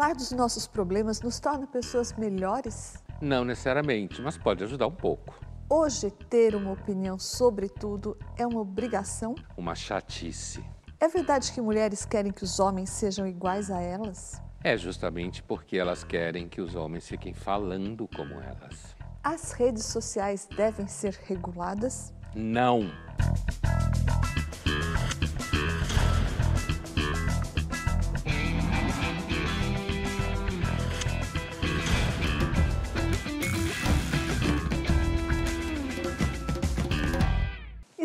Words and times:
Falar 0.00 0.14
dos 0.14 0.32
nossos 0.32 0.66
problemas 0.66 1.20
nos 1.20 1.38
torna 1.38 1.66
pessoas 1.66 2.14
melhores? 2.14 2.94
Não 3.20 3.44
necessariamente, 3.44 4.22
mas 4.22 4.38
pode 4.38 4.64
ajudar 4.64 4.86
um 4.86 4.94
pouco. 4.94 5.38
Hoje, 5.68 6.10
ter 6.10 6.54
uma 6.54 6.72
opinião 6.72 7.18
sobre 7.18 7.68
tudo 7.68 8.16
é 8.38 8.46
uma 8.46 8.62
obrigação? 8.62 9.34
Uma 9.58 9.74
chatice. 9.74 10.64
É 10.98 11.06
verdade 11.06 11.52
que 11.52 11.60
mulheres 11.60 12.06
querem 12.06 12.32
que 12.32 12.42
os 12.42 12.58
homens 12.58 12.88
sejam 12.88 13.26
iguais 13.26 13.70
a 13.70 13.82
elas? 13.82 14.40
É 14.64 14.74
justamente 14.74 15.42
porque 15.42 15.76
elas 15.76 16.02
querem 16.02 16.48
que 16.48 16.62
os 16.62 16.74
homens 16.74 17.06
fiquem 17.06 17.34
falando 17.34 18.08
como 18.16 18.40
elas. 18.40 18.96
As 19.22 19.52
redes 19.52 19.84
sociais 19.84 20.48
devem 20.56 20.88
ser 20.88 21.12
reguladas? 21.26 22.10
Não. 22.34 22.90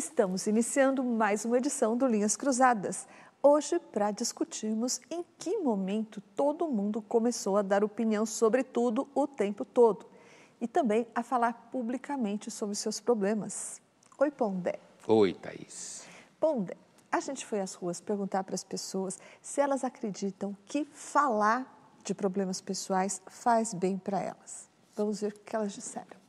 Estamos 0.07 0.45
iniciando 0.45 1.03
mais 1.03 1.45
uma 1.45 1.57
edição 1.57 1.97
do 1.97 2.05
Linhas 2.05 2.37
Cruzadas. 2.37 3.07
Hoje, 3.41 3.79
para 3.79 4.11
discutirmos 4.11 5.01
em 5.09 5.25
que 5.39 5.57
momento 5.57 6.21
todo 6.35 6.67
mundo 6.67 7.01
começou 7.01 7.57
a 7.57 7.63
dar 7.63 7.83
opinião 7.83 8.23
sobre 8.23 8.63
tudo 8.63 9.09
o 9.15 9.25
tempo 9.25 9.65
todo 9.65 10.05
e 10.61 10.67
também 10.67 11.07
a 11.15 11.23
falar 11.23 11.69
publicamente 11.71 12.51
sobre 12.51 12.75
seus 12.75 12.99
problemas. 12.99 13.81
Oi, 14.19 14.29
Pondé. 14.29 14.79
Oi, 15.07 15.33
Thaís. 15.33 16.05
Pondé, 16.39 16.77
a 17.11 17.19
gente 17.19 17.43
foi 17.43 17.59
às 17.59 17.73
ruas 17.73 17.99
perguntar 17.99 18.43
para 18.43 18.53
as 18.53 18.63
pessoas 18.63 19.17
se 19.41 19.59
elas 19.59 19.83
acreditam 19.83 20.55
que 20.65 20.85
falar 20.85 21.97
de 22.03 22.13
problemas 22.13 22.61
pessoais 22.61 23.23
faz 23.25 23.73
bem 23.73 23.97
para 23.97 24.21
elas. 24.21 24.69
Vamos 24.95 25.19
ver 25.21 25.33
o 25.33 25.39
que 25.39 25.55
elas 25.55 25.73
disseram. 25.73 26.24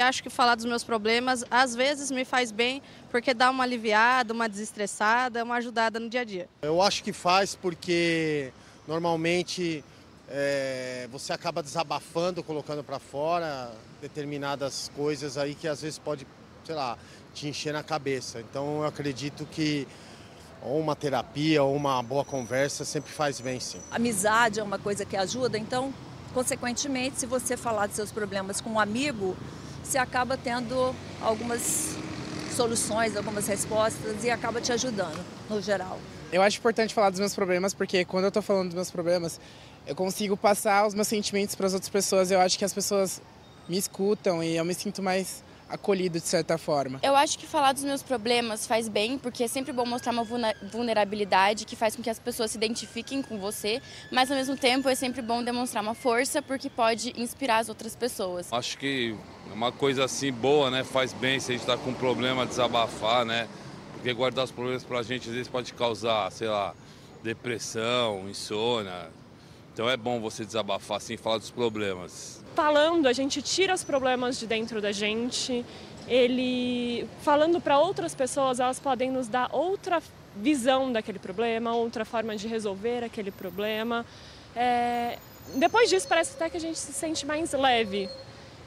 Acho 0.00 0.22
que 0.22 0.30
falar 0.30 0.54
dos 0.54 0.64
meus 0.64 0.82
problemas 0.82 1.44
às 1.50 1.76
vezes 1.76 2.10
me 2.10 2.24
faz 2.24 2.50
bem, 2.50 2.82
porque 3.10 3.34
dá 3.34 3.50
uma 3.50 3.64
aliviada, 3.64 4.32
uma 4.32 4.48
desestressada, 4.48 5.44
uma 5.44 5.56
ajudada 5.56 6.00
no 6.00 6.08
dia 6.08 6.22
a 6.22 6.24
dia. 6.24 6.48
Eu 6.62 6.80
acho 6.80 7.04
que 7.04 7.12
faz 7.12 7.54
porque 7.54 8.52
normalmente 8.88 9.84
é, 10.28 11.08
você 11.12 11.32
acaba 11.32 11.62
desabafando, 11.62 12.42
colocando 12.42 12.82
para 12.82 12.98
fora 12.98 13.72
determinadas 14.00 14.90
coisas 14.96 15.36
aí 15.36 15.54
que 15.54 15.68
às 15.68 15.82
vezes 15.82 15.98
pode, 15.98 16.26
sei 16.64 16.74
lá, 16.74 16.96
te 17.34 17.48
encher 17.48 17.72
na 17.72 17.82
cabeça. 17.82 18.40
Então 18.40 18.78
eu 18.78 18.86
acredito 18.86 19.46
que 19.46 19.86
ou 20.62 20.78
uma 20.78 20.94
terapia 20.94 21.62
ou 21.62 21.74
uma 21.74 22.02
boa 22.02 22.24
conversa 22.24 22.84
sempre 22.84 23.10
faz 23.10 23.40
bem, 23.40 23.58
sim. 23.60 23.80
Amizade 23.90 24.60
é 24.60 24.62
uma 24.62 24.78
coisa 24.78 25.04
que 25.04 25.16
ajuda, 25.16 25.56
então, 25.56 25.92
consequentemente, 26.34 27.18
se 27.18 27.26
você 27.26 27.56
falar 27.56 27.86
dos 27.86 27.96
seus 27.96 28.12
problemas 28.12 28.60
com 28.60 28.70
um 28.70 28.80
amigo, 28.80 29.36
você 29.90 29.98
acaba 29.98 30.36
tendo 30.36 30.94
algumas 31.20 31.96
soluções, 32.54 33.16
algumas 33.16 33.48
respostas 33.48 34.22
e 34.22 34.30
acaba 34.30 34.60
te 34.60 34.72
ajudando, 34.72 35.18
no 35.48 35.60
geral. 35.60 35.98
Eu 36.32 36.42
acho 36.42 36.58
importante 36.58 36.94
falar 36.94 37.10
dos 37.10 37.18
meus 37.18 37.34
problemas, 37.34 37.74
porque 37.74 38.04
quando 38.04 38.24
eu 38.24 38.28
estou 38.28 38.42
falando 38.42 38.66
dos 38.66 38.76
meus 38.76 38.90
problemas, 38.90 39.40
eu 39.84 39.96
consigo 39.96 40.36
passar 40.36 40.86
os 40.86 40.94
meus 40.94 41.08
sentimentos 41.08 41.56
para 41.56 41.66
as 41.66 41.74
outras 41.74 41.90
pessoas. 41.90 42.30
Eu 42.30 42.40
acho 42.40 42.56
que 42.56 42.64
as 42.64 42.72
pessoas 42.72 43.20
me 43.68 43.76
escutam 43.76 44.44
e 44.44 44.56
eu 44.56 44.64
me 44.64 44.74
sinto 44.74 45.02
mais 45.02 45.42
acolhido 45.70 46.18
de 46.20 46.26
certa 46.26 46.58
forma. 46.58 46.98
Eu 47.02 47.14
acho 47.14 47.38
que 47.38 47.46
falar 47.46 47.72
dos 47.72 47.84
meus 47.84 48.02
problemas 48.02 48.66
faz 48.66 48.88
bem, 48.88 49.16
porque 49.16 49.44
é 49.44 49.48
sempre 49.48 49.72
bom 49.72 49.86
mostrar 49.86 50.12
uma 50.12 50.24
vulnerabilidade 50.70 51.64
que 51.64 51.76
faz 51.76 51.94
com 51.94 52.02
que 52.02 52.10
as 52.10 52.18
pessoas 52.18 52.50
se 52.50 52.56
identifiquem 52.56 53.22
com 53.22 53.38
você, 53.38 53.80
mas 54.10 54.30
ao 54.30 54.36
mesmo 54.36 54.56
tempo 54.56 54.88
é 54.88 54.94
sempre 54.94 55.22
bom 55.22 55.42
demonstrar 55.42 55.82
uma 55.82 55.94
força 55.94 56.42
porque 56.42 56.68
pode 56.68 57.14
inspirar 57.16 57.58
as 57.58 57.68
outras 57.68 57.94
pessoas. 57.94 58.52
Acho 58.52 58.76
que 58.76 59.16
é 59.48 59.54
uma 59.54 59.70
coisa 59.70 60.04
assim 60.04 60.32
boa, 60.32 60.70
né? 60.70 60.82
Faz 60.82 61.12
bem 61.12 61.38
se 61.38 61.52
a 61.52 61.54
gente 61.54 61.62
está 61.62 61.76
com 61.76 61.90
um 61.90 61.94
problema 61.94 62.44
desabafar, 62.44 63.24
né? 63.24 63.48
Porque 63.94 64.12
guardar 64.12 64.44
os 64.44 64.50
problemas 64.50 64.82
para 64.82 64.98
a 64.98 65.02
gente 65.02 65.28
às 65.28 65.34
vezes 65.34 65.48
pode 65.48 65.72
causar, 65.74 66.30
sei 66.32 66.48
lá, 66.48 66.74
depressão, 67.22 68.28
insônia. 68.28 69.10
Então 69.72 69.88
é 69.88 69.96
bom 69.96 70.20
você 70.20 70.44
desabafar 70.44 70.96
assim, 70.96 71.16
falar 71.16 71.38
dos 71.38 71.50
problemas 71.50 72.39
falando, 72.54 73.06
a 73.06 73.12
gente 73.12 73.40
tira 73.42 73.74
os 73.74 73.84
problemas 73.84 74.38
de 74.38 74.46
dentro 74.46 74.80
da 74.80 74.92
gente. 74.92 75.64
Ele 76.08 77.06
falando 77.22 77.60
para 77.60 77.78
outras 77.78 78.14
pessoas, 78.14 78.58
elas 78.60 78.80
podem 78.80 79.10
nos 79.10 79.28
dar 79.28 79.48
outra 79.52 80.02
visão 80.36 80.92
daquele 80.92 81.18
problema, 81.18 81.74
outra 81.74 82.04
forma 82.04 82.36
de 82.36 82.48
resolver 82.48 83.04
aquele 83.04 83.30
problema. 83.30 84.04
É... 84.54 85.18
Depois 85.54 85.88
disso, 85.88 86.06
parece 86.08 86.34
até 86.34 86.48
que 86.48 86.56
a 86.56 86.60
gente 86.60 86.78
se 86.78 86.92
sente 86.92 87.26
mais 87.26 87.52
leve. 87.52 88.08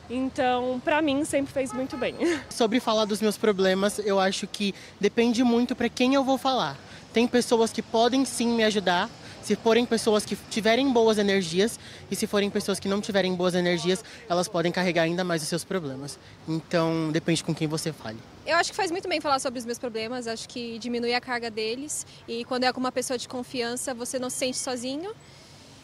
Então, 0.10 0.82
para 0.84 1.02
mim, 1.02 1.24
sempre 1.24 1.54
fez 1.54 1.72
muito 1.72 1.98
bem. 1.98 2.16
Sobre 2.50 2.80
falar 2.80 3.06
dos 3.06 3.22
meus 3.22 3.38
problemas, 3.38 4.00
eu 4.00 4.20
acho 4.20 4.48
que 4.48 4.76
depende 5.00 5.44
muito 5.44 5.76
para 5.76 5.88
quem 5.88 6.14
eu 6.14 6.24
vou 6.24 6.38
falar. 6.38 6.78
Tem 7.14 7.28
pessoas 7.28 7.72
que 7.72 7.82
podem 7.82 8.26
sim 8.26 8.48
me 8.50 8.64
ajudar, 8.64 9.10
se 9.44 9.58
forem 9.58 9.86
pessoas 9.86 10.26
que 10.26 10.38
tiverem 10.50 10.92
boas 10.92 11.18
energias 11.18 11.78
e 12.10 12.16
se 12.16 12.26
forem 12.26 12.50
pessoas 12.50 12.80
que 12.80 12.88
não 12.88 13.02
tiverem 13.02 13.36
boas 13.36 13.54
energias, 13.54 14.04
elas 14.30 14.48
podem 14.48 14.72
carregar 14.72 15.04
ainda 15.04 15.24
mais 15.24 15.42
os 15.42 15.50
seus 15.50 15.66
problemas. 15.66 16.18
Então, 16.48 17.12
depende 17.12 17.44
com 17.44 17.54
quem 17.54 17.68
você 17.68 17.92
fale. 17.92 18.18
Eu 18.46 18.56
acho 18.56 18.72
que 18.72 18.76
faz 18.76 18.90
muito 18.90 19.08
bem 19.08 19.20
falar 19.20 19.40
sobre 19.40 19.60
os 19.60 19.66
meus 19.66 19.78
problemas, 19.78 20.28
acho 20.28 20.48
que 20.48 20.80
diminui 20.80 21.14
a 21.14 21.20
carga 21.20 21.52
deles 21.52 22.08
e 22.28 22.46
quando 22.46 22.64
é 22.64 22.72
com 22.72 22.80
uma 22.80 22.92
pessoa 22.92 23.18
de 23.18 23.28
confiança, 23.28 23.94
você 23.94 24.18
não 24.18 24.30
se 24.30 24.38
sente 24.38 24.58
sozinho. 24.58 25.14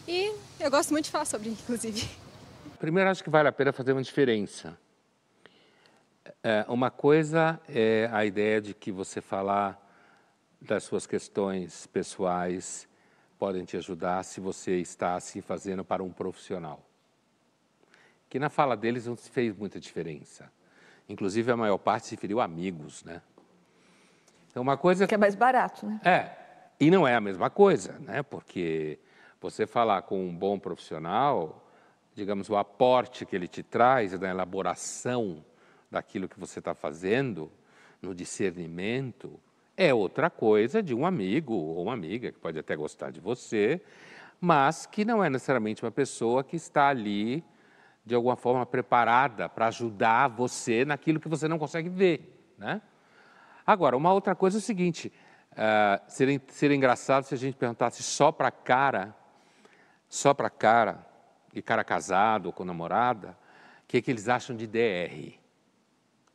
E 0.07 0.31
eu 0.59 0.71
gosto 0.71 0.91
muito 0.91 1.05
de 1.05 1.11
falar 1.11 1.25
sobre, 1.25 1.49
inclusive. 1.49 2.09
Primeiro, 2.79 3.09
acho 3.09 3.23
que 3.23 3.29
vale 3.29 3.49
a 3.49 3.51
pena 3.51 3.73
fazer 3.73 3.91
uma 3.91 4.01
diferença. 4.01 4.77
É, 6.41 6.65
uma 6.69 6.89
coisa 6.89 7.59
é 7.67 8.09
a 8.11 8.25
ideia 8.25 8.61
de 8.61 8.73
que 8.73 8.91
você 8.91 9.19
falar 9.19 9.77
das 10.61 10.83
suas 10.83 11.05
questões 11.05 11.87
pessoais 11.87 12.88
podem 13.39 13.63
te 13.63 13.77
ajudar 13.77 14.23
se 14.23 14.41
você 14.41 14.77
está 14.79 15.15
assim 15.15 15.39
fazendo 15.39 15.83
para 15.83 16.03
um 16.03 16.11
profissional. 16.11 16.85
Que 18.29 18.37
na 18.37 18.49
fala 18.49 18.75
deles 18.75 19.07
não 19.07 19.15
se 19.15 19.29
fez 19.29 19.55
muita 19.55 19.79
diferença. 19.79 20.51
Inclusive, 21.07 21.49
a 21.51 21.57
maior 21.57 21.77
parte 21.77 22.07
se 22.07 22.15
referiu 22.15 22.41
a 22.41 22.43
amigos, 22.43 23.03
né? 23.03 23.21
Então, 24.49 24.61
uma 24.61 24.77
coisa... 24.77 25.07
Que 25.07 25.15
é 25.15 25.17
mais 25.17 25.35
barato, 25.35 25.87
né? 25.87 26.01
É, 26.03 26.31
e 26.79 26.91
não 26.91 27.07
é 27.07 27.15
a 27.15 27.21
mesma 27.21 27.49
coisa, 27.49 27.97
né? 27.99 28.21
Porque 28.21 28.99
você 29.39 29.65
falar 29.65 30.01
com 30.01 30.21
um 30.23 30.35
bom 30.35 30.59
profissional, 30.59 31.65
digamos, 32.13 32.49
o 32.49 32.57
aporte 32.57 33.25
que 33.25 33.35
ele 33.35 33.47
te 33.47 33.63
traz 33.63 34.19
na 34.19 34.29
elaboração 34.29 35.43
daquilo 35.89 36.27
que 36.27 36.39
você 36.39 36.59
está 36.59 36.75
fazendo, 36.75 37.51
no 38.01 38.13
discernimento, 38.13 39.39
é 39.79 39.93
outra 39.93 40.29
coisa 40.29 40.83
de 40.83 40.93
um 40.93 41.05
amigo 41.05 41.53
ou 41.53 41.83
uma 41.83 41.93
amiga 41.93 42.33
que 42.33 42.37
pode 42.37 42.59
até 42.59 42.75
gostar 42.75 43.11
de 43.11 43.21
você, 43.21 43.81
mas 44.41 44.85
que 44.85 45.05
não 45.05 45.23
é 45.23 45.29
necessariamente 45.29 45.85
uma 45.85 45.91
pessoa 45.91 46.43
que 46.43 46.57
está 46.57 46.89
ali 46.89 47.41
de 48.05 48.13
alguma 48.13 48.35
forma 48.35 48.65
preparada 48.65 49.47
para 49.47 49.67
ajudar 49.67 50.27
você 50.27 50.83
naquilo 50.83 51.17
que 51.17 51.29
você 51.29 51.47
não 51.47 51.57
consegue 51.57 51.87
ver, 51.87 52.53
né? 52.57 52.81
Agora, 53.65 53.95
uma 53.95 54.11
outra 54.11 54.35
coisa 54.35 54.57
é 54.57 54.59
o 54.59 54.61
seguinte, 54.61 55.13
uh, 55.53 56.03
seria, 56.09 56.41
seria 56.49 56.75
engraçado 56.75 57.23
se 57.23 57.33
a 57.33 57.37
gente 57.37 57.55
perguntasse 57.55 58.03
só 58.03 58.33
para 58.33 58.51
cara, 58.51 59.15
só 60.09 60.33
para 60.33 60.49
cara, 60.49 61.05
e 61.53 61.61
cara 61.61 61.85
casado 61.85 62.47
ou 62.47 62.51
com 62.51 62.65
namorada, 62.65 63.29
o 63.83 63.87
que, 63.87 64.01
que 64.01 64.11
eles 64.11 64.27
acham 64.27 64.57
de 64.57 64.67
DR. 64.67 65.39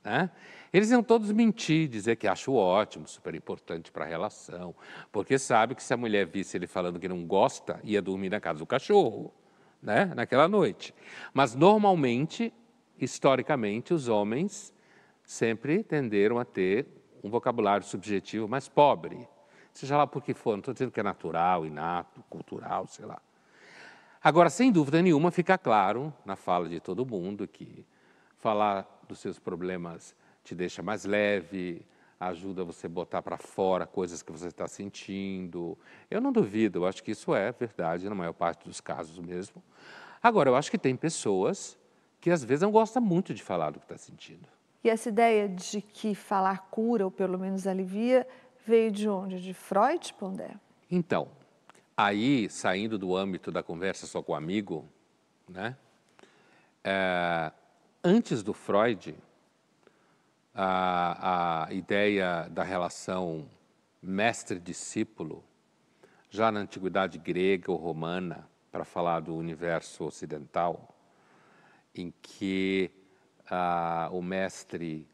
Né? 0.02 0.30
Eles 0.74 0.90
iam 0.90 1.04
todos 1.04 1.30
mentir, 1.30 1.86
dizer 1.86 2.16
que 2.16 2.26
acham 2.26 2.56
ótimo, 2.56 3.06
super 3.06 3.32
importante 3.32 3.92
para 3.92 4.04
a 4.04 4.08
relação, 4.08 4.74
porque 5.12 5.38
sabe 5.38 5.72
que 5.76 5.80
se 5.80 5.94
a 5.94 5.96
mulher 5.96 6.26
visse 6.26 6.56
ele 6.56 6.66
falando 6.66 6.98
que 6.98 7.06
não 7.06 7.24
gosta, 7.24 7.78
ia 7.84 8.02
dormir 8.02 8.28
na 8.28 8.40
casa 8.40 8.58
do 8.58 8.66
cachorro, 8.66 9.32
né? 9.80 10.06
naquela 10.16 10.48
noite. 10.48 10.92
Mas 11.32 11.54
normalmente, 11.54 12.52
historicamente, 12.98 13.94
os 13.94 14.08
homens 14.08 14.74
sempre 15.22 15.84
tenderam 15.84 16.40
a 16.40 16.44
ter 16.44 16.88
um 17.22 17.30
vocabulário 17.30 17.86
subjetivo 17.86 18.48
mais 18.48 18.68
pobre. 18.68 19.28
Seja 19.72 19.96
lá 19.96 20.08
por 20.08 20.24
que 20.24 20.34
for, 20.34 20.54
não 20.54 20.58
estou 20.58 20.74
dizendo 20.74 20.90
que 20.90 20.98
é 20.98 21.04
natural, 21.04 21.64
inato, 21.64 22.20
cultural, 22.28 22.88
sei 22.88 23.06
lá. 23.06 23.22
Agora, 24.20 24.50
sem 24.50 24.72
dúvida 24.72 25.00
nenhuma, 25.00 25.30
fica 25.30 25.56
claro 25.56 26.12
na 26.24 26.34
fala 26.34 26.68
de 26.68 26.80
todo 26.80 27.06
mundo 27.06 27.46
que 27.46 27.86
falar 28.38 29.04
dos 29.06 29.20
seus 29.20 29.38
problemas 29.38 30.16
te 30.44 30.54
deixa 30.54 30.82
mais 30.82 31.04
leve, 31.04 31.84
ajuda 32.20 32.62
você 32.62 32.86
a 32.86 32.90
botar 32.90 33.22
para 33.22 33.36
fora 33.36 33.86
coisas 33.86 34.22
que 34.22 34.30
você 34.30 34.48
está 34.48 34.68
sentindo. 34.68 35.76
Eu 36.10 36.20
não 36.20 36.30
duvido, 36.30 36.80
eu 36.80 36.86
acho 36.86 37.02
que 37.02 37.10
isso 37.10 37.34
é 37.34 37.50
verdade 37.50 38.08
na 38.08 38.14
maior 38.14 38.32
parte 38.32 38.68
dos 38.68 38.80
casos 38.80 39.18
mesmo. 39.18 39.62
Agora, 40.22 40.50
eu 40.50 40.56
acho 40.56 40.70
que 40.70 40.78
tem 40.78 40.94
pessoas 40.94 41.76
que 42.20 42.30
às 42.30 42.44
vezes 42.44 42.62
não 42.62 42.70
gostam 42.70 43.02
muito 43.02 43.34
de 43.34 43.42
falar 43.42 43.70
do 43.70 43.78
que 43.78 43.84
está 43.84 43.98
sentindo. 43.98 44.48
E 44.82 44.88
essa 44.88 45.08
ideia 45.08 45.48
de 45.48 45.80
que 45.80 46.14
falar 46.14 46.68
cura, 46.70 47.04
ou 47.04 47.10
pelo 47.10 47.38
menos 47.38 47.66
alivia, 47.66 48.26
veio 48.66 48.92
de 48.92 49.08
onde? 49.08 49.40
De 49.40 49.52
Freud, 49.52 50.14
Pondé? 50.14 50.54
Então, 50.90 51.28
Aí, 51.96 52.50
saindo 52.50 52.98
do 52.98 53.16
âmbito 53.16 53.52
da 53.52 53.62
conversa 53.62 54.04
só 54.06 54.20
com 54.20 54.32
o 54.32 54.34
amigo, 54.34 54.84
né? 55.48 55.76
É, 56.82 57.52
antes 58.02 58.42
do 58.42 58.52
Freud, 58.52 59.14
a, 60.54 61.66
a 61.66 61.72
ideia 61.74 62.48
da 62.50 62.62
relação 62.62 63.48
mestre-discípulo, 64.00 65.42
já 66.30 66.52
na 66.52 66.60
antiguidade 66.60 67.18
grega 67.18 67.72
ou 67.72 67.76
romana, 67.76 68.48
para 68.70 68.84
falar 68.84 69.20
do 69.20 69.34
universo 69.34 70.04
ocidental, 70.04 70.94
em 71.94 72.12
que 72.20 72.90
o 74.10 74.20
mestre 74.20 75.06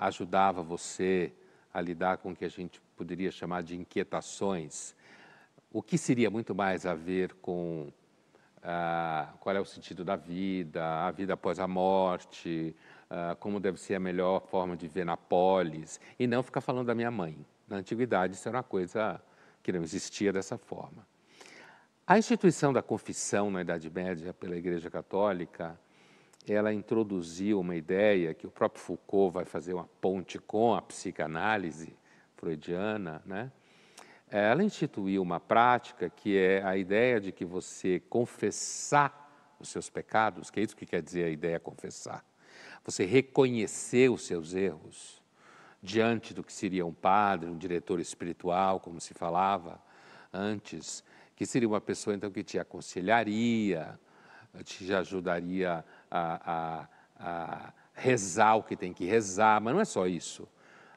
ajudava 0.00 0.62
você 0.62 1.32
a 1.72 1.80
lidar 1.80 2.18
com 2.18 2.32
o 2.32 2.36
que 2.36 2.44
a 2.44 2.48
gente 2.48 2.80
poderia 2.96 3.30
chamar 3.30 3.62
de 3.62 3.76
inquietações, 3.76 4.94
o 5.72 5.82
que 5.82 5.96
seria 5.96 6.30
muito 6.30 6.54
mais 6.54 6.84
a 6.84 6.94
ver 6.94 7.34
com 7.34 7.92
qual 9.40 9.54
é 9.54 9.60
o 9.60 9.64
sentido 9.64 10.04
da 10.04 10.16
vida, 10.16 11.06
a 11.06 11.10
vida 11.10 11.34
após 11.34 11.60
a 11.60 11.68
morte, 11.68 12.74
ah, 13.16 13.36
como 13.38 13.60
deve 13.60 13.78
ser 13.78 13.94
a 13.94 14.00
melhor 14.00 14.40
forma 14.40 14.76
de 14.76 14.88
viver 14.88 15.04
na 15.04 15.16
polis, 15.16 16.00
e 16.18 16.26
não 16.26 16.42
ficar 16.42 16.60
falando 16.60 16.88
da 16.88 16.96
minha 16.96 17.12
mãe. 17.12 17.46
Na 17.68 17.76
antiguidade, 17.76 18.34
isso 18.34 18.48
era 18.48 18.58
uma 18.58 18.64
coisa 18.64 19.22
que 19.62 19.70
não 19.70 19.84
existia 19.84 20.32
dessa 20.32 20.58
forma. 20.58 21.06
A 22.04 22.18
instituição 22.18 22.72
da 22.72 22.82
confissão 22.82 23.52
na 23.52 23.60
Idade 23.60 23.88
Média 23.88 24.34
pela 24.34 24.56
Igreja 24.56 24.90
Católica, 24.90 25.78
ela 26.44 26.74
introduziu 26.74 27.60
uma 27.60 27.76
ideia 27.76 28.34
que 28.34 28.48
o 28.48 28.50
próprio 28.50 28.82
Foucault 28.82 29.32
vai 29.32 29.44
fazer 29.44 29.74
uma 29.74 29.88
ponte 30.00 30.40
com 30.40 30.74
a 30.74 30.82
psicanálise 30.82 31.96
freudiana, 32.34 33.22
né? 33.24 33.52
Ela 34.28 34.64
instituiu 34.64 35.22
uma 35.22 35.38
prática 35.38 36.10
que 36.10 36.36
é 36.36 36.64
a 36.64 36.76
ideia 36.76 37.20
de 37.20 37.30
que 37.30 37.44
você 37.44 38.00
confessar 38.10 39.56
os 39.60 39.68
seus 39.68 39.88
pecados, 39.88 40.50
que 40.50 40.58
é 40.58 40.64
isso 40.64 40.76
que 40.76 40.84
quer 40.84 41.00
dizer 41.00 41.26
a 41.26 41.30
ideia 41.30 41.60
confessar. 41.60 42.24
Você 42.84 43.04
reconhecer 43.04 44.10
os 44.10 44.26
seus 44.26 44.54
erros 44.54 45.22
diante 45.82 46.32
do 46.32 46.42
que 46.42 46.52
seria 46.52 46.86
um 46.86 46.92
padre, 46.92 47.50
um 47.50 47.58
diretor 47.58 48.00
espiritual, 48.00 48.80
como 48.80 49.00
se 49.00 49.14
falava 49.14 49.80
antes, 50.32 51.04
que 51.36 51.44
seria 51.44 51.68
uma 51.68 51.80
pessoa 51.80 52.16
então 52.16 52.30
que 52.30 52.42
te 52.42 52.58
aconselharia, 52.58 53.98
te 54.64 54.92
ajudaria 54.92 55.84
a, 56.10 56.52
a, 56.52 56.88
a 57.18 57.72
rezar 57.92 58.56
o 58.56 58.62
que 58.62 58.76
tem 58.76 58.92
que 58.92 59.04
rezar, 59.04 59.60
mas 59.60 59.74
não 59.74 59.80
é 59.80 59.84
só 59.84 60.06
isso. 60.06 60.48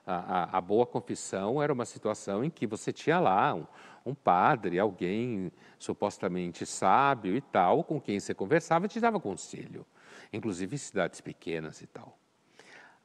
A, 0.06 0.15
a, 0.15 0.57
a, 0.57 0.62
boa 0.62 0.86
confissão 0.86 1.62
era 1.62 1.74
uma 1.74 1.86
situação 1.86 2.44
em 2.44 2.50
que 2.50 2.65
você 2.65 2.94
tinha 2.94 3.19
lá 3.19 3.53
um, 3.53 3.65
um, 4.06 4.15
padre, 4.15 4.80
alguém 4.80 5.51
supostamente 5.77 6.65
sábio 6.65 7.36
e 7.36 7.42
tal, 7.42 7.83
com 7.83 8.00
quem 8.00 8.19
você 8.19 8.33
conversava 8.33 8.86
e 8.86 8.89
te 8.89 9.01
dava 9.01 9.19
conselho, 9.19 9.86
inclusive 10.31 10.75
em 10.75 10.80
cidades 10.80 11.22
pequenas 11.22 11.81
e 11.81 11.88
tal. 11.88 12.18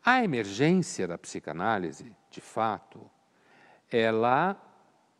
A 0.04 0.24
emergência 0.24 1.06
da 1.06 1.16
psicanálise, 1.16 2.14
de 2.30 2.40
fato, 2.40 3.08
ela 3.90 4.60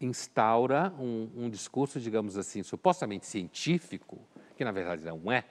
instaura 0.00 0.92
um, 0.98 1.30
um 1.36 1.50
discurso, 1.50 2.00
digamos 2.00 2.36
assim, 2.36 2.62
supostamente 2.62 3.26
científico, 3.26 4.18
que 4.56 4.64
na 4.64 4.72
verdade 4.72 5.04
não 5.04 5.30
é. 5.30 5.44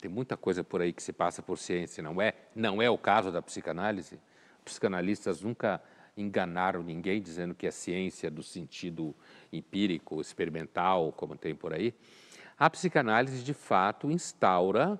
Tem 0.00 0.10
muita 0.10 0.36
coisa 0.36 0.62
por 0.62 0.80
aí 0.80 0.92
que 0.92 1.02
se 1.02 1.12
passa 1.12 1.42
por 1.42 1.58
ciência, 1.58 2.02
não 2.02 2.20
é? 2.20 2.34
Não 2.54 2.80
é 2.80 2.88
o 2.88 2.98
caso 2.98 3.30
da 3.30 3.42
psicanálise. 3.42 4.18
Psicanalistas 4.64 5.40
nunca 5.40 5.82
enganaram 6.16 6.82
ninguém 6.82 7.22
dizendo 7.22 7.54
que 7.54 7.66
é 7.66 7.70
ciência 7.70 8.30
do 8.30 8.42
sentido 8.42 9.14
empírico, 9.52 10.20
experimental, 10.20 11.12
como 11.12 11.36
tem 11.36 11.54
por 11.54 11.72
aí. 11.72 11.94
A 12.58 12.68
psicanálise, 12.68 13.44
de 13.44 13.54
fato, 13.54 14.10
instaura 14.10 14.98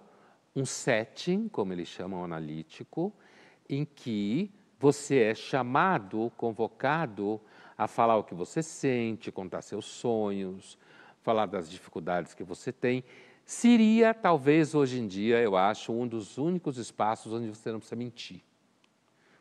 um 0.54 0.64
setting, 0.64 1.48
como 1.48 1.72
eles 1.72 1.88
chamam 1.88 2.24
analítico, 2.24 3.12
em 3.68 3.84
que 3.84 4.50
você 4.78 5.22
é 5.22 5.34
chamado, 5.34 6.32
convocado 6.36 7.40
a 7.76 7.86
falar 7.86 8.16
o 8.16 8.24
que 8.24 8.34
você 8.34 8.62
sente, 8.62 9.30
contar 9.30 9.62
seus 9.62 9.84
sonhos, 9.84 10.78
falar 11.22 11.46
das 11.46 11.70
dificuldades 11.70 12.34
que 12.34 12.42
você 12.42 12.72
tem. 12.72 13.04
Seria, 13.44 14.12
talvez, 14.12 14.74
hoje 14.74 15.00
em 15.00 15.06
dia, 15.06 15.40
eu 15.40 15.56
acho, 15.56 15.92
um 15.92 16.06
dos 16.06 16.38
únicos 16.38 16.76
espaços 16.76 17.32
onde 17.32 17.48
você 17.48 17.72
não 17.72 17.78
precisa 17.78 17.96
mentir. 17.96 18.42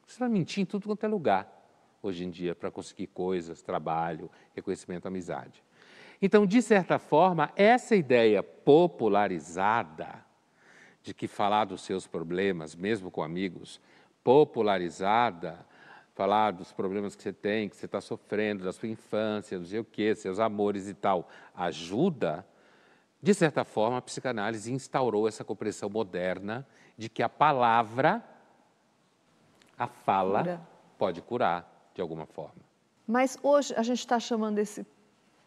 Você 0.06 0.20
vai 0.20 0.30
mentir 0.30 0.62
em 0.62 0.66
tudo 0.66 0.88
quanto 0.88 1.06
é 1.06 1.08
lugar, 1.10 1.52
hoje 2.02 2.24
em 2.24 2.30
dia, 2.30 2.56
para 2.56 2.72
conseguir 2.72 3.08
coisas, 3.08 3.62
trabalho, 3.62 4.32
reconhecimento, 4.56 5.08
amizade. 5.08 5.64
Então, 6.22 6.46
de 6.46 6.62
certa 6.62 6.98
forma, 6.98 7.52
essa 7.56 7.96
ideia 7.96 8.42
popularizada 8.42 10.26
de 11.08 11.14
que 11.14 11.26
falar 11.26 11.64
dos 11.64 11.84
seus 11.84 12.06
problemas, 12.06 12.76
mesmo 12.76 13.10
com 13.10 13.24
amigos, 13.24 13.80
popularizada, 14.26 15.66
falar 16.14 16.52
dos 16.52 16.74
problemas 16.74 17.16
que 17.16 17.24
você 17.24 17.32
tem, 17.32 17.70
que 17.70 17.78
você 17.78 17.86
está 17.86 18.02
sofrendo, 18.02 18.66
da 18.66 18.74
sua 18.74 18.90
infância, 18.90 19.58
não 19.58 19.66
sei 19.66 19.80
o 19.80 19.86
quê, 19.86 20.14
seus 20.14 20.38
amores 20.38 20.90
e 20.90 20.94
tal, 20.94 21.30
ajuda, 21.56 22.46
de 23.22 23.34
certa 23.34 23.64
forma, 23.64 23.98
a 23.98 24.02
psicanálise 24.02 24.70
instaurou 24.74 25.30
essa 25.30 25.46
compreensão 25.46 25.90
moderna 25.90 26.68
de 26.98 27.08
que 27.08 27.24
a 27.24 27.30
palavra, 27.30 28.22
a 29.78 29.88
fala, 29.88 30.40
Cura. 30.40 30.62
pode 30.98 31.22
curar 31.22 31.90
de 31.96 32.02
alguma 32.02 32.26
forma. 32.26 32.62
Mas 33.08 33.40
hoje 33.42 33.74
a 33.78 33.82
gente 33.82 34.00
está 34.00 34.20
chamando 34.20 34.60
esse 34.60 34.86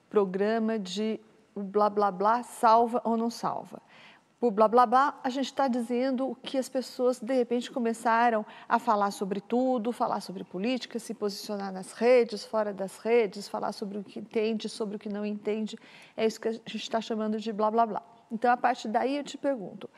programa 0.08 0.78
de 0.78 1.20
o 1.54 1.62
blá 1.62 1.90
blá 1.90 2.10
blá 2.10 2.42
salva 2.42 3.02
ou 3.04 3.14
não 3.14 3.28
salva 3.28 3.82
por 4.40 4.50
blá 4.50 4.66
blá 4.66 4.86
blá, 4.86 5.20
a 5.22 5.28
gente 5.28 5.46
está 5.46 5.68
dizendo 5.68 6.34
que 6.42 6.56
as 6.56 6.66
pessoas 6.66 7.20
de 7.20 7.34
repente 7.34 7.70
começaram 7.70 8.44
a 8.66 8.78
falar 8.78 9.10
sobre 9.10 9.38
tudo, 9.38 9.92
falar 9.92 10.20
sobre 10.20 10.44
política, 10.44 10.98
se 10.98 11.12
posicionar 11.12 11.70
nas 11.70 11.92
redes, 11.92 12.42
fora 12.42 12.72
das 12.72 12.96
redes, 12.96 13.46
falar 13.46 13.72
sobre 13.72 13.98
o 13.98 14.02
que 14.02 14.18
entende, 14.18 14.66
sobre 14.66 14.96
o 14.96 14.98
que 14.98 15.10
não 15.10 15.26
entende. 15.26 15.78
É 16.16 16.24
isso 16.24 16.40
que 16.40 16.48
a 16.48 16.52
gente 16.52 16.76
está 16.76 17.02
chamando 17.02 17.38
de 17.38 17.52
blá 17.52 17.70
blá 17.70 17.84
blá. 17.84 18.02
Então, 18.32 18.50
a 18.50 18.56
partir 18.56 18.88
daí 18.88 19.18
eu 19.18 19.24
te 19.24 19.36
pergunto: 19.36 19.90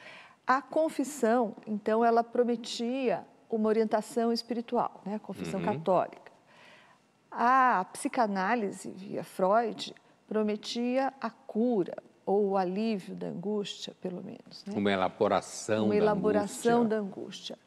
a 0.45 0.61
confissão, 0.61 1.55
então, 1.65 2.05
ela 2.05 2.25
prometia 2.25 3.25
uma 3.49 3.69
orientação 3.69 4.33
espiritual, 4.33 5.03
né? 5.07 5.15
a 5.15 5.19
confissão 5.21 5.61
uhum. 5.61 5.67
católica. 5.67 6.33
A 7.31 7.87
psicanálise 7.93 8.91
via 8.91 9.23
Freud 9.23 9.95
prometia 10.27 11.13
a 11.21 11.31
cura, 11.31 11.97
ou 12.25 12.51
o 12.51 12.57
alívio 12.57 13.15
da 13.15 13.29
angústia, 13.29 13.95
pelo 14.01 14.23
menos. 14.23 14.65
Né? 14.67 14.75
Uma 14.77 14.93
elaboração 14.93 15.85
Uma 15.87 15.95
da 15.95 15.97
elaboração 15.97 16.83
angústia. 16.83 16.89
da 16.89 16.97
angústia. 16.97 17.59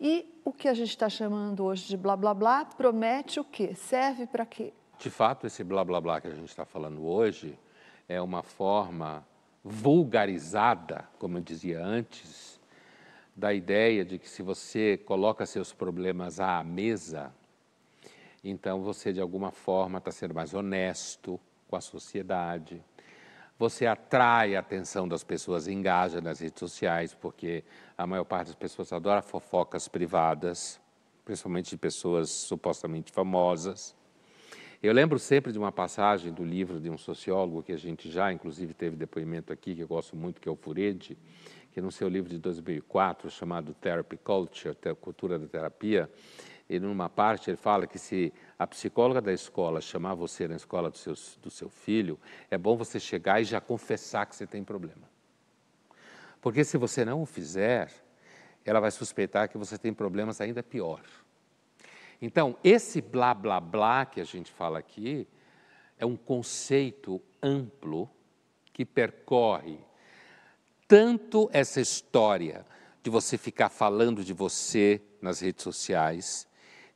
E 0.00 0.40
o 0.44 0.52
que 0.52 0.68
a 0.68 0.74
gente 0.74 0.90
está 0.90 1.08
chamando 1.08 1.64
hoje 1.64 1.86
de 1.86 1.96
blá 1.96 2.16
blá 2.16 2.34
blá 2.34 2.64
promete 2.64 3.38
o 3.38 3.44
quê? 3.44 3.74
Serve 3.74 4.26
para 4.26 4.44
quê? 4.44 4.72
De 4.98 5.10
fato, 5.10 5.46
esse 5.46 5.62
blá 5.62 5.84
blá 5.84 6.00
blá 6.00 6.20
que 6.20 6.28
a 6.28 6.34
gente 6.34 6.48
está 6.48 6.64
falando 6.64 7.04
hoje 7.06 7.58
é 8.08 8.20
uma 8.20 8.42
forma 8.42 9.24
vulgarizada, 9.64 11.08
como 11.18 11.38
eu 11.38 11.42
dizia 11.42 11.84
antes, 11.84 12.60
da 13.34 13.54
ideia 13.54 14.04
de 14.04 14.18
que 14.18 14.28
se 14.28 14.42
você 14.42 14.98
coloca 14.98 15.46
seus 15.46 15.72
problemas 15.72 16.40
à 16.40 16.62
mesa, 16.62 17.32
então 18.44 18.82
você 18.82 19.12
de 19.12 19.20
alguma 19.20 19.50
forma 19.50 19.98
está 19.98 20.10
sendo 20.10 20.34
mais 20.34 20.52
honesto 20.52 21.40
com 21.68 21.76
a 21.76 21.80
sociedade, 21.80 22.82
você 23.58 23.86
atrai 23.86 24.56
a 24.56 24.60
atenção 24.60 25.06
das 25.06 25.22
pessoas, 25.22 25.68
engaja 25.68 26.20
nas 26.20 26.40
redes 26.40 26.58
sociais, 26.58 27.14
porque 27.14 27.64
a 27.96 28.06
maior 28.06 28.24
parte 28.24 28.48
das 28.48 28.56
pessoas 28.56 28.92
adora 28.92 29.22
fofocas 29.22 29.88
privadas, 29.88 30.80
principalmente 31.24 31.70
de 31.70 31.76
pessoas 31.76 32.30
supostamente 32.30 33.12
famosas. 33.12 33.94
Eu 34.82 34.92
lembro 34.92 35.16
sempre 35.16 35.52
de 35.52 35.58
uma 35.58 35.70
passagem 35.70 36.32
do 36.32 36.44
livro 36.44 36.80
de 36.80 36.90
um 36.90 36.98
sociólogo 36.98 37.62
que 37.62 37.72
a 37.72 37.76
gente 37.76 38.10
já, 38.10 38.32
inclusive, 38.32 38.74
teve 38.74 38.96
depoimento 38.96 39.52
aqui, 39.52 39.76
que 39.76 39.82
eu 39.82 39.86
gosto 39.86 40.16
muito, 40.16 40.40
que 40.40 40.48
é 40.48 40.52
o 40.52 40.56
Furedi, 40.56 41.16
que 41.70 41.80
no 41.80 41.92
seu 41.92 42.08
livro 42.08 42.28
de 42.28 42.38
2004, 42.38 43.30
chamado 43.30 43.72
Therapy 43.74 44.16
Culture, 44.16 44.76
Cultura 45.00 45.38
da 45.38 45.46
Terapia, 45.46 46.10
e 46.68 46.80
numa 46.80 47.08
parte 47.08 47.48
ele 47.48 47.56
fala 47.56 47.86
que 47.86 47.98
se 47.98 48.32
a 48.62 48.66
psicóloga 48.66 49.20
da 49.20 49.32
escola 49.32 49.80
chamar 49.80 50.14
você 50.14 50.46
na 50.46 50.56
escola 50.56 50.90
do, 50.90 50.96
seus, 50.96 51.38
do 51.42 51.50
seu 51.50 51.68
filho, 51.68 52.18
é 52.50 52.56
bom 52.56 52.76
você 52.76 53.00
chegar 53.00 53.40
e 53.40 53.44
já 53.44 53.60
confessar 53.60 54.26
que 54.26 54.36
você 54.36 54.46
tem 54.46 54.62
problema. 54.62 55.10
Porque 56.40 56.64
se 56.64 56.76
você 56.76 57.04
não 57.04 57.22
o 57.22 57.26
fizer, 57.26 57.90
ela 58.64 58.80
vai 58.80 58.90
suspeitar 58.90 59.48
que 59.48 59.58
você 59.58 59.76
tem 59.76 59.92
problemas 59.92 60.40
ainda 60.40 60.62
pior. 60.62 61.02
Então, 62.20 62.56
esse 62.62 63.00
blá 63.00 63.34
blá 63.34 63.60
blá 63.60 64.06
que 64.06 64.20
a 64.20 64.24
gente 64.24 64.50
fala 64.50 64.78
aqui 64.78 65.26
é 65.98 66.06
um 66.06 66.16
conceito 66.16 67.20
amplo 67.42 68.08
que 68.72 68.84
percorre 68.84 69.78
tanto 70.86 71.48
essa 71.52 71.80
história 71.80 72.66
de 73.02 73.10
você 73.10 73.38
ficar 73.38 73.68
falando 73.68 74.22
de 74.22 74.32
você 74.32 75.00
nas 75.20 75.40
redes 75.40 75.62
sociais, 75.62 76.46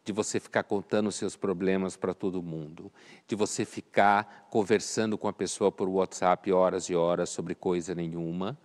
de 0.07 0.13
você 0.13 0.39
ficar 0.39 0.63
contando 0.63 1.09
os 1.09 1.17
seus 1.17 1.35
problemas 1.35 1.97
para 1.97 2.15
todo 2.15 2.41
mundo, 2.41 2.93
de 3.27 3.35
você 3.35 3.65
ficar 3.65 4.47
conversando 4.49 5.19
com 5.19 5.27
a 5.27 5.33
pessoa 5.33 5.73
por 5.73 5.89
WhatsApp 5.89 6.53
horas 6.53 6.85
e 6.85 6.95
horas 6.95 7.29
sobre 7.29 7.57
coisa 7.57 7.93
nenhuma, 7.93 8.57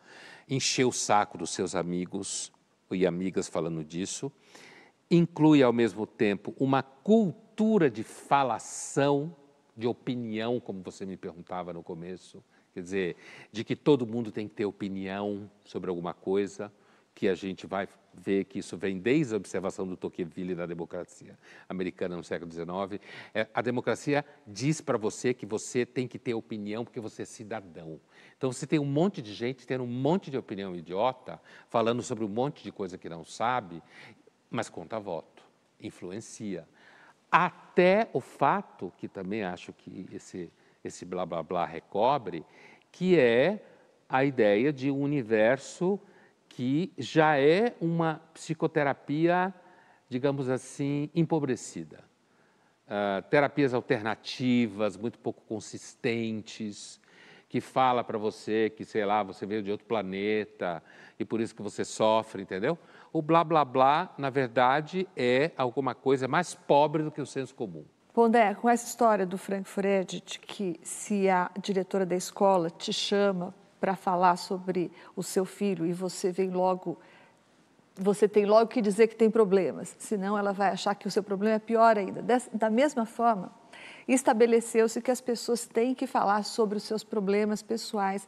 encher 0.47 0.85
o 0.85 0.91
saco 0.91 1.39
dos 1.39 1.49
seus 1.49 1.73
amigos 1.73 2.51
e 2.91 3.07
amigas 3.07 3.47
falando 3.47 3.83
disso, 3.83 4.31
inclui 5.09 5.63
ao 5.63 5.73
mesmo 5.73 6.05
tempo 6.05 6.53
uma 6.59 6.83
cultura 6.83 7.89
de 7.89 8.03
falação, 8.03 9.35
de 9.75 9.87
opinião, 9.87 10.59
como 10.59 10.83
você 10.83 11.07
me 11.07 11.17
perguntava 11.17 11.73
no 11.73 11.81
começo, 11.81 12.43
quer 12.71 12.83
dizer, 12.83 13.15
de 13.51 13.63
que 13.63 13.75
todo 13.75 14.05
mundo 14.05 14.31
tem 14.31 14.47
que 14.47 14.53
ter 14.53 14.65
opinião 14.65 15.49
sobre 15.65 15.89
alguma 15.89 16.13
coisa, 16.13 16.71
que 17.15 17.27
a 17.27 17.33
gente 17.33 17.65
vai 17.65 17.87
ver 18.13 18.45
que 18.45 18.59
isso 18.59 18.77
vem 18.77 18.99
desde 18.99 19.33
a 19.33 19.37
observação 19.37 19.87
do 19.87 19.95
Tocqueville 19.95 20.55
da 20.55 20.65
democracia 20.65 21.37
americana 21.67 22.15
no 22.15 22.23
século 22.23 22.51
XIX. 22.51 23.01
É, 23.33 23.47
a 23.53 23.61
democracia 23.61 24.25
diz 24.45 24.81
para 24.81 24.97
você 24.97 25.33
que 25.33 25.45
você 25.45 25.85
tem 25.85 26.07
que 26.07 26.19
ter 26.19 26.33
opinião 26.33 26.83
porque 26.83 26.99
você 26.99 27.23
é 27.23 27.25
cidadão. 27.25 27.99
Então 28.37 28.51
você 28.51 28.67
tem 28.67 28.79
um 28.79 28.85
monte 28.85 29.21
de 29.21 29.33
gente 29.33 29.65
tendo 29.65 29.83
um 29.83 29.87
monte 29.87 30.29
de 30.29 30.37
opinião 30.37 30.75
idiota, 30.75 31.41
falando 31.69 32.01
sobre 32.01 32.25
um 32.25 32.29
monte 32.29 32.63
de 32.63 32.71
coisa 32.71 32.97
que 32.97 33.09
não 33.09 33.23
sabe, 33.23 33.81
mas 34.49 34.69
conta 34.69 34.99
voto, 34.99 35.43
influencia. 35.79 36.67
Até 37.31 38.09
o 38.11 38.19
fato, 38.19 38.91
que 38.97 39.07
também 39.07 39.43
acho 39.43 39.71
que 39.71 40.05
esse, 40.11 40.51
esse 40.83 41.05
blá 41.05 41.25
blá 41.25 41.41
blá 41.41 41.65
recobre, 41.65 42.45
que 42.91 43.17
é 43.17 43.65
a 44.09 44.25
ideia 44.25 44.73
de 44.73 44.91
um 44.91 45.01
universo 45.01 45.97
que 46.51 46.91
já 46.97 47.39
é 47.39 47.73
uma 47.79 48.21
psicoterapia, 48.33 49.53
digamos 50.09 50.49
assim, 50.49 51.09
empobrecida. 51.15 52.03
Uh, 52.85 53.21
terapias 53.29 53.73
alternativas, 53.73 54.97
muito 54.97 55.17
pouco 55.17 55.41
consistentes, 55.47 56.99
que 57.47 57.61
fala 57.61 58.03
para 58.03 58.17
você 58.17 58.69
que, 58.69 58.83
sei 58.83 59.05
lá, 59.05 59.23
você 59.23 59.45
veio 59.45 59.63
de 59.63 59.71
outro 59.71 59.85
planeta 59.85 60.83
e 61.17 61.23
por 61.23 61.39
isso 61.39 61.55
que 61.55 61.61
você 61.61 61.85
sofre, 61.85 62.41
entendeu? 62.41 62.77
O 63.13 63.21
blá 63.21 63.45
blá 63.45 63.63
blá, 63.63 64.13
na 64.17 64.29
verdade, 64.29 65.07
é 65.15 65.51
alguma 65.55 65.95
coisa 65.95 66.27
mais 66.27 66.53
pobre 66.53 67.01
do 67.01 67.11
que 67.11 67.21
o 67.21 67.25
senso 67.25 67.55
comum. 67.55 67.85
Pondé, 68.13 68.53
com 68.55 68.69
essa 68.69 68.85
história 68.85 69.25
do 69.25 69.37
Frank 69.37 69.69
Fred, 69.69 70.21
de 70.25 70.39
que 70.39 70.77
se 70.83 71.29
a 71.29 71.49
diretora 71.61 72.05
da 72.05 72.15
escola 72.15 72.69
te 72.69 72.91
chama 72.91 73.53
para 73.81 73.95
falar 73.95 74.37
sobre 74.37 74.91
o 75.15 75.23
seu 75.23 75.43
filho 75.43 75.87
e 75.87 75.91
você 75.91 76.31
vem 76.31 76.51
logo, 76.51 76.99
você 77.95 78.27
tem 78.27 78.45
logo 78.45 78.67
que 78.67 78.79
dizer 78.79 79.07
que 79.07 79.15
tem 79.15 79.29
problemas, 79.29 79.95
senão 79.97 80.37
ela 80.37 80.53
vai 80.53 80.69
achar 80.69 80.93
que 80.93 81.07
o 81.07 81.11
seu 81.11 81.23
problema 81.23 81.55
é 81.55 81.59
pior 81.59 81.97
ainda. 81.97 82.23
Da 82.53 82.69
mesma 82.69 83.07
forma, 83.07 83.51
estabeleceu-se 84.07 85.01
que 85.01 85.09
as 85.09 85.19
pessoas 85.19 85.65
têm 85.65 85.95
que 85.95 86.05
falar 86.05 86.43
sobre 86.43 86.77
os 86.77 86.83
seus 86.83 87.03
problemas 87.03 87.63
pessoais 87.63 88.27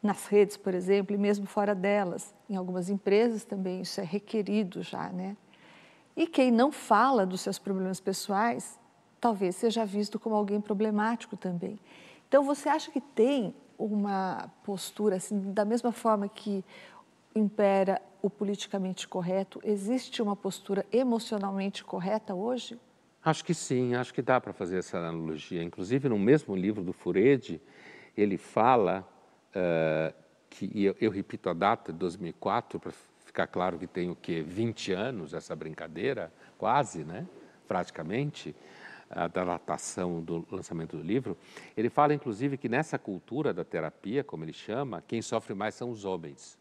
nas 0.00 0.26
redes, 0.26 0.56
por 0.56 0.72
exemplo, 0.72 1.14
e 1.14 1.18
mesmo 1.18 1.46
fora 1.46 1.74
delas. 1.74 2.32
Em 2.48 2.54
algumas 2.54 2.88
empresas 2.88 3.44
também 3.44 3.82
isso 3.82 4.00
é 4.00 4.04
requerido 4.04 4.82
já, 4.82 5.08
né? 5.08 5.36
E 6.16 6.28
quem 6.28 6.52
não 6.52 6.70
fala 6.70 7.26
dos 7.26 7.40
seus 7.40 7.58
problemas 7.58 7.98
pessoais, 7.98 8.78
talvez 9.20 9.56
seja 9.56 9.84
visto 9.84 10.20
como 10.20 10.36
alguém 10.36 10.60
problemático 10.60 11.36
também. 11.36 11.78
Então, 12.28 12.44
você 12.44 12.68
acha 12.68 12.90
que 12.90 13.00
tem 13.00 13.54
uma 13.78 14.50
postura, 14.64 15.16
assim, 15.16 15.52
da 15.52 15.64
mesma 15.64 15.92
forma 15.92 16.28
que 16.28 16.64
impera 17.34 18.00
o 18.20 18.30
politicamente 18.30 19.08
correto, 19.08 19.60
existe 19.64 20.22
uma 20.22 20.36
postura 20.36 20.86
emocionalmente 20.92 21.82
correta 21.82 22.34
hoje? 22.34 22.78
Acho 23.24 23.44
que 23.44 23.54
sim, 23.54 23.94
acho 23.94 24.12
que 24.12 24.22
dá 24.22 24.40
para 24.40 24.52
fazer 24.52 24.78
essa 24.78 24.98
analogia. 24.98 25.62
Inclusive, 25.62 26.08
no 26.08 26.18
mesmo 26.18 26.54
livro 26.54 26.82
do 26.82 26.92
Furedi, 26.92 27.60
ele 28.16 28.36
fala 28.36 29.08
uh, 29.54 30.14
que, 30.50 30.70
eu, 30.84 30.96
eu, 31.00 31.10
repito 31.10 31.48
a 31.48 31.52
data, 31.52 31.92
de 31.92 31.98
2004, 31.98 32.80
para 32.80 32.92
ficar 33.24 33.46
claro 33.46 33.78
que 33.78 33.86
tem 33.86 34.10
o 34.10 34.16
quê? 34.16 34.42
20 34.42 34.92
anos 34.92 35.34
essa 35.34 35.54
brincadeira, 35.54 36.32
quase, 36.58 37.04
né? 37.04 37.26
praticamente 37.72 38.54
da 39.14 39.44
datação 39.44 40.22
do 40.22 40.46
lançamento 40.50 40.96
do 40.96 41.02
livro, 41.02 41.36
ele 41.76 41.90
fala 41.90 42.14
inclusive 42.14 42.56
que 42.56 42.68
nessa 42.68 42.98
cultura 42.98 43.52
da 43.52 43.64
terapia, 43.64 44.24
como 44.24 44.44
ele 44.44 44.52
chama, 44.52 45.02
quem 45.06 45.20
sofre 45.20 45.54
mais 45.54 45.74
são 45.74 45.90
os 45.90 46.04
homens. 46.04 46.58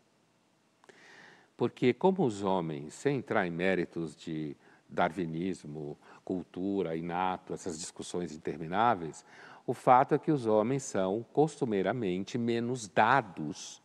Porque, 1.56 1.94
como 1.94 2.26
os 2.26 2.44
homens, 2.44 2.94
sem 2.94 3.18
entrar 3.18 3.46
em 3.46 3.52
méritos 3.52 4.16
de 4.16 4.56
darwinismo, 4.90 5.98
cultura, 6.26 6.96
inato, 6.96 7.54
essas 7.54 7.80
discussões 7.80 8.36
intermináveis, 8.36 9.24
o 9.66 9.74
fato 9.74 10.16
é 10.16 10.20
que 10.20 10.32
os 10.32 10.46
homens 10.46 10.84
são 10.84 11.26
costumeiramente 11.32 12.38
menos 12.38 12.88
dados 12.88 13.82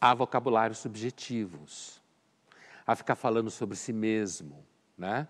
a 0.00 0.14
vocabulários 0.14 0.78
subjetivos, 0.78 2.00
a 2.86 2.94
ficar 2.94 3.16
falando 3.16 3.50
sobre 3.50 3.76
si 3.76 3.92
mesmo. 3.92 4.64
Né? 4.96 5.26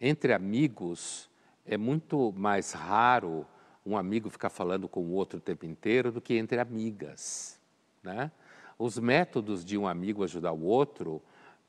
Entre 0.00 0.32
amigos, 0.32 1.28
é 1.66 1.76
muito 1.76 2.32
mais 2.36 2.72
raro 2.72 3.46
um 3.84 3.96
amigo 3.96 4.30
ficar 4.30 4.50
falando 4.50 4.88
com 4.88 5.00
o 5.00 5.12
outro 5.12 5.38
o 5.38 5.42
tempo 5.42 5.66
inteiro 5.66 6.10
do 6.10 6.20
que 6.20 6.34
entre 6.34 6.58
amigas. 6.58 7.60
Né? 8.02 8.30
Os 8.78 8.98
métodos 8.98 9.64
de 9.64 9.76
um 9.76 9.86
amigo 9.86 10.24
ajudar 10.24 10.52
o 10.52 10.62
outro 10.62 11.22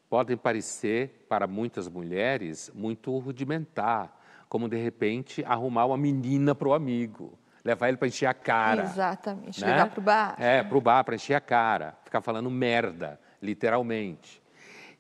podem 0.10 0.38
parecer, 0.38 1.26
para 1.28 1.48
muitas 1.48 1.88
mulheres, 1.88 2.72
muito 2.74 3.18
rudimentar, 3.18 4.16
como 4.48 4.70
de 4.70 4.78
repente 4.78 5.44
arrumar 5.44 5.86
uma 5.86 5.98
menina 5.98 6.54
para 6.54 6.68
o 6.68 6.74
amigo, 6.74 7.38
levar 7.64 7.90
ele 7.90 7.98
para 7.98 8.08
encher 8.08 8.28
a 8.28 8.34
cara. 8.34 8.84
Exatamente, 8.84 9.62
né? 9.62 9.72
ligar 9.72 9.90
para 9.90 10.00
o 10.00 10.04
bar. 10.04 10.36
É, 10.38 10.64
para 10.64 10.78
o 10.78 10.82
bar, 10.82 11.04
para 11.04 11.16
encher 11.16 11.34
a 11.34 11.42
cara, 11.42 11.98
ficar 12.04 12.22
falando 12.22 12.50
merda, 12.50 13.20
literalmente. 13.42 14.42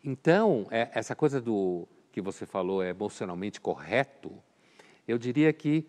Então, 0.04 0.68
é, 0.70 0.90
essa 0.94 1.16
coisa 1.16 1.40
do 1.40 1.88
que 2.12 2.22
você 2.22 2.46
falou 2.46 2.84
é 2.84 2.90
emocionalmente 2.90 3.62
correto, 3.62 4.32
eu 5.08 5.18
diria 5.18 5.52
que 5.54 5.88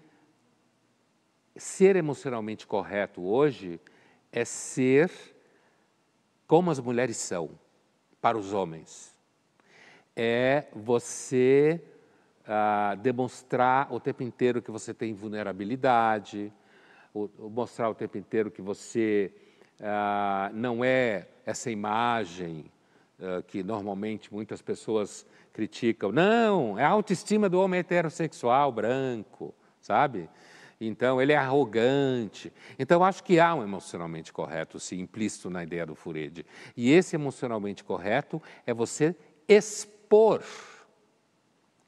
ser 1.57 1.97
emocionalmente 1.97 2.67
correto 2.67 3.23
hoje 3.23 3.81
é 4.31 4.45
ser 4.45 5.11
como 6.47 6.71
as 6.71 6.79
mulheres 6.79 7.17
são 7.17 7.51
para 8.21 8.37
os 8.37 8.53
homens. 8.53 9.17
É 10.15 10.67
você 10.73 11.83
ah, 12.47 12.95
demonstrar 13.01 13.93
o 13.93 13.99
tempo 13.99 14.23
inteiro 14.23 14.63
que 14.63 14.71
você 14.71 14.95
tem 14.95 15.15
vulnerabilidade, 15.15 16.53
o, 17.13 17.29
mostrar 17.51 17.91
o 17.91 17.95
tempo 17.95 18.17
inteiro 18.19 18.51
que 18.51 18.63
você 18.63 19.33
ah, 19.81 20.51
não 20.55 20.85
é 20.85 21.29
essa 21.45 21.71
imagem 21.71 22.67
ah, 23.21 23.43
que 23.47 23.63
normalmente 23.63 24.33
muitas 24.33 24.63
pessoas 24.63 25.27
criticam. 25.57 26.13
Não, 26.13 26.79
é 26.79 26.85
a 26.85 26.89
autoestima 26.91 27.49
do 27.49 27.59
homem 27.59 27.81
heterossexual 27.81 28.71
branco, 28.71 29.55
sabe? 29.81 30.29
Então, 30.79 31.21
ele 31.21 31.33
é 31.33 31.37
arrogante. 31.37 32.53
Então, 32.79 33.03
acho 33.03 33.25
que 33.25 33.41
há 33.41 33.55
um 33.55 33.63
emocionalmente 33.63 34.35
correto, 34.35 34.79
sim, 34.79 35.01
implícito 35.01 35.49
na 35.49 35.63
ideia 35.63 35.87
do 35.87 35.95
Furede. 35.95 36.45
E 36.77 36.93
esse 36.93 37.17
emocionalmente 37.17 37.83
correto 37.83 38.43
é 38.67 38.75
você 38.75 39.17
expor. 39.49 40.43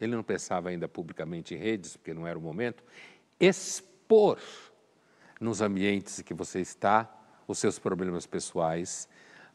Ele 0.00 0.16
não 0.16 0.22
pensava 0.22 0.70
ainda 0.70 0.88
publicamente 0.88 1.54
em 1.54 1.58
redes, 1.58 1.94
porque 1.94 2.14
não 2.14 2.26
era 2.26 2.38
o 2.38 2.42
momento. 2.42 2.82
Expor 3.38 4.38
nos 5.38 5.60
ambientes 5.60 6.20
em 6.20 6.22
que 6.22 6.32
você 6.32 6.60
está 6.60 7.06
os 7.46 7.58
seus 7.58 7.78
problemas 7.78 8.24
pessoais 8.24 9.06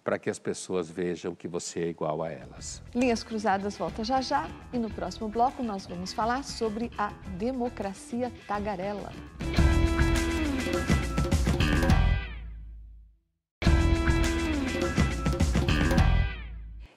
para 0.03 0.19
que 0.19 0.29
as 0.29 0.37
pessoas 0.37 0.89
vejam 0.89 1.33
que 1.33 1.47
você 1.47 1.81
é 1.81 1.87
igual 1.87 2.21
a 2.21 2.29
elas. 2.29 2.83
Linhas 2.93 3.23
Cruzadas 3.23 3.77
volta 3.77 4.03
já 4.03 4.21
já 4.21 4.49
e 4.73 4.77
no 4.77 4.89
próximo 4.89 5.29
bloco 5.29 5.63
nós 5.63 5.85
vamos 5.85 6.11
falar 6.11 6.43
sobre 6.43 6.91
a 6.97 7.07
democracia 7.37 8.31
tagarela. 8.47 9.11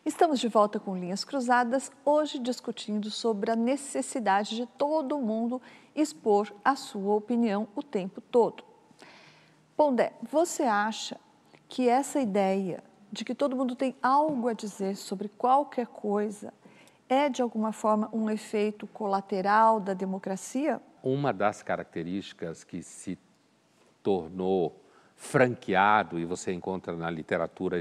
Estamos 0.05 0.41
de 0.41 0.49
volta 0.49 0.81
com 0.81 0.97
Linhas 0.97 1.25
Cruzadas, 1.25 1.93
hoje 2.05 2.39
discutindo 2.39 3.11
sobre 3.11 3.51
a 3.51 3.57
necessidade 3.57 4.57
de 4.57 4.67
todo 4.67 5.19
mundo 5.19 5.61
expor 5.95 6.53
a 6.65 6.75
sua 6.75 7.15
opinião 7.15 7.69
o 7.77 7.83
tempo 7.83 8.21
todo. 8.21 8.65
Pondé, 9.77 10.15
você 10.23 10.63
acha 10.63 11.21
que 11.69 11.89
essa 11.89 12.21
ideia 12.21 12.83
de 13.13 13.25
que 13.25 13.35
todo 13.35 13.57
mundo 13.57 13.75
tem 13.75 13.95
algo 14.03 14.49
a 14.49 14.53
dizer 14.53 14.97
sobre 14.97 15.29
qualquer 15.29 15.87
coisa, 15.87 16.53
é 17.09 17.29
de 17.29 17.41
alguma 17.41 17.73
forma 17.73 18.09
um 18.13 18.29
efeito 18.29 18.87
colateral 18.87 19.81
da 19.81 19.95
democracia? 19.95 20.81
Uma 21.03 21.33
das 21.33 21.63
características 21.63 22.65
que 22.65 22.83
se 22.83 23.19
tornou 24.03 24.81
franqueado 25.17 26.19
e 26.19 26.25
você 26.25 26.53
encontra 26.53 26.95
na 26.95 27.11
literatura 27.11 27.81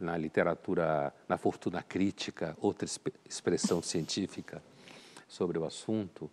na 0.00 0.16
literatura 0.16 1.14
na 1.28 1.38
fortuna 1.38 1.82
crítica 1.82 2.56
outra 2.60 2.88
expressão 3.28 3.80
científica 3.80 4.60
sobre 5.28 5.56
o 5.56 5.64
assunto 5.64 6.28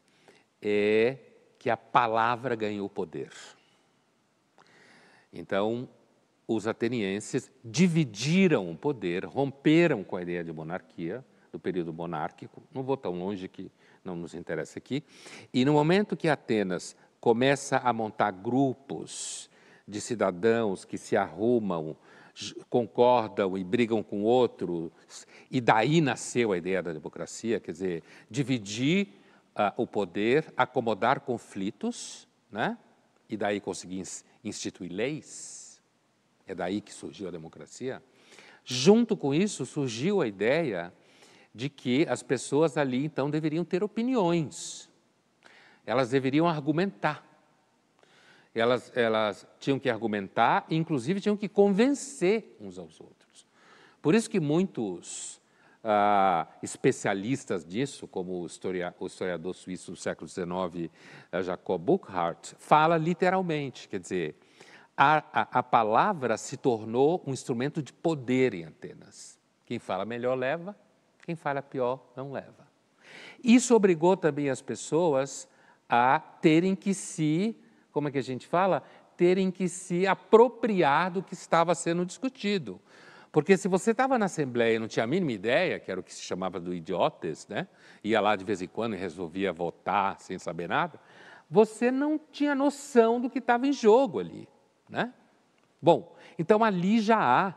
é 0.60 1.18
que 1.60 1.70
a 1.70 1.78
palavra 1.78 2.56
ganhou 2.56 2.90
poder. 2.90 3.32
Então, 5.32 5.88
os 6.56 6.68
atenienses 6.68 7.52
dividiram 7.64 8.70
o 8.70 8.76
poder, 8.76 9.26
romperam 9.26 10.04
com 10.04 10.16
a 10.16 10.22
ideia 10.22 10.44
de 10.44 10.52
monarquia, 10.52 11.24
do 11.52 11.60
período 11.60 11.92
monárquico, 11.92 12.64
não 12.74 12.84
vou 12.84 12.96
tão 12.96 13.12
longe 13.12 13.48
que 13.48 13.70
não 14.04 14.16
nos 14.16 14.34
interessa 14.34 14.80
aqui, 14.80 15.04
e 15.54 15.66
no 15.66 15.74
momento 15.74 16.16
que 16.16 16.30
Atenas 16.30 16.96
começa 17.20 17.78
a 17.78 17.92
montar 17.92 18.32
grupos 18.32 19.50
de 19.88 20.00
cidadãos 20.00 20.86
que 20.86 20.98
se 20.98 21.18
arrumam, 21.18 21.96
concordam 22.70 23.58
e 23.58 23.64
brigam 23.64 24.02
com 24.02 24.24
outros, 24.24 24.92
e 25.50 25.60
daí 25.60 26.00
nasceu 26.00 26.52
a 26.52 26.58
ideia 26.58 26.82
da 26.82 26.94
democracia, 26.94 27.60
quer 27.60 27.74
dizer, 27.74 28.04
dividir 28.30 29.10
uh, 29.56 29.74
o 29.76 29.86
poder, 29.86 30.52
acomodar 30.56 31.20
conflitos, 31.20 32.28
né? 32.50 32.78
e 33.30 33.38
daí 33.38 33.60
conseguir 33.60 34.04
instituir 34.44 34.92
leis, 34.92 35.61
é 36.52 36.56
daí 36.56 36.82
que 36.82 36.94
surgiu 36.94 37.28
a 37.28 37.32
democracia. 37.32 38.04
Junto 38.64 39.16
com 39.16 39.34
isso, 39.34 39.66
surgiu 39.66 40.22
a 40.22 40.28
ideia 40.28 40.94
de 41.54 41.70
que 41.70 42.06
as 42.08 42.22
pessoas 42.22 42.78
ali 42.78 43.06
então 43.06 43.30
deveriam 43.30 43.66
ter 43.66 43.84
opiniões, 43.84 44.90
elas 45.86 46.10
deveriam 46.10 46.48
argumentar. 46.48 47.28
Elas, 48.54 48.92
elas 48.96 49.48
tinham 49.60 49.80
que 49.80 49.90
argumentar, 49.90 50.66
inclusive 50.70 51.22
tinham 51.22 51.38
que 51.38 51.48
convencer 51.48 52.58
uns 52.60 52.78
aos 52.78 53.00
outros. 53.00 53.48
Por 54.02 54.14
isso 54.14 54.30
que 54.30 54.42
muitos 54.42 55.40
ah, 55.82 56.48
especialistas 56.62 57.66
disso, 57.66 58.10
como 58.10 58.42
o, 58.42 58.46
historia, 58.46 58.94
o, 59.00 59.08
historiador 59.08 59.56
suíço 59.56 59.92
do 59.92 59.98
século 59.98 60.28
XIX, 60.28 60.92
eh, 61.32 61.44
Jacob 61.44 61.82
Burckhardt, 61.82 62.56
fala 62.60 62.98
literalmente, 62.98 63.88
quer 63.88 64.02
dizer, 64.02 64.36
a, 65.04 65.24
a, 65.34 65.48
a 65.60 65.64
palavra 65.64 66.38
se 66.38 66.56
tornou 66.56 67.24
um 67.26 67.34
instrumento 67.34 67.82
de 67.82 67.92
poder 67.92 68.54
em 68.54 68.66
Atenas. 68.66 69.40
Quem 69.66 69.80
fala 69.80 70.06
melhor 70.06 70.38
leva, 70.38 70.76
quem 71.26 71.36
fala 71.36 71.60
pior 71.60 72.12
não 72.16 72.32
leva. 72.32 72.68
Isso 73.44 73.74
obrigou 73.76 74.16
também 74.16 74.52
as 74.52 74.62
pessoas 74.62 75.50
a 75.90 76.20
terem 76.20 76.76
que 76.76 76.94
se, 76.94 77.58
como 77.92 78.10
é 78.10 78.12
que 78.12 78.20
a 78.20 78.24
gente 78.24 78.46
fala? 78.46 78.84
Terem 79.18 79.50
que 79.50 79.68
se 79.68 80.06
apropriar 80.06 81.10
do 81.10 81.24
que 81.24 81.34
estava 81.34 81.74
sendo 81.74 82.06
discutido. 82.06 82.80
Porque 83.32 83.58
se 83.58 83.68
você 83.68 83.92
estava 83.92 84.20
na 84.20 84.26
Assembleia 84.28 84.76
e 84.76 84.80
não 84.80 84.88
tinha 84.88 85.06
a 85.06 85.08
mínima 85.08 85.32
ideia, 85.32 85.80
que 85.80 85.90
era 85.90 86.00
o 86.00 86.04
que 86.04 86.14
se 86.14 86.22
chamava 86.22 86.60
do 86.60 86.76
idiotes, 86.76 87.48
né? 87.48 87.68
ia 88.04 88.22
lá 88.22 88.36
de 88.36 88.46
vez 88.46 88.62
em 88.62 88.68
quando 88.68 88.94
e 88.94 89.00
resolvia 89.00 89.52
votar 89.52 90.20
sem 90.20 90.38
saber 90.38 90.70
nada, 90.70 91.00
você 91.50 91.90
não 91.90 92.20
tinha 92.20 92.54
noção 92.54 93.20
do 93.20 93.32
que 93.32 93.40
estava 93.40 93.66
em 93.66 93.74
jogo 93.74 94.20
ali. 94.20 94.48
Né? 94.92 95.14
Bom, 95.82 96.16
então 96.38 96.64
ali 96.64 97.00
já 97.00 97.18
há 97.18 97.56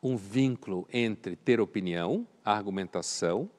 um 0.00 0.16
vínculo 0.16 0.86
entre 0.92 1.34
ter 1.34 1.60
opinião, 1.60 2.26
argumentação 2.44 3.50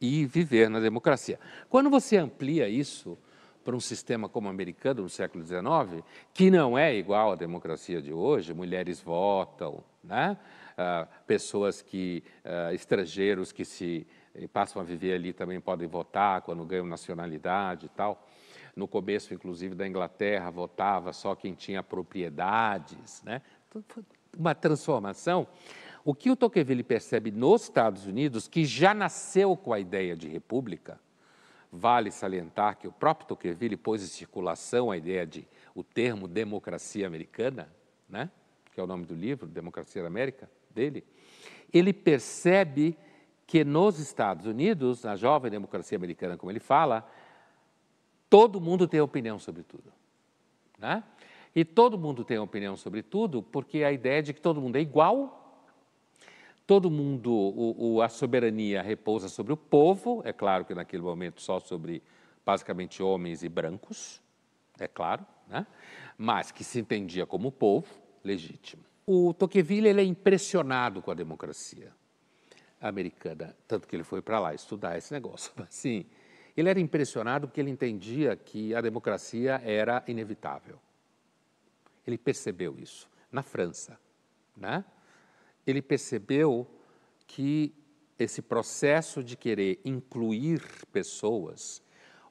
e 0.00 0.26
viver 0.26 0.68
na 0.68 0.80
democracia. 0.80 1.38
Quando 1.68 1.88
você 1.88 2.16
amplia 2.16 2.68
isso 2.68 3.16
para 3.64 3.76
um 3.76 3.80
sistema 3.80 4.28
como 4.28 4.48
o 4.48 4.50
americano 4.50 5.02
no 5.02 5.08
século 5.08 5.44
XIX, 5.44 6.04
que 6.34 6.50
não 6.50 6.76
é 6.76 6.96
igual 6.96 7.32
à 7.32 7.36
democracia 7.36 8.02
de 8.02 8.12
hoje, 8.12 8.52
mulheres 8.52 9.00
votam, 9.00 9.84
né? 10.02 10.36
Uh, 10.72 11.08
pessoas 11.26 11.82
que, 11.82 12.22
uh, 12.44 12.72
estrangeiros 12.72 13.50
que 13.50 13.64
se 13.64 14.06
eh, 14.32 14.46
passam 14.46 14.80
a 14.80 14.84
viver 14.84 15.12
ali 15.12 15.32
também 15.32 15.60
podem 15.60 15.88
votar 15.88 16.42
quando 16.42 16.64
ganham 16.64 16.86
nacionalidade 16.86 17.86
e 17.86 17.88
tal. 17.88 18.27
No 18.78 18.86
começo, 18.86 19.34
inclusive, 19.34 19.74
da 19.74 19.88
Inglaterra, 19.88 20.48
votava 20.50 21.12
só 21.12 21.34
quem 21.34 21.52
tinha 21.52 21.82
propriedades, 21.82 23.20
né? 23.24 23.42
Uma 24.38 24.54
transformação. 24.54 25.48
O 26.04 26.14
que 26.14 26.30
o 26.30 26.36
Tocqueville 26.36 26.84
percebe 26.84 27.32
nos 27.32 27.64
Estados 27.64 28.06
Unidos, 28.06 28.46
que 28.46 28.64
já 28.64 28.94
nasceu 28.94 29.56
com 29.56 29.72
a 29.72 29.80
ideia 29.80 30.14
de 30.14 30.28
república, 30.28 31.00
vale 31.72 32.12
salientar 32.12 32.78
que 32.78 32.86
o 32.86 32.92
próprio 32.92 33.26
Tocqueville 33.26 33.76
pôs 33.76 34.00
em 34.00 34.06
circulação 34.06 34.92
a 34.92 34.96
ideia 34.96 35.26
de 35.26 35.44
o 35.74 35.82
termo 35.82 36.28
democracia 36.28 37.04
americana, 37.04 37.68
né? 38.08 38.30
que 38.72 38.78
é 38.80 38.84
o 38.84 38.86
nome 38.86 39.04
do 39.06 39.14
livro, 39.16 39.48
Democracia 39.48 40.02
da 40.02 40.06
América, 40.06 40.48
dele, 40.70 41.04
ele 41.72 41.92
percebe 41.92 42.96
que 43.44 43.64
nos 43.64 43.98
Estados 43.98 44.46
Unidos, 44.46 45.02
na 45.02 45.16
jovem 45.16 45.50
democracia 45.50 45.98
americana, 45.98 46.36
como 46.36 46.52
ele 46.52 46.60
fala, 46.60 47.04
todo 48.28 48.60
mundo 48.60 48.86
tem 48.86 49.00
opinião 49.00 49.38
sobre 49.38 49.62
tudo. 49.62 49.92
Né? 50.78 51.02
E 51.54 51.64
todo 51.64 51.98
mundo 51.98 52.24
tem 52.24 52.38
opinião 52.38 52.76
sobre 52.76 53.02
tudo 53.02 53.42
porque 53.42 53.82
a 53.82 53.92
ideia 53.92 54.18
é 54.18 54.22
de 54.22 54.32
que 54.32 54.40
todo 54.40 54.60
mundo 54.60 54.76
é 54.76 54.80
igual, 54.80 55.66
todo 56.66 56.90
mundo, 56.90 57.32
o, 57.32 57.94
o, 57.94 58.02
a 58.02 58.08
soberania 58.08 58.82
repousa 58.82 59.28
sobre 59.28 59.52
o 59.52 59.56
povo, 59.56 60.22
é 60.24 60.32
claro 60.32 60.64
que 60.64 60.74
naquele 60.74 61.02
momento 61.02 61.40
só 61.40 61.58
sobre 61.58 62.02
basicamente 62.44 63.02
homens 63.02 63.42
e 63.42 63.48
brancos, 63.48 64.20
é 64.78 64.86
claro, 64.86 65.24
né? 65.48 65.66
mas 66.16 66.50
que 66.50 66.62
se 66.62 66.78
entendia 66.78 67.26
como 67.26 67.50
povo, 67.50 67.88
legítimo. 68.22 68.84
O 69.06 69.32
Tocqueville 69.32 69.88
ele 69.88 70.02
é 70.02 70.04
impressionado 70.04 71.00
com 71.00 71.10
a 71.10 71.14
democracia 71.14 71.90
americana, 72.80 73.56
tanto 73.66 73.88
que 73.88 73.96
ele 73.96 74.04
foi 74.04 74.20
para 74.20 74.38
lá 74.38 74.54
estudar 74.54 74.96
esse 74.98 75.12
negócio. 75.12 75.50
Assim, 75.66 76.04
ele 76.60 76.68
era 76.68 76.80
impressionado 76.80 77.46
porque 77.46 77.60
ele 77.60 77.70
entendia 77.70 78.34
que 78.34 78.74
a 78.74 78.80
democracia 78.80 79.62
era 79.64 80.02
inevitável. 80.08 80.80
Ele 82.04 82.18
percebeu 82.18 82.76
isso 82.76 83.08
na 83.30 83.44
França, 83.44 83.98
né? 84.56 84.84
Ele 85.64 85.80
percebeu 85.80 86.66
que 87.28 87.72
esse 88.18 88.42
processo 88.42 89.22
de 89.22 89.36
querer 89.36 89.80
incluir 89.84 90.60
pessoas, 90.90 91.80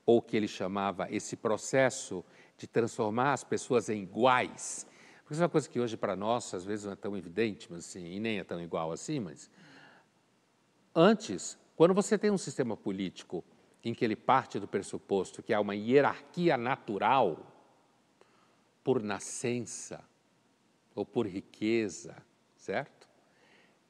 ou 0.05 0.21
que 0.21 0.35
ele 0.35 0.47
chamava 0.47 1.07
esse 1.09 1.37
processo 1.37 2.25
de 2.57 2.67
transformar 2.67 3.31
as 3.31 3.45
pessoas 3.45 3.87
em 3.87 4.01
iguais, 4.01 4.85
porque 5.19 5.35
isso 5.35 5.43
é 5.43 5.45
uma 5.45 5.49
coisa 5.49 5.69
que 5.69 5.79
hoje 5.79 5.95
para 5.95 6.15
nós 6.17 6.53
às 6.53 6.65
vezes 6.65 6.85
não 6.85 6.91
é 6.93 6.95
tão 6.97 7.15
evidente, 7.15 7.71
mas 7.71 7.85
assim, 7.85 8.05
e 8.05 8.19
nem 8.19 8.39
é 8.39 8.43
tão 8.43 8.61
igual 8.61 8.91
assim, 8.91 9.19
mas 9.19 9.49
antes, 10.93 11.57
quando 11.77 11.93
você 11.93 12.17
tem 12.17 12.31
um 12.31 12.37
sistema 12.37 12.75
político 12.75 13.43
em 13.88 13.93
que 13.93 14.04
ele 14.04 14.15
parte 14.15 14.60
do 14.60 14.67
pressuposto 14.67 15.41
que 15.41 15.54
há 15.54 15.62
uma 15.62 15.76
hierarquia 15.76 16.58
natural 16.58 17.54
por 18.84 19.02
nascença 19.02 20.04
ou 20.93 21.06
por 21.06 21.26
riqueza, 21.26 22.15
certo? 22.56 23.08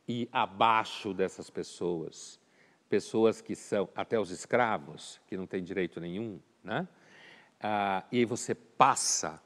E 0.08 0.30
abaixo 0.32 1.14
dessas 1.14 1.50
pessoas, 1.50 2.40
pessoas 2.88 3.42
que 3.42 3.56
são 3.56 3.90
até 3.96 4.20
os 4.20 4.30
escravos, 4.30 5.20
que 5.28 5.36
não 5.36 5.48
têm 5.48 5.64
direito 5.64 6.00
nenhum, 6.00 6.40
né? 6.64 6.88
Ah, 7.60 8.04
e 8.12 8.24
você 8.24 8.54
passa 8.54 9.42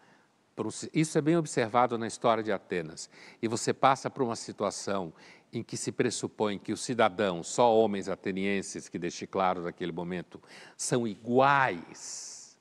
isso 0.94 1.18
é 1.18 1.22
bem 1.22 1.38
observado 1.38 1.98
na 1.98 2.06
história 2.06 2.44
de 2.44 2.52
Atenas. 2.52 3.10
E 3.42 3.48
você 3.48 3.74
passa 3.74 4.12
por 4.12 4.22
uma 4.22 4.36
situação 4.36 5.12
em 5.54 5.62
que 5.62 5.76
se 5.76 5.92
pressupõe 5.92 6.58
que 6.58 6.72
os 6.72 6.82
cidadãos, 6.82 7.48
só 7.48 7.76
homens 7.76 8.08
atenienses, 8.08 8.88
que 8.88 8.98
deixe 8.98 9.28
claro 9.28 9.64
naquele 9.64 9.92
momento, 9.92 10.42
são 10.78 11.08
iguais. 11.08 12.58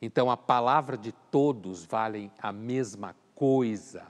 Então 0.00 0.30
a 0.30 0.36
palavra 0.36 0.96
de 0.96 1.12
todos 1.30 1.84
vale 1.84 2.30
a 2.38 2.52
mesma 2.52 3.16
coisa. 3.34 4.06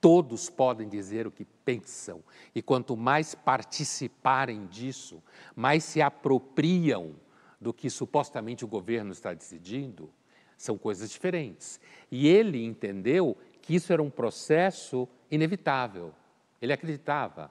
Todos 0.00 0.50
podem 0.50 0.88
dizer 0.88 1.26
o 1.26 1.30
que 1.30 1.44
pensam, 1.44 2.22
e 2.54 2.62
quanto 2.62 2.96
mais 2.96 3.34
participarem 3.34 4.66
disso, 4.66 5.22
mais 5.54 5.82
se 5.84 6.00
apropriam 6.02 7.16
do 7.60 7.72
que 7.72 7.88
supostamente 7.88 8.64
o 8.64 8.68
governo 8.68 9.10
está 9.10 9.32
decidindo, 9.32 10.12
são 10.56 10.78
coisas 10.78 11.10
diferentes. 11.10 11.80
E 12.10 12.28
ele 12.28 12.64
entendeu 12.64 13.36
que 13.62 13.74
isso 13.74 13.92
era 13.92 14.02
um 14.02 14.10
processo 14.10 15.08
inevitável. 15.30 16.14
Ele 16.66 16.72
acreditava 16.72 17.48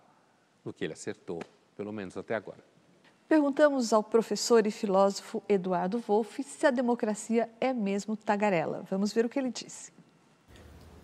no 0.66 0.74
que 0.74 0.84
ele 0.84 0.92
acertou, 0.92 1.40
pelo 1.78 1.94
menos 1.94 2.18
até 2.18 2.36
agora. 2.36 2.60
Perguntamos 3.30 3.94
ao 3.94 4.04
professor 4.04 4.68
e 4.68 4.72
filósofo 4.72 5.42
Eduardo 5.48 6.00
Wolff 6.00 6.44
se 6.44 6.68
a 6.68 6.70
democracia 6.70 7.50
é 7.62 7.72
mesmo 7.72 8.18
tagarela. 8.18 8.84
Vamos 8.92 9.14
ver 9.14 9.24
o 9.24 9.30
que 9.30 9.40
ele 9.40 9.52
disse. 9.52 9.94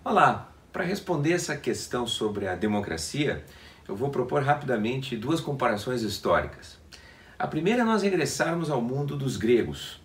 Olá, 0.04 0.52
para 0.74 0.84
responder 0.84 1.32
essa 1.32 1.56
questão 1.56 2.06
sobre 2.06 2.50
a 2.50 2.54
democracia, 2.54 3.46
eu 3.88 3.96
vou 3.96 4.10
propor 4.10 4.44
rapidamente 4.44 5.16
duas 5.16 5.40
comparações 5.40 6.02
históricas. 6.02 6.78
A 7.40 7.48
primeira 7.48 7.84
é 7.84 7.86
nós 7.86 8.02
regressarmos 8.02 8.70
ao 8.70 8.82
mundo 8.82 9.16
dos 9.16 9.38
gregos, 9.38 10.02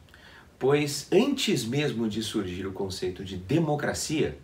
pois 0.60 1.08
antes 1.10 1.64
mesmo 1.64 2.08
de 2.08 2.22
surgir 2.22 2.68
o 2.68 2.72
conceito 2.72 3.24
de 3.24 3.36
democracia, 3.36 4.38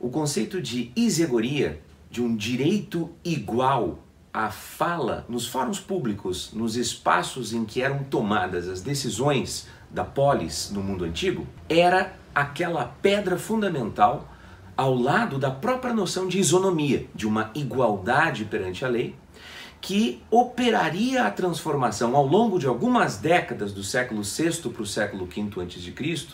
o 0.00 0.10
conceito 0.10 0.60
de 0.60 0.90
isegoria, 0.96 1.80
de 2.10 2.22
um 2.22 2.34
direito 2.34 3.10
igual 3.24 3.98
a 4.32 4.50
fala 4.50 5.24
nos 5.28 5.46
fóruns 5.46 5.80
públicos, 5.80 6.52
nos 6.52 6.76
espaços 6.76 7.52
em 7.52 7.64
que 7.64 7.82
eram 7.82 8.04
tomadas 8.04 8.68
as 8.68 8.80
decisões 8.80 9.66
da 9.90 10.04
polis 10.04 10.70
no 10.70 10.82
mundo 10.82 11.04
antigo, 11.04 11.46
era 11.68 12.14
aquela 12.34 12.84
pedra 12.84 13.36
fundamental 13.38 14.28
ao 14.76 14.94
lado 14.94 15.38
da 15.38 15.50
própria 15.50 15.92
noção 15.92 16.28
de 16.28 16.38
isonomia, 16.38 17.06
de 17.14 17.26
uma 17.26 17.50
igualdade 17.54 18.44
perante 18.44 18.84
a 18.84 18.88
lei, 18.88 19.16
que 19.80 20.22
operaria 20.30 21.24
a 21.24 21.30
transformação 21.30 22.14
ao 22.14 22.26
longo 22.26 22.58
de 22.58 22.66
algumas 22.66 23.16
décadas 23.16 23.72
do 23.72 23.82
século 23.82 24.22
VI 24.22 24.68
para 24.70 24.82
o 24.82 24.86
século 24.86 25.26
V 25.26 25.62
a.C., 25.62 26.28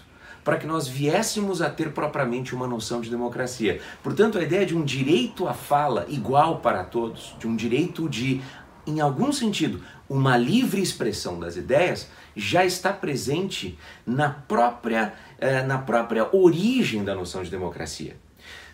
para 0.44 0.58
que 0.58 0.66
nós 0.66 0.86
viéssemos 0.86 1.62
a 1.62 1.70
ter 1.70 1.92
propriamente 1.92 2.54
uma 2.54 2.66
noção 2.66 3.00
de 3.00 3.08
democracia. 3.08 3.80
Portanto, 4.02 4.38
a 4.38 4.42
ideia 4.42 4.66
de 4.66 4.76
um 4.76 4.84
direito 4.84 5.48
à 5.48 5.54
fala 5.54 6.04
igual 6.08 6.58
para 6.58 6.84
todos, 6.84 7.34
de 7.38 7.48
um 7.48 7.56
direito 7.56 8.08
de, 8.08 8.42
em 8.86 9.00
algum 9.00 9.32
sentido, 9.32 9.80
uma 10.08 10.36
livre 10.36 10.82
expressão 10.82 11.40
das 11.40 11.56
ideias, 11.56 12.08
já 12.36 12.64
está 12.64 12.92
presente 12.92 13.78
na 14.06 14.28
própria, 14.28 15.14
eh, 15.38 15.62
na 15.62 15.78
própria 15.78 16.28
origem 16.36 17.02
da 17.02 17.14
noção 17.14 17.42
de 17.42 17.50
democracia. 17.50 18.16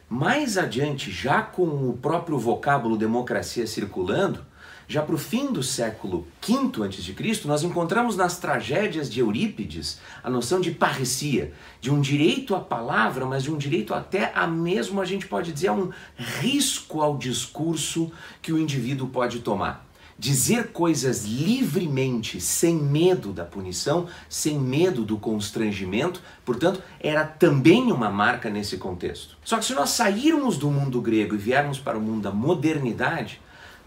Mais 0.09 0.59
adiante, 0.59 1.09
já 1.09 1.40
com 1.40 1.88
o 1.88 1.96
próprio 1.96 2.37
vocábulo 2.37 2.96
democracia 2.96 3.64
circulando, 3.64 4.44
já 4.90 5.03
para 5.03 5.14
o 5.14 5.18
fim 5.18 5.53
do 5.53 5.62
século 5.62 6.26
V 6.44 6.85
a.C., 6.85 7.46
nós 7.46 7.62
encontramos 7.62 8.16
nas 8.16 8.40
tragédias 8.40 9.09
de 9.09 9.20
Eurípides 9.20 10.00
a 10.20 10.29
noção 10.29 10.61
de 10.61 10.72
parresia, 10.72 11.53
de 11.81 11.92
um 11.92 12.00
direito 12.00 12.57
à 12.57 12.61
palavra, 12.61 13.24
mas 13.24 13.44
de 13.44 13.53
um 13.53 13.57
direito 13.57 13.94
até 13.94 14.33
a 14.35 14.48
mesmo, 14.48 15.00
a 15.00 15.05
gente 15.05 15.29
pode 15.29 15.53
dizer, 15.53 15.68
a 15.68 15.74
um 15.74 15.90
risco 16.16 17.03
ao 17.03 17.16
discurso 17.16 18.11
que 18.42 18.53
o 18.53 18.59
indivíduo 18.59 19.07
pode 19.07 19.38
tomar. 19.38 19.88
Dizer 20.18 20.72
coisas 20.72 21.24
livremente, 21.24 22.40
sem 22.40 22.74
medo 22.74 23.33
da 23.33 23.44
punição, 23.44 24.09
sem 24.29 24.59
medo 24.59 25.05
do 25.05 25.16
constrangimento, 25.16 26.20
portanto, 26.44 26.83
era 26.98 27.24
também 27.24 27.92
uma 27.92 28.11
marca 28.11 28.50
nesse 28.50 28.76
contexto. 28.76 29.38
Só 29.44 29.57
que 29.57 29.64
se 29.64 29.72
nós 29.72 29.90
sairmos 29.90 30.59
do 30.59 30.68
mundo 30.68 31.00
grego 31.00 31.37
e 31.37 31.38
viermos 31.38 31.79
para 31.79 31.96
o 31.96 32.00
mundo 32.00 32.22
da 32.22 32.33
modernidade, 32.33 33.40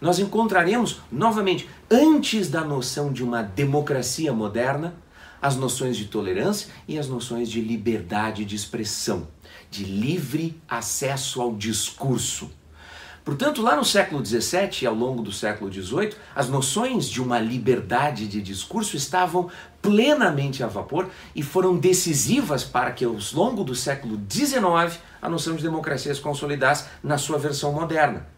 nós 0.03 0.19
encontraremos 0.19 0.97
novamente, 1.09 1.69
antes 1.89 2.49
da 2.49 2.61
noção 2.61 3.13
de 3.13 3.23
uma 3.23 3.41
democracia 3.41 4.33
moderna, 4.33 4.95
as 5.41 5.55
noções 5.55 5.95
de 5.95 6.07
tolerância 6.07 6.67
e 6.85 6.99
as 6.99 7.07
noções 7.07 7.49
de 7.49 7.61
liberdade 7.61 8.43
de 8.43 8.53
expressão, 8.53 9.29
de 9.71 9.85
livre 9.85 10.61
acesso 10.67 11.41
ao 11.41 11.55
discurso. 11.55 12.51
Portanto, 13.23 13.61
lá 13.61 13.77
no 13.77 13.85
século 13.85 14.25
XVII 14.25 14.81
e 14.81 14.85
ao 14.85 14.93
longo 14.93 15.21
do 15.21 15.31
século 15.31 15.71
XVIII, 15.71 16.15
as 16.35 16.49
noções 16.49 17.07
de 17.07 17.21
uma 17.21 17.39
liberdade 17.39 18.27
de 18.27 18.41
discurso 18.41 18.97
estavam 18.97 19.49
plenamente 19.81 20.61
a 20.61 20.67
vapor 20.67 21.09
e 21.33 21.41
foram 21.41 21.77
decisivas 21.77 22.65
para 22.65 22.91
que, 22.91 23.05
ao 23.05 23.15
longo 23.31 23.63
do 23.63 23.73
século 23.73 24.19
XIX, 24.29 24.99
a 25.21 25.29
noção 25.29 25.55
de 25.55 25.63
democracia 25.63 26.13
se 26.13 26.19
consolidasse 26.19 26.89
na 27.01 27.17
sua 27.17 27.37
versão 27.37 27.71
moderna. 27.71 28.32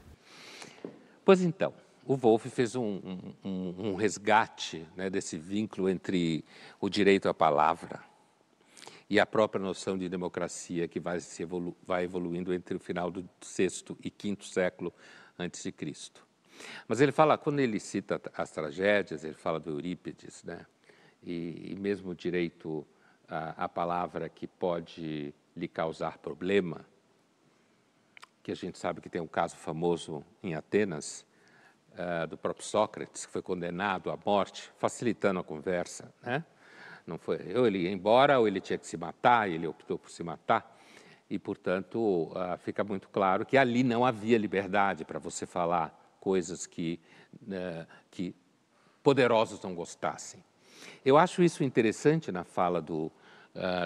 Pois 1.25 1.41
então, 1.41 1.73
o 2.05 2.15
Wolff 2.15 2.47
fez 2.51 2.75
um, 2.75 3.01
um, 3.43 3.89
um 3.89 3.95
resgate 3.95 4.87
né, 4.95 5.09
desse 5.09 5.39
vínculo 5.39 5.89
entre 5.89 6.45
o 6.79 6.87
direito 6.87 7.27
à 7.27 7.33
palavra 7.33 7.99
e 9.09 9.19
a 9.19 9.25
própria 9.25 9.59
noção 9.59 9.97
de 9.97 10.07
democracia 10.07 10.87
que 10.87 10.99
vai, 10.99 11.19
se 11.19 11.41
evolu 11.41 11.75
vai 11.85 12.03
evoluindo 12.03 12.53
entre 12.53 12.77
o 12.77 12.79
final 12.79 13.09
do 13.09 13.27
sexto 13.41 13.97
e 14.03 14.11
quinto 14.11 14.45
século 14.45 14.93
antes 15.37 15.63
de 15.63 15.71
Cristo. 15.71 16.23
Mas 16.87 17.01
ele 17.01 17.11
fala, 17.11 17.39
quando 17.39 17.59
ele 17.59 17.79
cita 17.79 18.21
as 18.37 18.51
tragédias, 18.51 19.23
ele 19.23 19.33
fala 19.33 19.59
do 19.59 19.71
Eurípides, 19.71 20.43
né? 20.43 20.63
E, 21.23 21.71
e 21.71 21.75
mesmo 21.75 22.11
o 22.11 22.15
direito 22.15 22.85
à, 23.27 23.65
à 23.65 23.67
palavra 23.67 24.29
que 24.29 24.45
pode 24.45 25.33
lhe 25.57 25.67
causar 25.67 26.19
problema, 26.19 26.85
que 28.45 28.51
a 28.51 28.55
gente 28.55 28.77
sabe 28.77 29.01
que 29.01 29.09
tem 29.09 29.19
um 29.19 29.27
caso 29.27 29.55
famoso 29.55 30.23
em 30.43 30.53
Atenas, 30.53 31.25
uh, 31.93 32.27
do 32.27 32.37
próprio 32.37 32.63
Sócrates, 32.63 33.25
que 33.25 33.31
foi 33.31 33.41
condenado 33.41 34.11
à 34.11 34.19
morte, 34.23 34.71
facilitando 34.77 35.39
a 35.39 35.43
conversa. 35.43 36.13
Né? 36.21 36.45
Não 37.07 37.17
foi, 37.17 37.39
ou 37.57 37.65
ele 37.65 37.79
ia 37.79 37.91
embora, 37.91 38.39
ou 38.39 38.47
ele 38.47 38.61
tinha 38.61 38.77
que 38.77 38.85
se 38.85 38.97
matar, 38.97 39.49
e 39.49 39.55
ele 39.55 39.65
optou 39.65 39.97
por 39.97 40.11
se 40.11 40.23
matar. 40.23 40.77
E, 41.27 41.39
portanto, 41.39 41.97
uh, 41.97 42.55
fica 42.59 42.83
muito 42.83 43.09
claro 43.09 43.47
que 43.47 43.57
ali 43.57 43.81
não 43.81 44.05
havia 44.05 44.37
liberdade 44.37 45.03
para 45.03 45.17
você 45.17 45.47
falar 45.47 46.15
coisas 46.19 46.67
que, 46.67 46.99
uh, 47.41 47.87
que 48.11 48.35
poderosos 49.01 49.59
não 49.59 49.73
gostassem. 49.73 50.43
Eu 51.03 51.17
acho 51.17 51.41
isso 51.41 51.63
interessante 51.63 52.31
na 52.31 52.43
fala 52.43 52.79
do, 52.79 53.11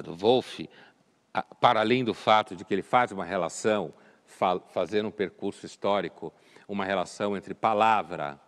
do 0.03 0.15
Wolff, 0.15 0.69
para 1.61 1.79
além 1.79 2.03
do 2.03 2.13
fato 2.13 2.55
de 2.57 2.65
que 2.65 2.73
ele 2.73 2.81
faz 2.81 3.11
uma 3.11 3.23
relação 3.23 3.93
fazer 4.69 5.03
um 5.05 5.11
percurso 5.11 5.65
histórico, 5.65 6.31
uma 6.67 6.85
relação 6.85 7.35
entre 7.35 7.53
palavra, 7.53 8.39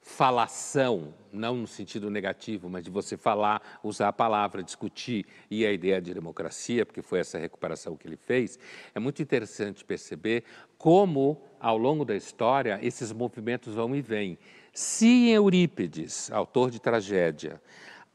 falação, 0.00 1.14
não 1.32 1.56
no 1.56 1.66
sentido 1.66 2.10
negativo, 2.10 2.68
mas 2.68 2.84
de 2.84 2.90
você 2.90 3.16
falar, 3.16 3.80
usar 3.82 4.08
a 4.08 4.12
palavra, 4.12 4.62
discutir, 4.62 5.26
e 5.50 5.66
a 5.66 5.72
ideia 5.72 6.00
de 6.00 6.14
democracia, 6.14 6.86
porque 6.86 7.02
foi 7.02 7.20
essa 7.20 7.38
recuperação 7.38 7.96
que 7.96 8.06
ele 8.06 8.16
fez, 8.16 8.58
é 8.94 9.00
muito 9.00 9.20
interessante 9.20 9.84
perceber 9.84 10.44
como, 10.78 11.42
ao 11.60 11.76
longo 11.76 12.04
da 12.04 12.16
história, 12.16 12.78
esses 12.82 13.12
movimentos 13.12 13.74
vão 13.74 13.94
e 13.94 14.00
vêm. 14.00 14.38
Se 14.72 15.06
em 15.06 15.30
Eurípides, 15.30 16.30
autor 16.30 16.70
de 16.70 16.80
tragédia, 16.80 17.60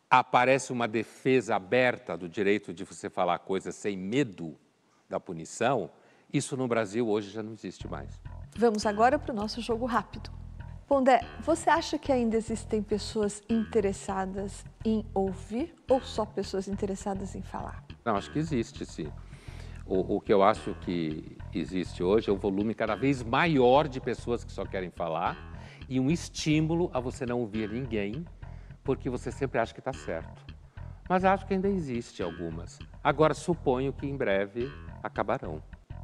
aparece 0.10 0.72
uma 0.72 0.88
defesa 0.88 1.56
aberta 1.56 2.16
do 2.16 2.30
direito 2.30 2.74
de 2.74 2.84
você 2.84 3.10
falar 3.10 3.40
coisas 3.40 3.76
sem 3.76 3.98
medo 3.98 4.58
da 5.10 5.20
punição, 5.20 5.92
isso 6.34 6.58
no 6.58 6.68
Brasil 6.68 7.08
hoje 7.08 7.30
já 7.30 7.44
não 7.44 7.54
existe 7.54 7.88
mais. 7.88 8.20
Vamos 8.58 8.86
agora 8.86 9.20
para 9.20 9.32
o 9.32 9.36
nosso 9.36 9.62
jogo 9.62 9.86
rápido. 9.86 10.32
Pondé, 10.88 11.22
você 11.42 11.70
acha 11.70 11.98
que 11.98 12.12
ainda 12.12 12.36
existem 12.36 12.82
pessoas 12.82 13.42
interessadas 13.50 14.66
em 14.84 15.06
ouvir 15.14 15.74
ou 15.90 16.02
só 16.02 16.26
pessoas 16.26 16.68
interessadas 16.68 17.36
em 17.36 17.42
falar? 17.42 17.84
Não, 18.04 18.16
acho 18.16 18.32
que 18.32 18.40
existe 18.40 18.86
sim. 18.86 19.12
O, 19.86 20.16
o, 20.16 20.22
que 20.22 20.32
eu 20.32 20.44
acho 20.44 20.76
que 20.82 21.38
existe 21.54 22.04
hoje 22.04 22.30
é 22.30 22.34
um 22.34 22.38
volume 22.38 22.74
cada 22.74 22.96
vez 22.96 23.22
maior 23.24 23.88
de 23.88 24.00
pessoas 24.00 24.44
que 24.44 24.52
só 24.52 24.66
querem 24.66 24.90
falar 24.90 25.38
e 25.90 26.00
um 26.00 26.10
estímulo 26.10 26.90
a 26.94 27.00
você 27.00 27.26
não 27.26 27.40
ouvir 27.40 27.70
ninguém, 27.70 28.26
porque 28.84 29.10
você 29.10 29.32
sempre 29.32 29.60
acha 29.60 29.74
que 29.74 29.80
está 29.80 29.94
certo. 29.94 30.54
Mas 31.10 31.26
acho 31.26 31.46
que 31.46 31.54
ainda 31.54 31.68
existe 31.68 32.24
algumas. 32.24 32.80
Agora, 33.04 33.34
suponho 33.34 33.92
que 33.92 34.08
em 34.08 34.16
breve 34.16 34.72
acabarão. 35.02 35.62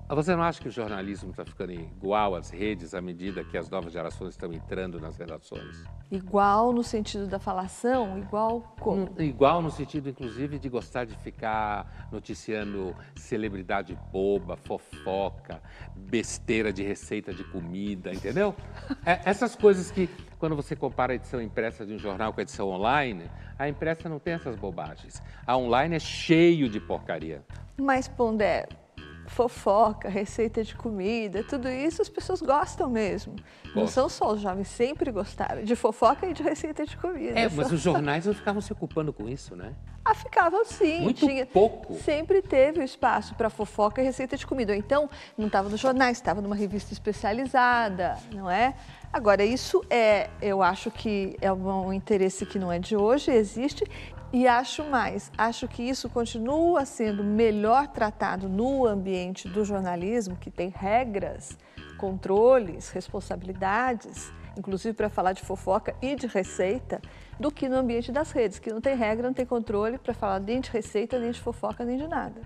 Você 0.09 0.35
não 0.35 0.41
acha 0.41 0.59
que 0.59 0.67
o 0.67 0.71
jornalismo 0.71 1.29
está 1.29 1.45
ficando 1.45 1.71
igual 1.71 2.35
às 2.35 2.49
redes 2.49 2.95
à 2.95 3.01
medida 3.01 3.43
que 3.43 3.55
as 3.55 3.69
novas 3.69 3.93
gerações 3.93 4.31
estão 4.31 4.51
entrando 4.51 4.99
nas 4.99 5.15
redações? 5.17 5.83
Igual 6.09 6.73
no 6.73 6.83
sentido 6.83 7.27
da 7.27 7.37
falação? 7.37 8.17
Igual 8.17 8.75
como? 8.79 9.07
Um, 9.17 9.21
igual 9.21 9.61
no 9.61 9.69
sentido, 9.69 10.09
inclusive, 10.09 10.57
de 10.57 10.67
gostar 10.67 11.05
de 11.05 11.15
ficar 11.17 12.09
noticiando 12.11 12.95
celebridade 13.15 13.95
boba, 14.11 14.57
fofoca, 14.57 15.61
besteira 15.95 16.73
de 16.73 16.81
receita 16.81 17.31
de 17.31 17.43
comida, 17.43 18.11
entendeu? 18.11 18.55
É, 19.05 19.21
essas 19.25 19.55
coisas 19.55 19.91
que, 19.91 20.09
quando 20.39 20.55
você 20.55 20.75
compara 20.75 21.13
a 21.13 21.15
edição 21.15 21.39
impressa 21.39 21.85
de 21.85 21.93
um 21.93 21.99
jornal 21.99 22.33
com 22.33 22.39
a 22.39 22.43
edição 22.43 22.67
online, 22.69 23.29
a 23.59 23.69
impressa 23.69 24.09
não 24.09 24.17
tem 24.17 24.33
essas 24.33 24.55
bobagens. 24.55 25.21
A 25.45 25.55
online 25.55 25.97
é 25.97 25.99
cheio 25.99 26.67
de 26.67 26.79
porcaria. 26.79 27.43
Mas, 27.77 28.07
Pondé, 28.07 28.67
fofoca, 29.29 30.09
receita 30.09 30.63
de 30.63 30.75
comida, 30.75 31.43
tudo 31.43 31.69
isso 31.69 32.01
as 32.01 32.09
pessoas 32.09 32.41
gostam 32.41 32.89
mesmo. 32.89 33.35
Não 33.75 33.87
são 33.87 34.09
só 34.09 34.33
os 34.33 34.41
jovens, 34.41 34.67
sempre 34.67 35.11
gostaram 35.11 35.63
de 35.63 35.75
fofoca 35.75 36.25
e 36.25 36.33
de 36.33 36.41
receita 36.41 36.85
de 36.85 36.97
comida. 36.97 37.39
É, 37.39 37.47
mas 37.47 37.71
os 37.71 37.79
jornais 37.79 38.25
não 38.25 38.33
ficavam 38.33 38.59
se 38.59 38.73
ocupando 38.73 39.13
com 39.13 39.29
isso, 39.29 39.55
né? 39.55 39.73
Ah, 40.03 40.15
ficavam 40.15 40.65
sim. 40.65 41.01
Muito 41.01 41.27
tinha, 41.27 41.45
pouco. 41.45 41.93
Sempre 41.93 42.41
teve 42.41 42.79
o 42.79 42.83
espaço 42.83 43.35
para 43.35 43.49
fofoca 43.49 44.01
e 44.01 44.05
receita 44.05 44.35
de 44.35 44.47
comida. 44.47 44.73
Ou 44.73 44.79
então, 44.79 45.07
não 45.37 45.45
estava 45.45 45.69
nos 45.69 45.79
jornais, 45.79 46.17
estava 46.17 46.41
numa 46.41 46.55
revista 46.55 46.91
especializada, 46.91 48.17
não 48.33 48.49
é? 48.49 48.73
Agora, 49.13 49.45
isso 49.45 49.83
é, 49.89 50.29
eu 50.41 50.63
acho 50.63 50.89
que 50.89 51.37
é 51.39 51.51
um 51.51 51.93
interesse 51.93 52.45
que 52.45 52.57
não 52.57 52.71
é 52.71 52.79
de 52.79 52.95
hoje, 52.95 53.29
existe 53.31 53.85
e 54.31 54.47
acho 54.47 54.83
mais, 54.83 55.31
acho 55.35 55.67
que 55.67 55.81
isso 55.81 56.07
continua 56.07 56.85
sendo 56.85 57.23
melhor 57.23 57.87
tratado 57.87 58.47
no 58.47 58.85
ambiente 58.85 59.47
do 59.47 59.65
jornalismo, 59.65 60.35
que 60.35 60.51
tem 60.51 60.69
regras, 60.69 61.57
controles, 61.97 62.89
responsabilidades, 62.89 64.31
inclusive 64.55 64.93
para 64.93 65.09
falar 65.09 65.33
de 65.33 65.41
fofoca 65.41 65.95
e 65.99 66.15
de 66.15 66.27
receita, 66.27 67.01
do 67.39 67.51
que 67.51 67.67
no 67.67 67.77
ambiente 67.77 68.11
das 68.11 68.31
redes, 68.31 68.59
que 68.59 68.71
não 68.71 68.79
tem 68.79 68.95
regra, 68.95 69.25
não 69.27 69.33
tem 69.33 69.47
controle 69.47 69.97
para 69.97 70.13
falar 70.13 70.39
nem 70.39 70.61
de 70.61 70.69
receita, 70.69 71.17
nem 71.17 71.31
de 71.31 71.39
fofoca, 71.39 71.83
nem 71.83 71.97
de 71.97 72.07
nada. 72.07 72.41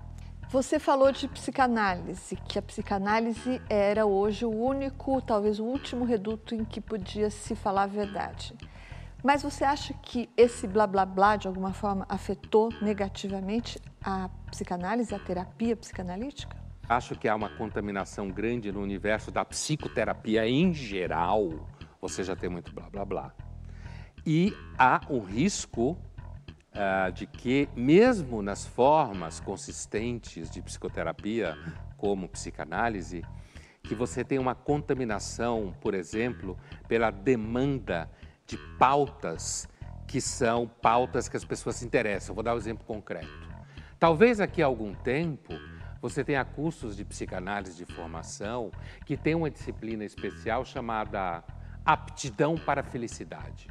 Você 0.49 0.79
falou 0.79 1.11
de 1.11 1.27
psicanálise, 1.27 2.35
que 2.47 2.59
a 2.59 2.61
psicanálise 2.61 3.61
era 3.67 4.05
hoje 4.05 4.45
o 4.45 4.51
único, 4.51 5.19
talvez 5.21 5.59
o 5.59 5.65
último 5.65 6.05
reduto 6.05 6.53
em 6.53 6.63
que 6.63 6.79
podia 6.79 7.29
se 7.29 7.55
falar 7.55 7.83
a 7.83 7.87
verdade. 7.87 8.55
Mas 9.23 9.41
você 9.41 9.63
acha 9.63 9.93
que 9.93 10.29
esse 10.35 10.67
blá 10.67 10.85
blá 10.85 11.05
blá 11.05 11.37
de 11.37 11.47
alguma 11.47 11.71
forma 11.71 12.05
afetou 12.09 12.69
negativamente 12.81 13.79
a 14.03 14.27
psicanálise, 14.51 15.15
a 15.15 15.19
terapia 15.19 15.77
psicanalítica? 15.77 16.61
Acho 16.89 17.15
que 17.15 17.29
há 17.29 17.35
uma 17.35 17.49
contaminação 17.49 18.29
grande 18.29 18.69
no 18.69 18.81
universo 18.81 19.31
da 19.31 19.45
psicoterapia 19.45 20.45
em 20.45 20.73
geral. 20.73 21.69
Você 22.01 22.21
já 22.21 22.35
tem 22.35 22.49
muito 22.49 22.73
blá 22.73 22.89
blá 22.89 23.05
blá. 23.05 23.33
E 24.25 24.53
há 24.77 24.99
um 25.09 25.19
risco 25.19 25.91
uh, 25.91 27.09
de 27.13 27.25
que, 27.25 27.69
mesmo 27.77 28.41
nas 28.41 28.65
formas 28.65 29.39
consistentes 29.39 30.49
de 30.49 30.61
psicoterapia, 30.61 31.57
como 31.95 32.27
psicanálise, 32.27 33.23
que 33.83 33.95
você 33.95 34.23
tem 34.23 34.37
uma 34.37 34.53
contaminação, 34.53 35.73
por 35.79 35.93
exemplo, 35.93 36.57
pela 36.89 37.09
demanda 37.09 38.09
de 38.45 38.57
pautas 38.77 39.67
que 40.07 40.21
são 40.21 40.67
pautas 40.67 41.27
que 41.27 41.37
as 41.37 41.45
pessoas 41.45 41.77
se 41.77 41.85
interessam. 41.85 42.35
Vou 42.35 42.43
dar 42.43 42.53
um 42.53 42.57
exemplo 42.57 42.85
concreto. 42.85 43.49
Talvez 43.99 44.39
aqui 44.39 44.61
a 44.61 44.65
algum 44.65 44.93
tempo 44.93 45.53
você 46.01 46.23
tenha 46.23 46.43
cursos 46.43 46.97
de 46.97 47.05
psicanálise 47.05 47.77
de 47.77 47.85
formação 47.85 48.71
que 49.05 49.15
tem 49.15 49.33
uma 49.33 49.49
disciplina 49.49 50.03
especial 50.03 50.65
chamada 50.65 51.43
aptidão 51.85 52.55
para 52.55 52.81
a 52.81 52.83
felicidade. 52.83 53.69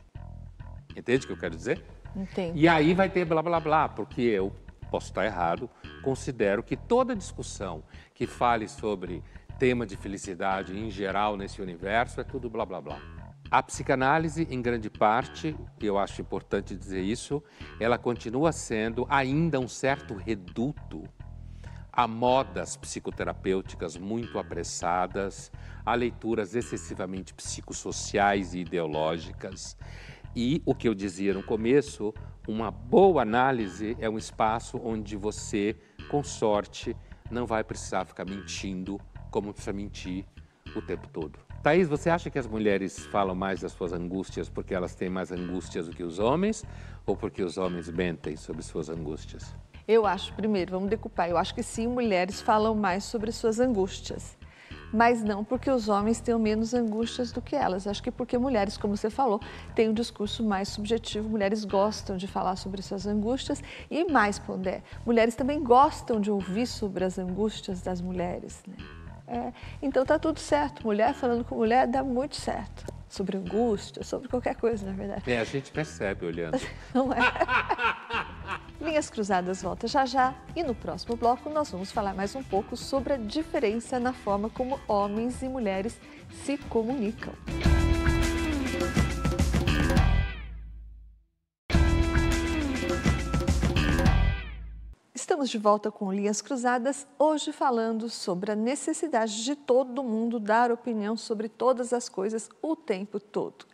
Entende 0.97 1.25
o 1.25 1.27
que 1.27 1.33
eu 1.35 1.39
quero 1.39 1.55
dizer? 1.55 1.85
Entendo. 2.17 2.57
E 2.57 2.67
aí 2.67 2.95
vai 2.95 3.09
ter 3.09 3.25
blá 3.25 3.43
blá 3.43 3.61
blá, 3.61 3.89
porque 3.89 4.23
eu 4.23 4.53
posso 4.91 5.09
estar 5.09 5.25
errado, 5.25 5.69
considero 6.03 6.63
que 6.63 6.77
toda 6.77 7.17
discussão 7.17 7.83
que 8.15 8.27
fale 8.27 8.69
sobre 8.69 9.23
tema 9.59 9.87
de 9.87 9.97
felicidade 9.97 10.77
em 10.77 10.91
geral 10.91 11.37
nesse 11.37 11.63
universo 11.63 12.21
é 12.21 12.25
tudo 12.25 12.51
blá 12.51 12.67
blá 12.67 12.81
blá. 12.81 13.22
A 13.53 13.63
psicanálise, 13.63 14.49
em 14.51 14.63
grande 14.63 14.89
parte, 14.89 15.55
e 15.79 15.85
eu 15.85 15.99
acho 15.99 16.23
importante 16.23 16.75
dizer 16.75 17.03
isso, 17.03 17.43
ela 17.79 17.99
continua 17.99 18.51
sendo 18.51 19.07
ainda 19.11 19.61
um 19.61 19.69
certo 19.69 20.15
reduto 20.15 21.05
a 21.93 22.09
modas 22.09 22.79
psicoterapêuticas 22.79 23.99
muito 23.99 24.39
apressadas, 24.39 25.53
a 25.85 25.95
leituras 25.95 26.55
excessivamente 26.55 27.35
psicossociais 27.35 28.55
e 28.55 28.61
ideológicas 28.61 29.77
e 30.35 30.63
o 30.65 30.75
que 30.75 30.89
eu 30.89 30.95
dizia 30.95 31.35
no 31.35 31.43
começo, 31.43 32.15
uma 32.49 32.71
boa 32.71 33.21
análise 33.21 33.95
é 34.01 34.09
um 34.09 34.17
espaço 34.17 34.81
onde 34.83 35.15
você, 35.15 35.77
com 36.11 36.25
sorte, 36.25 36.97
não 37.31 37.45
vai 37.45 37.63
precisar 37.63 38.07
ficar 38.07 38.25
mentindo 38.25 38.99
como 39.31 39.53
precisa 39.53 39.75
mentir 39.75 40.25
o 40.75 40.81
tempo 40.81 41.07
todo. 41.09 41.52
Thaís, 41.63 41.87
você 41.87 42.11
acha 42.11 42.29
que 42.29 42.41
as 42.41 42.47
mulheres 42.47 43.07
falam 43.07 43.37
mais 43.37 43.61
das 43.61 43.71
suas 43.71 43.93
angústias 43.93 44.49
porque 44.49 44.75
elas 44.75 44.97
têm 44.97 45.09
mais 45.09 45.31
angústias 45.31 45.87
do 45.87 45.95
que 45.95 46.03
os 46.03 46.19
homens 46.19 46.65
ou 47.07 47.17
porque 47.17 47.41
os 47.41 47.57
homens 47.57 47.89
mentem 47.89 48.37
sobre 48.37 48.63
suas 48.63 48.89
angústias? 48.89 49.55
Eu 49.87 50.05
acho, 50.05 50.33
primeiro, 50.35 50.73
vamos 50.73 50.91
decupar, 50.91 51.31
eu 51.31 51.39
acho 51.39 51.55
que 51.55 51.63
sim, 51.63 51.87
mulheres 51.87 52.41
falam 52.41 52.75
mais 52.75 53.05
sobre 53.05 53.31
suas 53.31 53.61
angústias 53.61 54.37
mas 54.93 55.23
não 55.23 55.43
porque 55.43 55.71
os 55.71 55.89
homens 55.89 56.21
tenham 56.21 56.39
menos 56.39 56.75
angústias 56.75 57.33
do 57.33 57.41
que 57.41 57.57
elas. 57.57 57.87
Acho 57.87 58.03
que 58.03 58.11
porque 58.11 58.37
mulheres, 58.37 58.77
como 58.77 58.95
você 58.95 59.09
falou, 59.09 59.41
têm 59.75 59.89
um 59.89 59.95
discurso 59.95 60.45
mais 60.45 60.69
subjetivo, 60.69 61.27
mulheres 61.29 61.65
gostam 61.65 62.17
de 62.17 62.27
falar 62.27 62.57
sobre 62.57 62.83
suas 62.83 63.07
angústias 63.07 63.63
e 63.91 64.05
mais, 64.05 64.39
Pondé, 64.39 64.83
mulheres 65.07 65.35
também 65.35 65.63
gostam 65.63 66.21
de 66.21 66.31
ouvir 66.31 66.67
sobre 66.67 67.05
as 67.05 67.19
angústias 67.19 67.81
das 67.81 68.03
mulheres. 68.03 68.63
Né? 68.69 69.02
É, 69.33 69.51
então 69.81 70.05
tá 70.05 70.19
tudo 70.19 70.39
certo, 70.39 70.85
mulher 70.85 71.15
falando 71.15 71.43
com 71.43 71.55
mulher 71.55 71.87
dá 71.87 72.05
muito 72.05 72.37
certo. 72.37 72.85
Sobre 73.09 73.37
angústia, 73.37 74.03
sobre 74.05 74.29
qualquer 74.29 74.57
coisa, 74.57 74.87
na 74.87 74.93
verdade. 74.93 75.31
É, 75.31 75.39
a 75.39 75.45
gente 75.45 75.71
percebe 75.71 76.25
olhando. 76.25 76.59
Não 76.95 77.13
é? 77.13 77.19
Linhas 78.81 79.09
Cruzadas 79.09 79.63
volta 79.63 79.87
já 79.87 80.05
já 80.05 80.35
e 80.57 80.63
no 80.63 80.75
próximo 80.75 81.17
bloco 81.17 81.49
nós 81.49 81.71
vamos 81.71 81.93
falar 81.93 82.15
mais 82.15 82.35
um 82.35 82.43
pouco 82.43 82.77
sobre 82.77 83.15
a 83.15 83.17
diferença 83.17 84.01
na 84.01 84.13
forma 84.13 84.51
como 84.51 84.81
homens 84.89 85.43
e 85.43 85.49
mulheres 85.49 85.99
se 86.45 86.57
comunicam. 86.57 87.33
Estamos 95.23 95.51
de 95.51 95.57
volta 95.57 95.89
com 95.89 96.13
Linhas 96.13 96.43
Cruzadas, 96.43 97.07
hoje 97.17 97.53
falando 97.53 98.11
sobre 98.11 98.51
a 98.51 98.57
necessidade 98.57 99.45
de 99.45 99.55
todo 99.55 100.03
mundo 100.03 100.41
dar 100.41 100.73
opinião 100.73 101.17
sobre 101.17 101.49
todas 101.49 101.93
as 101.93 102.09
coisas 102.09 102.51
o 102.61 102.75
tempo 102.75 103.21
todo. 103.21 103.65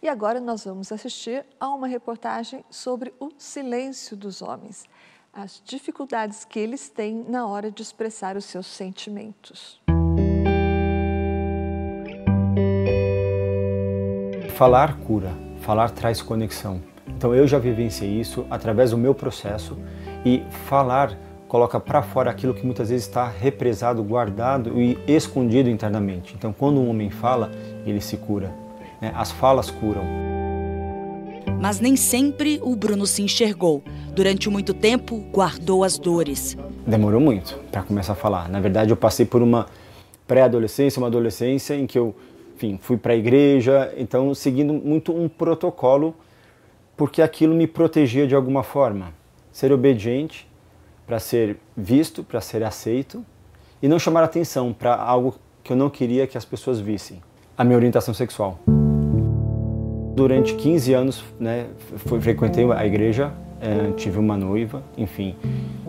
E 0.00 0.08
agora 0.08 0.38
nós 0.38 0.64
vamos 0.64 0.92
assistir 0.92 1.44
a 1.58 1.68
uma 1.70 1.88
reportagem 1.88 2.64
sobre 2.70 3.12
o 3.18 3.30
silêncio 3.36 4.16
dos 4.16 4.42
homens, 4.42 4.84
as 5.32 5.60
dificuldades 5.64 6.44
que 6.44 6.60
eles 6.60 6.88
têm 6.88 7.24
na 7.28 7.48
hora 7.48 7.68
de 7.68 7.82
expressar 7.82 8.36
os 8.36 8.44
seus 8.44 8.68
sentimentos. 8.68 9.82
Falar 14.56 15.00
cura, 15.00 15.32
falar 15.62 15.90
traz 15.90 16.22
conexão. 16.22 16.80
Então 17.08 17.34
eu 17.34 17.44
já 17.48 17.58
vivenciei 17.58 18.20
isso 18.20 18.46
através 18.48 18.92
do 18.92 18.96
meu 18.96 19.16
processo 19.16 19.76
e 20.24 20.42
falar 20.66 21.16
coloca 21.48 21.78
para 21.78 22.02
fora 22.02 22.30
aquilo 22.30 22.54
que 22.54 22.64
muitas 22.64 22.88
vezes 22.88 23.06
está 23.06 23.28
represado, 23.28 24.02
guardado 24.02 24.80
e 24.80 24.98
escondido 25.06 25.68
internamente. 25.68 26.34
Então 26.34 26.50
quando 26.50 26.80
um 26.80 26.88
homem 26.88 27.10
fala, 27.10 27.50
ele 27.84 28.00
se 28.00 28.16
cura. 28.16 28.50
Né? 29.00 29.12
As 29.14 29.30
falas 29.30 29.70
curam. 29.70 30.02
Mas 31.60 31.78
nem 31.78 31.94
sempre 31.94 32.58
o 32.62 32.74
Bruno 32.74 33.06
se 33.06 33.22
enxergou. 33.22 33.82
Durante 34.14 34.48
muito 34.48 34.72
tempo, 34.72 35.22
guardou 35.30 35.84
as 35.84 35.98
dores. 35.98 36.56
Demorou 36.86 37.20
muito 37.20 37.58
para 37.70 37.82
começar 37.82 38.14
a 38.14 38.16
falar. 38.16 38.48
Na 38.48 38.58
verdade, 38.58 38.90
eu 38.90 38.96
passei 38.96 39.26
por 39.26 39.42
uma 39.42 39.66
pré-adolescência, 40.26 40.98
uma 40.98 41.08
adolescência 41.08 41.74
em 41.74 41.86
que 41.86 41.98
eu, 41.98 42.14
enfim, 42.56 42.78
fui 42.80 42.96
para 42.96 43.12
a 43.12 43.16
igreja, 43.16 43.92
então 43.96 44.34
seguindo 44.34 44.72
muito 44.72 45.14
um 45.14 45.28
protocolo, 45.28 46.14
porque 46.96 47.20
aquilo 47.20 47.54
me 47.54 47.66
protegia 47.66 48.26
de 48.26 48.34
alguma 48.34 48.62
forma. 48.62 49.12
Ser 49.52 49.70
obediente 49.70 50.48
para 51.06 51.18
ser 51.18 51.58
visto, 51.76 52.24
para 52.24 52.40
ser 52.40 52.64
aceito 52.64 53.24
e 53.82 53.88
não 53.88 53.98
chamar 53.98 54.24
atenção 54.24 54.72
para 54.72 54.94
algo 54.94 55.34
que 55.62 55.72
eu 55.72 55.76
não 55.76 55.90
queria 55.90 56.26
que 56.26 56.38
as 56.38 56.44
pessoas 56.44 56.80
vissem. 56.80 57.22
A 57.56 57.62
minha 57.62 57.76
orientação 57.76 58.14
sexual. 58.14 58.58
Durante 60.14 60.54
15 60.54 60.92
anos, 60.94 61.24
né, 61.38 61.66
fui, 61.98 62.20
frequentei 62.20 62.70
a 62.70 62.86
igreja, 62.86 63.32
é, 63.60 63.92
tive 63.92 64.18
uma 64.18 64.36
noiva, 64.36 64.82
enfim. 64.96 65.36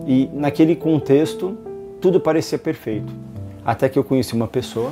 E 0.05 0.29
naquele 0.33 0.75
contexto, 0.75 1.57
tudo 2.01 2.19
parecia 2.19 2.57
perfeito. 2.57 3.13
Até 3.65 3.87
que 3.87 3.97
eu 3.97 4.03
conheci 4.03 4.33
uma 4.33 4.47
pessoa, 4.47 4.91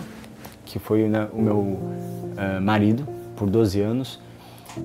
que 0.66 0.80
foi 0.80 1.10
né, 1.10 1.28
o 1.34 1.42
meu 1.42 1.80
é, 2.38 2.60
marido, 2.60 3.08
por 3.36 3.50
12 3.50 3.82
anos, 3.82 4.20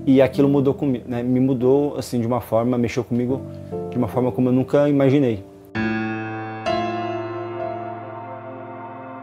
e 0.07 0.21
aquilo 0.23 0.49
mudou 0.49 0.75
comigo, 0.75 1.05
né, 1.09 1.23
me 1.23 1.41
mudou 1.41 1.97
assim 1.97 2.21
de 2.21 2.27
uma 2.27 2.41
forma, 2.41 2.77
mexeu 2.77 3.05
comigo 3.05 3.41
de 3.91 3.99
uma 3.99 4.09
forma 4.09 4.33
como 4.33 4.49
eu 4.49 4.53
nunca 4.53 4.89
imaginei. 4.89 5.45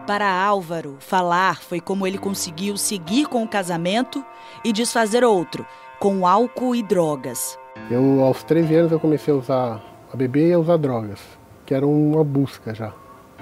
Para 0.06 0.30
Álvaro, 0.30 0.97
falar 0.99 1.62
foi 1.62 1.80
como 1.80 2.06
ele 2.06 2.17
conseguiu 2.17 2.76
seguir 2.76 3.26
com 3.26 3.41
o 3.41 3.47
casamento 3.47 4.23
e 4.63 4.73
desfazer 4.73 5.23
outro, 5.23 5.65
com 5.97 6.28
álcool 6.28 6.76
e 6.76 6.84
drogas. 6.84 7.58
Eu, 7.89 8.21
aos 8.21 8.43
13 8.43 8.76
anos, 8.76 8.91
eu 8.91 8.99
comecei 8.99 9.34
a 9.34 9.38
usar, 9.38 9.84
a 10.12 10.15
beber 10.17 10.49
e 10.49 10.54
a 10.54 10.60
usar 10.60 10.78
drogas, 10.78 11.19
que 11.65 11.73
era 11.73 11.88
uma 11.88 12.23
busca 12.23 12.76
já. 12.76 12.93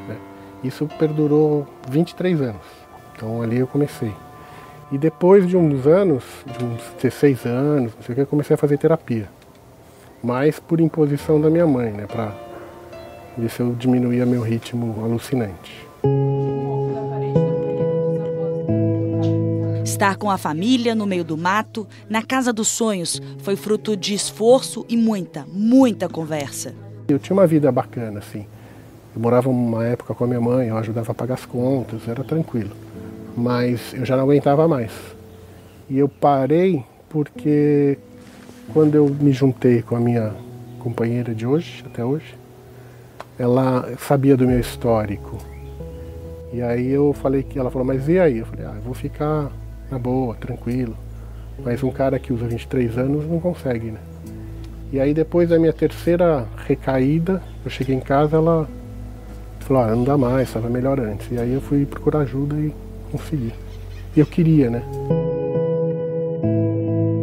Né? 0.08 0.18
Isso 0.64 0.88
perdurou 1.00 1.68
23 1.90 2.42
anos. 2.42 2.66
Então 3.16 3.42
ali 3.42 3.58
eu 3.58 3.68
comecei. 3.68 4.14
E 4.92 4.98
depois 4.98 5.48
de 5.48 5.56
uns 5.56 5.88
anos, 5.88 6.24
de 6.46 6.66
uns 6.66 6.82
16 7.02 7.46
anos, 7.46 7.94
não 7.96 8.04
sei 8.04 8.12
o 8.12 8.16
que, 8.16 8.22
eu 8.22 8.28
comecei 8.28 8.56
a 8.56 8.58
fazer 8.58 8.78
terapia. 8.78 9.30
Mas 10.22 10.60
por 10.60 10.82
imposição 10.82 11.40
da 11.40 11.50
minha 11.50 11.66
mãe, 11.66 11.92
né? 11.92 12.06
Pra 12.06 12.36
ver 13.38 13.50
se 13.50 13.62
eu 13.62 13.74
diminuía 13.74 14.26
meu 14.26 14.42
ritmo 14.42 15.02
alucinante. 15.02 15.88
Estar 19.86 20.18
com 20.18 20.30
a 20.30 20.38
família 20.38 20.94
no 20.94 21.06
meio 21.06 21.24
do 21.24 21.38
mato, 21.38 21.88
na 22.10 22.22
casa 22.22 22.52
dos 22.52 22.68
sonhos, 22.68 23.22
foi 23.40 23.56
fruto 23.56 23.96
de 23.96 24.14
esforço 24.14 24.86
e 24.90 24.98
muita, 24.98 25.46
muita 25.48 26.10
conversa. 26.10 26.76
Eu 27.08 27.18
tinha 27.18 27.34
uma 27.36 27.48
vida 27.48 27.72
bacana, 27.72 28.20
assim. 28.20 28.46
Eu 29.16 29.22
morava 29.22 29.50
uma 29.50 29.86
época 29.86 30.14
com 30.14 30.26
a 30.26 30.28
minha 30.28 30.42
mãe, 30.42 30.68
eu 30.68 30.78
ajudava 30.78 31.14
a 31.14 31.16
pagar 31.16 31.36
as 31.36 31.46
contas, 31.46 32.08
era 32.08 32.24
tranquilo. 32.26 32.72
Mas 33.36 33.94
eu 33.94 34.06
já 34.06 34.15
não 34.15 34.24
aguentava 34.24 34.67
mais. 34.67 34.91
E 35.89 35.98
eu 35.98 36.08
parei 36.08 36.84
porque 37.10 37.98
quando 38.74 38.96
eu 38.96 39.08
me 39.08 39.32
juntei 39.32 39.82
com 39.82 39.96
a 39.96 40.00
minha 40.00 40.34
companheira 40.80 41.36
de 41.36 41.46
hoje, 41.46 41.84
até 41.86 42.04
hoje, 42.04 42.36
ela 43.38 43.94
sabia 43.98 44.38
do 44.38 44.48
meu 44.48 44.60
histórico. 44.60 45.38
E 46.54 46.62
aí 46.62 46.89
eu 46.89 47.13
falei 47.13 47.44
que 47.44 47.58
ela 47.58 47.72
falou, 47.72 47.86
mas 47.86 48.08
e 48.08 48.20
aí? 48.20 48.39
Eu 48.39 48.46
falei, 48.46 48.65
ah, 48.65 48.74
eu 48.76 48.82
vou 48.82 48.94
ficar 48.94 49.52
na 49.89 49.98
boa, 49.98 50.36
tranquilo. 50.36 50.96
Mas 51.63 51.82
um 51.84 51.91
cara 51.91 52.20
que 52.20 52.34
usa 52.34 52.48
23 52.48 52.98
anos 52.98 53.26
não 53.26 53.39
consegue, 53.39 53.91
né? 53.91 54.00
E 54.91 55.00
aí 55.00 55.13
depois 55.13 55.50
da 55.50 55.58
minha 55.58 55.72
terceira 55.72 56.46
recaída, 56.67 57.41
eu 57.63 57.72
cheguei 57.72 57.96
em 57.96 58.00
casa, 58.00 58.38
ela 58.38 58.67
falou, 59.62 59.84
ah, 59.84 59.96
não 59.96 60.04
dá 60.04 60.17
mais, 60.17 60.50
estava 60.50 60.70
melhor 60.70 61.00
antes. 61.00 61.32
E 61.32 61.39
aí 61.39 61.54
eu 61.54 61.62
fui 61.62 61.86
procurar 61.86 62.20
ajuda 62.20 62.56
e 62.56 62.74
consegui. 63.12 63.54
E 64.15 64.19
eu 64.19 64.26
queria, 64.26 64.69
né? 64.69 64.84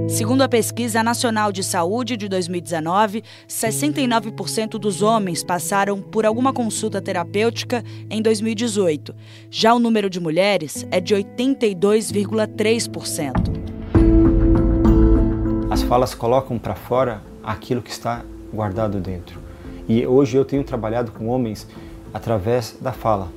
Segundo 0.08 0.42
a 0.42 0.48
Pesquisa 0.48 1.02
Nacional 1.02 1.52
de 1.52 1.62
Saúde 1.62 2.16
de 2.16 2.28
2019, 2.28 3.22
69% 3.46 4.78
dos 4.78 5.02
homens 5.02 5.44
passaram 5.44 6.00
por 6.00 6.24
alguma 6.24 6.50
consulta 6.52 7.00
terapêutica 7.00 7.84
em 8.08 8.22
2018. 8.22 9.14
Já 9.50 9.74
o 9.74 9.78
número 9.78 10.08
de 10.08 10.18
mulheres 10.18 10.86
é 10.90 10.98
de 10.98 11.14
82,3%. 11.14 13.58
As 15.70 15.82
falas 15.82 16.14
colocam 16.14 16.58
para 16.58 16.74
fora 16.74 17.20
aquilo 17.44 17.82
que 17.82 17.90
está 17.90 18.24
guardado 18.52 18.98
dentro. 19.00 19.38
E 19.86 20.06
hoje 20.06 20.36
eu 20.36 20.44
tenho 20.44 20.64
trabalhado 20.64 21.12
com 21.12 21.28
homens 21.28 21.66
através 22.12 22.76
da 22.80 22.92
fala. 22.92 23.28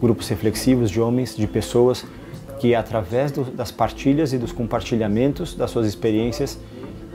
Grupos 0.00 0.28
reflexivos 0.28 0.90
de 0.90 1.00
homens, 1.00 1.36
de 1.36 1.46
pessoas 1.46 2.04
que 2.58 2.74
através 2.74 3.30
do, 3.32 3.44
das 3.44 3.70
partilhas 3.70 4.32
e 4.32 4.38
dos 4.38 4.52
compartilhamentos 4.52 5.54
das 5.54 5.70
suas 5.70 5.86
experiências 5.86 6.58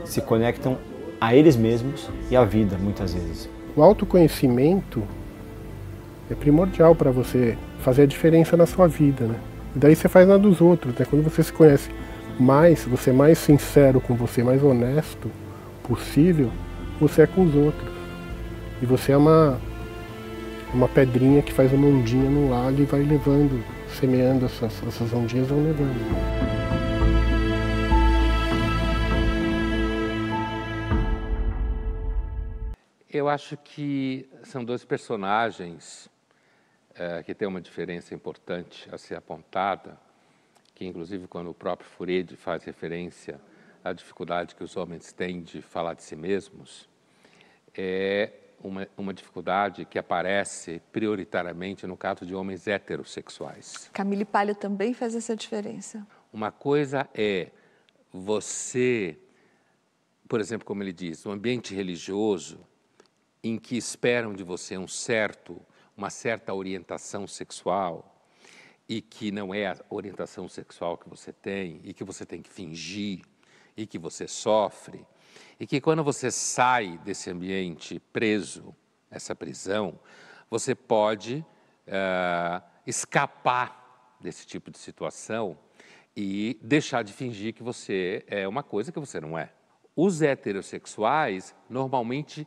se 0.04 0.20
conectam 0.20 0.78
a 1.20 1.34
eles 1.34 1.56
mesmos 1.56 2.08
e 2.30 2.36
à 2.36 2.44
vida, 2.44 2.76
muitas 2.78 3.14
vezes. 3.14 3.48
O 3.76 3.82
autoconhecimento 3.82 5.02
é 6.30 6.34
primordial 6.34 6.94
para 6.94 7.10
você 7.10 7.56
fazer 7.80 8.02
a 8.02 8.06
diferença 8.06 8.56
na 8.56 8.66
sua 8.66 8.86
vida, 8.86 9.26
né? 9.26 9.36
E 9.74 9.78
daí 9.78 9.94
você 9.94 10.08
faz 10.08 10.26
na 10.28 10.36
dos 10.36 10.60
outros, 10.60 10.94
né? 10.94 11.06
Quando 11.08 11.22
você 11.22 11.42
se 11.42 11.52
conhece 11.52 11.90
mais, 12.38 12.84
você 12.84 13.10
é 13.10 13.12
mais 13.12 13.38
sincero 13.38 14.00
com 14.00 14.14
você, 14.14 14.42
mais 14.42 14.62
honesto 14.62 15.30
possível, 15.82 16.50
você 17.00 17.22
é 17.22 17.26
com 17.26 17.44
os 17.44 17.54
outros. 17.54 17.90
E 18.80 18.86
você 18.86 19.12
é 19.12 19.16
uma 19.16 19.58
uma 20.74 20.88
pedrinha 20.88 21.42
que 21.42 21.52
faz 21.52 21.70
uma 21.72 21.86
ondinha 21.86 22.30
no 22.30 22.48
lago 22.48 22.80
e 22.80 22.84
vai 22.84 23.02
levando 23.02 23.62
semeando 23.88 24.46
essas, 24.46 24.82
essas 24.86 25.12
ondinhas 25.12 25.46
vão 25.48 25.62
levando. 25.62 26.00
Eu 33.10 33.28
acho 33.28 33.56
que 33.58 34.26
são 34.44 34.64
dois 34.64 34.82
personagens 34.82 36.08
é, 36.94 37.22
que 37.22 37.34
têm 37.34 37.46
uma 37.46 37.60
diferença 37.60 38.14
importante 38.14 38.88
a 38.90 38.96
ser 38.96 39.14
apontada, 39.14 39.98
que 40.74 40.86
inclusive 40.86 41.26
quando 41.26 41.50
o 41.50 41.54
próprio 41.54 41.88
Freud 41.90 42.34
faz 42.36 42.64
referência 42.64 43.38
à 43.84 43.92
dificuldade 43.92 44.54
que 44.54 44.64
os 44.64 44.74
homens 44.76 45.12
têm 45.12 45.42
de 45.42 45.60
falar 45.60 45.92
de 45.92 46.02
si 46.02 46.16
mesmos, 46.16 46.88
é 47.76 48.32
uma, 48.62 48.88
uma 48.96 49.12
dificuldade 49.12 49.84
que 49.84 49.98
aparece 49.98 50.80
prioritariamente 50.92 51.86
no 51.86 51.96
caso 51.96 52.24
de 52.24 52.34
homens 52.34 52.66
heterossexuais. 52.66 53.90
Camille 53.92 54.24
Palha 54.24 54.54
também 54.54 54.94
faz 54.94 55.14
essa 55.14 55.34
diferença. 55.36 56.06
Uma 56.32 56.50
coisa 56.50 57.08
é 57.14 57.50
você, 58.12 59.18
por 60.28 60.40
exemplo, 60.40 60.66
como 60.66 60.82
ele 60.82 60.92
diz, 60.92 61.24
um 61.26 61.32
ambiente 61.32 61.74
religioso 61.74 62.60
em 63.42 63.58
que 63.58 63.76
esperam 63.76 64.32
de 64.32 64.44
você 64.44 64.78
um 64.78 64.86
certo, 64.86 65.60
uma 65.96 66.10
certa 66.10 66.54
orientação 66.54 67.26
sexual 67.26 68.08
e 68.88 69.00
que 69.00 69.32
não 69.32 69.54
é 69.54 69.68
a 69.68 69.76
orientação 69.88 70.48
sexual 70.48 70.96
que 70.96 71.08
você 71.08 71.32
tem 71.32 71.80
e 71.82 71.92
que 71.92 72.04
você 72.04 72.24
tem 72.24 72.42
que 72.42 72.50
fingir 72.50 73.22
e 73.76 73.86
que 73.86 73.98
você 73.98 74.28
sofre 74.28 75.04
e 75.58 75.66
que 75.66 75.80
quando 75.80 76.02
você 76.02 76.30
sai 76.30 76.98
desse 77.04 77.30
ambiente 77.30 78.00
preso, 78.12 78.74
essa 79.10 79.34
prisão, 79.34 79.98
você 80.50 80.74
pode 80.74 81.44
uh, 81.86 82.62
escapar 82.86 84.16
desse 84.20 84.46
tipo 84.46 84.70
de 84.70 84.78
situação 84.78 85.58
e 86.16 86.58
deixar 86.62 87.02
de 87.02 87.12
fingir 87.12 87.54
que 87.54 87.62
você 87.62 88.24
é 88.26 88.46
uma 88.46 88.62
coisa 88.62 88.92
que 88.92 89.00
você 89.00 89.20
não 89.20 89.38
é. 89.38 89.50
Os 89.94 90.22
heterossexuais, 90.22 91.54
normalmente, 91.68 92.46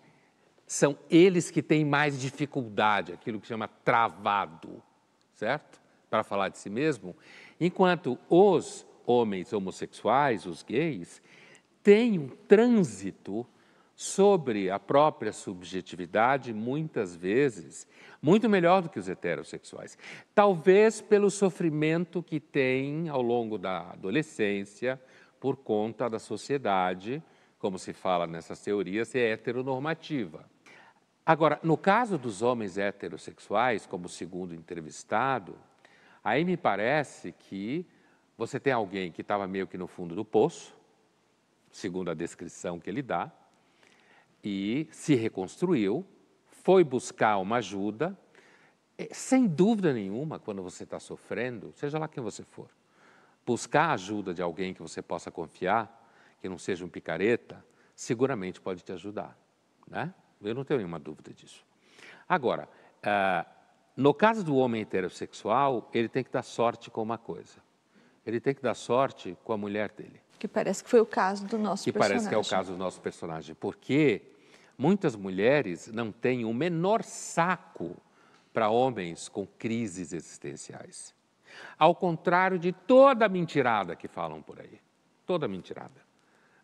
são 0.68 0.98
eles 1.10 1.52
que 1.52 1.62
têm 1.62 1.86
mais 1.86 2.20
dificuldade, 2.20 3.14
aquilo 3.14 3.40
que 3.40 3.48
chama 3.48 3.68
travado, 3.68 4.82
certo? 5.36 5.80
Para 6.10 6.24
falar 6.24 6.50
de 6.50 6.58
si 6.58 6.70
mesmo. 6.70 7.16
Enquanto 7.60 8.18
os 8.30 8.86
homens 9.06 9.54
homossexuais, 9.54 10.46
os 10.46 10.64
gays, 10.64 11.22
tem 11.86 12.18
um 12.18 12.28
trânsito 12.28 13.46
sobre 13.96 14.72
a 14.72 14.80
própria 14.80 15.32
subjetividade, 15.32 16.52
muitas 16.52 17.16
vezes, 17.16 17.88
muito 18.20 18.50
melhor 18.50 18.82
do 18.82 18.90
que 18.90 18.98
os 18.98 19.08
heterossexuais. 19.08 19.96
Talvez 20.34 21.00
pelo 21.00 21.30
sofrimento 21.30 22.24
que 22.24 22.40
tem 22.40 23.08
ao 23.08 23.22
longo 23.22 23.60
da 23.60 23.92
adolescência, 23.92 25.00
por 25.40 25.58
conta 25.58 26.10
da 26.10 26.18
sociedade, 26.18 27.22
como 27.60 27.78
se 27.78 27.94
fala 27.94 28.26
nessas 28.26 28.60
teorias, 28.60 29.14
é 29.14 29.34
heteronormativa. 29.34 30.44
Agora, 31.24 31.60
no 31.62 31.78
caso 31.78 32.18
dos 32.18 32.42
homens 32.42 32.80
heterossexuais, 32.80 33.86
como 33.86 34.10
segundo 34.10 34.56
entrevistado, 34.56 35.56
aí 36.24 36.44
me 36.44 36.58
parece 36.58 37.32
que 37.32 37.86
você 38.36 38.60
tem 38.60 38.74
alguém 38.74 39.12
que 39.12 39.22
estava 39.22 39.46
meio 39.46 39.68
que 39.68 39.78
no 39.78 39.86
fundo 39.86 40.16
do 40.16 40.26
poço, 40.26 40.75
segundo 41.76 42.10
a 42.10 42.14
descrição 42.14 42.80
que 42.80 42.90
ele 42.90 43.02
dá, 43.02 43.30
e 44.42 44.88
se 44.92 45.14
reconstruiu, 45.14 46.06
foi 46.48 46.86
buscar 46.86 47.38
uma 47.38 47.58
ajuda, 47.58 48.18
sem 49.12 49.46
dúvida 49.46 49.92
nenhuma, 49.92 50.40
quando 50.40 50.64
você 50.64 50.84
está 50.84 51.02
sofrendo, 51.02 51.74
seja 51.76 52.00
lá 52.00 52.08
quem 52.08 52.24
você 52.24 52.44
for, 52.44 52.70
buscar 53.46 53.90
a 53.90 53.94
ajuda 53.94 54.34
de 54.34 54.42
alguém 54.42 54.74
que 54.74 54.82
você 54.82 55.02
possa 55.02 55.30
confiar, 55.30 56.10
que 56.40 56.48
não 56.48 56.58
seja 56.58 56.86
um 56.86 56.90
picareta, 56.90 57.64
seguramente 57.94 58.62
pode 58.62 58.82
te 58.82 58.94
ajudar. 58.94 59.38
Né? 59.86 60.14
Eu 60.42 60.56
não 60.56 60.64
tenho 60.64 60.78
nenhuma 60.78 60.98
dúvida 61.00 61.34
disso. 61.34 61.66
Agora, 62.28 62.70
uh, 63.02 63.46
no 63.98 64.14
caso 64.14 64.46
do 64.46 64.56
homem 64.56 64.82
heterossexual, 64.82 65.90
ele 65.94 66.08
tem 66.08 66.24
que 66.24 66.32
dar 66.32 66.42
sorte 66.42 66.90
com 66.90 67.04
uma 67.04 67.18
coisa. 67.18 67.58
Ele 68.26 68.40
tem 68.40 68.56
que 68.56 68.62
dar 68.62 68.76
sorte 68.76 69.38
com 69.44 69.52
a 69.52 69.58
mulher 69.58 69.92
dele. 69.92 70.25
Que 70.48 70.54
parece 70.54 70.84
que 70.84 70.90
foi 70.90 71.00
o 71.02 71.06
caso 71.06 71.46
do 71.48 71.58
nosso 71.58 71.84
que 71.84 71.92
personagem. 71.92 72.18
Que 72.18 72.24
parece 72.24 72.30
que 72.30 72.36
é 72.36 72.38
o 72.38 72.58
caso 72.58 72.72
do 72.74 72.78
nosso 72.78 73.02
personagem. 73.02 73.56
Porque 73.56 74.22
muitas 74.78 75.16
mulheres 75.16 75.92
não 75.92 76.12
têm 76.12 76.46
o 76.46 76.54
menor 76.54 77.04
saco 77.04 77.98
para 78.54 78.70
homens 78.70 79.28
com 79.28 79.48
crises 79.48 80.14
existenciais. 80.14 81.16
Ao 81.80 81.96
contrário 81.96 82.60
de 82.60 82.72
toda 82.72 83.26
a 83.26 83.30
mentirada 83.30 83.96
que 83.96 84.08
falam 84.08 84.40
por 84.42 84.60
aí. 84.60 84.80
Toda 85.26 85.48
mentirada. 85.48 86.06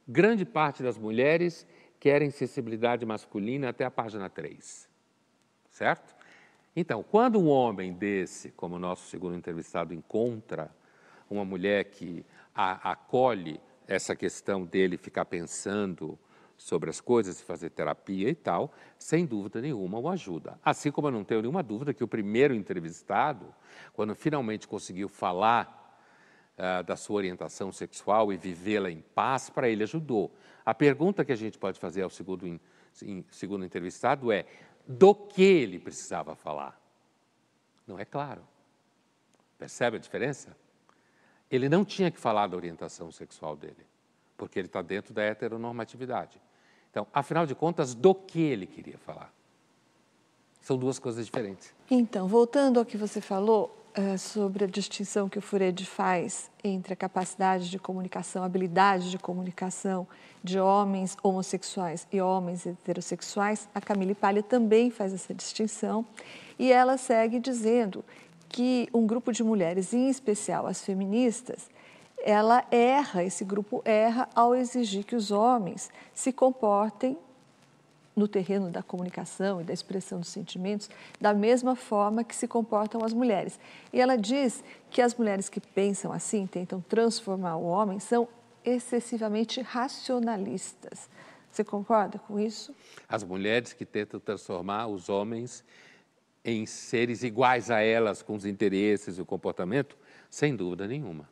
Grande 0.07 0.45
parte 0.45 0.83
das 0.83 0.97
mulheres 0.97 1.65
querem 1.99 2.29
sensibilidade 2.29 3.03
masculina 3.03 3.69
até 3.69 3.83
a 3.83 3.89
página 3.89 4.29
3. 4.29 4.87
Certo? 5.71 6.15
Então, 6.75 7.03
quando 7.03 7.39
um 7.39 7.49
homem 7.49 7.93
desse, 7.93 8.51
como 8.51 8.75
o 8.75 8.79
nosso 8.79 9.07
segundo 9.07 9.35
entrevistado, 9.35 9.91
encontra 9.91 10.69
uma 11.29 11.43
mulher 11.43 11.85
que 11.85 12.23
a, 12.53 12.91
acolhe 12.91 13.59
essa 13.91 14.15
questão 14.15 14.65
dele 14.65 14.95
ficar 14.95 15.25
pensando 15.25 16.17
sobre 16.57 16.89
as 16.89 17.01
coisas 17.01 17.41
fazer 17.41 17.71
terapia 17.71 18.29
e 18.29 18.35
tal, 18.35 18.71
sem 18.97 19.25
dúvida 19.25 19.59
nenhuma 19.59 19.99
o 19.99 20.07
ajuda. 20.07 20.57
Assim 20.63 20.91
como 20.91 21.07
eu 21.07 21.11
não 21.11 21.25
tenho 21.25 21.41
nenhuma 21.41 21.61
dúvida 21.61 21.93
que 21.93 22.03
o 22.03 22.07
primeiro 22.07 22.53
entrevistado, 22.53 23.53
quando 23.91 24.15
finalmente 24.15 24.65
conseguiu 24.65 25.09
falar 25.09 25.99
uh, 26.57 26.83
da 26.83 26.95
sua 26.95 27.17
orientação 27.17 27.69
sexual 27.71 28.31
e 28.31 28.37
vivê-la 28.37 28.89
em 28.89 29.01
paz, 29.01 29.49
para 29.49 29.67
ele 29.67 29.83
ajudou. 29.83 30.33
A 30.65 30.73
pergunta 30.73 31.25
que 31.25 31.31
a 31.33 31.37
gente 31.37 31.57
pode 31.57 31.77
fazer 31.77 32.03
ao 32.03 32.09
segundo, 32.09 32.47
in, 32.47 32.59
in, 33.03 33.25
segundo 33.29 33.65
entrevistado 33.65 34.31
é: 34.31 34.45
do 34.87 35.13
que 35.13 35.43
ele 35.43 35.79
precisava 35.79 36.33
falar? 36.33 36.79
Não 37.85 37.99
é 37.99 38.05
claro. 38.05 38.47
Percebe 39.57 39.97
a 39.97 39.99
diferença? 39.99 40.55
Ele 41.51 41.67
não 41.67 41.83
tinha 41.83 42.09
que 42.09 42.19
falar 42.19 42.47
da 42.47 42.55
orientação 42.55 43.11
sexual 43.11 43.55
dele, 43.55 43.85
porque 44.37 44.57
ele 44.57 44.67
está 44.67 44.81
dentro 44.81 45.13
da 45.13 45.21
heteronormatividade. 45.21 46.41
Então, 46.89 47.05
afinal 47.13 47.45
de 47.45 47.53
contas, 47.53 47.93
do 47.93 48.15
que 48.15 48.39
ele 48.39 48.65
queria 48.65 48.97
falar? 48.97 49.33
São 50.61 50.77
duas 50.77 50.97
coisas 50.97 51.25
diferentes. 51.25 51.73
Então, 51.89 52.27
voltando 52.27 52.79
ao 52.79 52.85
que 52.85 52.97
você 52.97 53.19
falou, 53.19 53.75
uh, 53.97 54.17
sobre 54.17 54.65
a 54.65 54.67
distinção 54.67 55.27
que 55.27 55.37
o 55.37 55.41
Fured 55.41 55.85
faz 55.85 56.49
entre 56.63 56.93
a 56.93 56.95
capacidade 56.95 57.69
de 57.69 57.79
comunicação, 57.79 58.43
a 58.43 58.45
habilidade 58.45 59.09
de 59.09 59.17
comunicação 59.17 60.07
de 60.43 60.59
homens 60.59 61.17
homossexuais 61.21 62.07
e 62.11 62.21
homens 62.21 62.65
heterossexuais, 62.65 63.67
a 63.73 63.81
Camille 63.81 64.15
Palha 64.15 64.41
também 64.41 64.89
faz 64.89 65.13
essa 65.13 65.33
distinção 65.33 66.05
e 66.57 66.71
ela 66.71 66.97
segue 66.97 67.39
dizendo 67.39 68.03
que 68.51 68.89
um 68.93 69.07
grupo 69.07 69.31
de 69.31 69.43
mulheres, 69.43 69.93
em 69.93 70.09
especial 70.09 70.67
as 70.67 70.83
feministas, 70.83 71.69
ela 72.23 72.65
erra, 72.69 73.23
esse 73.23 73.45
grupo 73.45 73.81
erra 73.85 74.27
ao 74.35 74.53
exigir 74.53 75.05
que 75.05 75.15
os 75.15 75.31
homens 75.31 75.89
se 76.13 76.31
comportem 76.33 77.17
no 78.13 78.27
terreno 78.27 78.69
da 78.69 78.83
comunicação 78.83 79.61
e 79.61 79.63
da 79.63 79.73
expressão 79.73 80.19
dos 80.19 80.27
sentimentos 80.27 80.89
da 81.19 81.33
mesma 81.33 81.75
forma 81.75 82.23
que 82.25 82.35
se 82.35 82.47
comportam 82.47 83.03
as 83.03 83.13
mulheres. 83.13 83.57
E 83.91 84.01
ela 84.01 84.17
diz 84.17 84.63
que 84.89 85.01
as 85.01 85.15
mulheres 85.15 85.47
que 85.47 85.61
pensam 85.61 86.11
assim, 86.11 86.45
tentam 86.45 86.81
transformar 86.81 87.55
o 87.55 87.63
homem, 87.63 87.99
são 87.99 88.27
excessivamente 88.65 89.61
racionalistas. 89.61 91.09
Você 91.49 91.63
concorda 91.63 92.19
com 92.19 92.39
isso? 92.39 92.75
As 93.07 93.23
mulheres 93.23 93.73
que 93.73 93.85
tentam 93.85 94.19
transformar 94.19 94.87
os 94.87 95.09
homens 95.09 95.63
em 96.43 96.65
seres 96.65 97.23
iguais 97.23 97.69
a 97.69 97.81
elas, 97.81 98.21
com 98.21 98.35
os 98.35 98.45
interesses 98.45 99.17
e 99.17 99.21
o 99.21 99.25
comportamento, 99.25 99.97
sem 100.29 100.55
dúvida 100.55 100.87
nenhuma. 100.87 101.29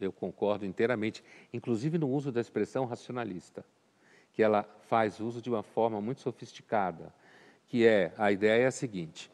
Eu 0.00 0.12
concordo 0.12 0.64
inteiramente, 0.64 1.22
inclusive 1.52 1.98
no 1.98 2.08
uso 2.08 2.30
da 2.30 2.40
expressão 2.40 2.84
racionalista, 2.84 3.64
que 4.32 4.42
ela 4.42 4.62
faz 4.88 5.20
uso 5.20 5.42
de 5.42 5.50
uma 5.50 5.62
forma 5.62 6.00
muito 6.00 6.20
sofisticada, 6.20 7.12
que 7.66 7.86
é, 7.86 8.12
a 8.16 8.32
ideia 8.32 8.62
é 8.62 8.66
a 8.66 8.70
seguinte, 8.70 9.30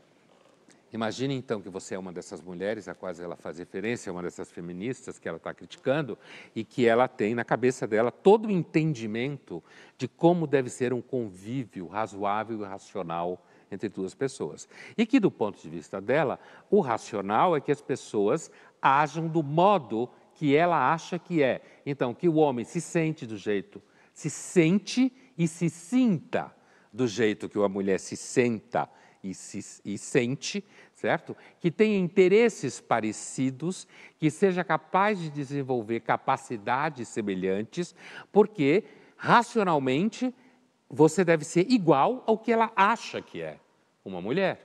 Imagine 0.95 1.35
então 1.35 1.61
que 1.61 1.68
você 1.68 1.97
é 1.97 1.99
uma 1.99 2.12
dessas 2.12 2.41
mulheres 2.41 2.87
a 2.87 2.95
quais 2.95 3.18
ela 3.18 3.35
faz 3.35 3.59
referência, 3.59 4.12
uma 4.12 4.22
dessas 4.22 4.53
feministas 4.53 5.18
que 5.18 5.29
ela 5.29 5.39
está 5.39 5.53
criticando, 5.53 6.16
e 6.55 6.62
que 6.62 6.87
ela 6.87 7.09
tem 7.09 7.35
na 7.35 7.45
cabeça 7.45 7.85
dela 7.85 8.12
todo 8.12 8.47
o 8.47 8.51
entendimento 8.51 9.61
de 9.99 10.07
como 10.07 10.47
deve 10.47 10.70
ser 10.70 10.93
um 10.93 11.03
convívio 11.03 11.89
razoável 11.89 12.61
e 12.61 12.64
racional 12.64 13.45
entre 13.70 13.88
duas 13.88 14.14
pessoas. 14.14 14.68
E 14.96 15.06
que, 15.06 15.20
do 15.20 15.30
ponto 15.30 15.60
de 15.60 15.68
vista 15.68 16.00
dela, 16.00 16.38
o 16.70 16.80
racional 16.80 17.56
é 17.56 17.60
que 17.60 17.72
as 17.72 17.80
pessoas 17.80 18.50
ajam 18.80 19.28
do 19.28 19.42
modo 19.42 20.08
que 20.34 20.54
ela 20.54 20.92
acha 20.92 21.18
que 21.18 21.42
é. 21.42 21.62
Então, 21.86 22.14
que 22.14 22.28
o 22.28 22.34
homem 22.34 22.64
se 22.64 22.80
sente 22.80 23.26
do 23.26 23.36
jeito, 23.36 23.82
se 24.12 24.28
sente 24.28 25.12
e 25.38 25.48
se 25.48 25.70
sinta 25.70 26.54
do 26.92 27.06
jeito 27.06 27.48
que 27.48 27.58
a 27.58 27.68
mulher 27.68 27.98
se 27.98 28.16
senta 28.16 28.88
e, 29.22 29.34
se, 29.34 29.80
e 29.84 29.96
sente, 29.96 30.64
certo? 30.94 31.36
Que 31.58 31.70
tenha 31.70 31.98
interesses 31.98 32.80
parecidos, 32.80 33.88
que 34.18 34.30
seja 34.30 34.62
capaz 34.62 35.18
de 35.18 35.30
desenvolver 35.30 36.00
capacidades 36.00 37.08
semelhantes, 37.08 37.94
porque 38.30 38.84
racionalmente 39.16 40.34
você 40.89 41.24
deve 41.24 41.45
ser 41.45 41.70
igual 41.70 42.22
ao 42.26 42.39
que 42.39 42.53
ela 42.53 42.70
acha 42.76 43.20
que 43.20 43.41
é 43.43 43.59
uma 44.05 44.20
mulher. 44.20 44.61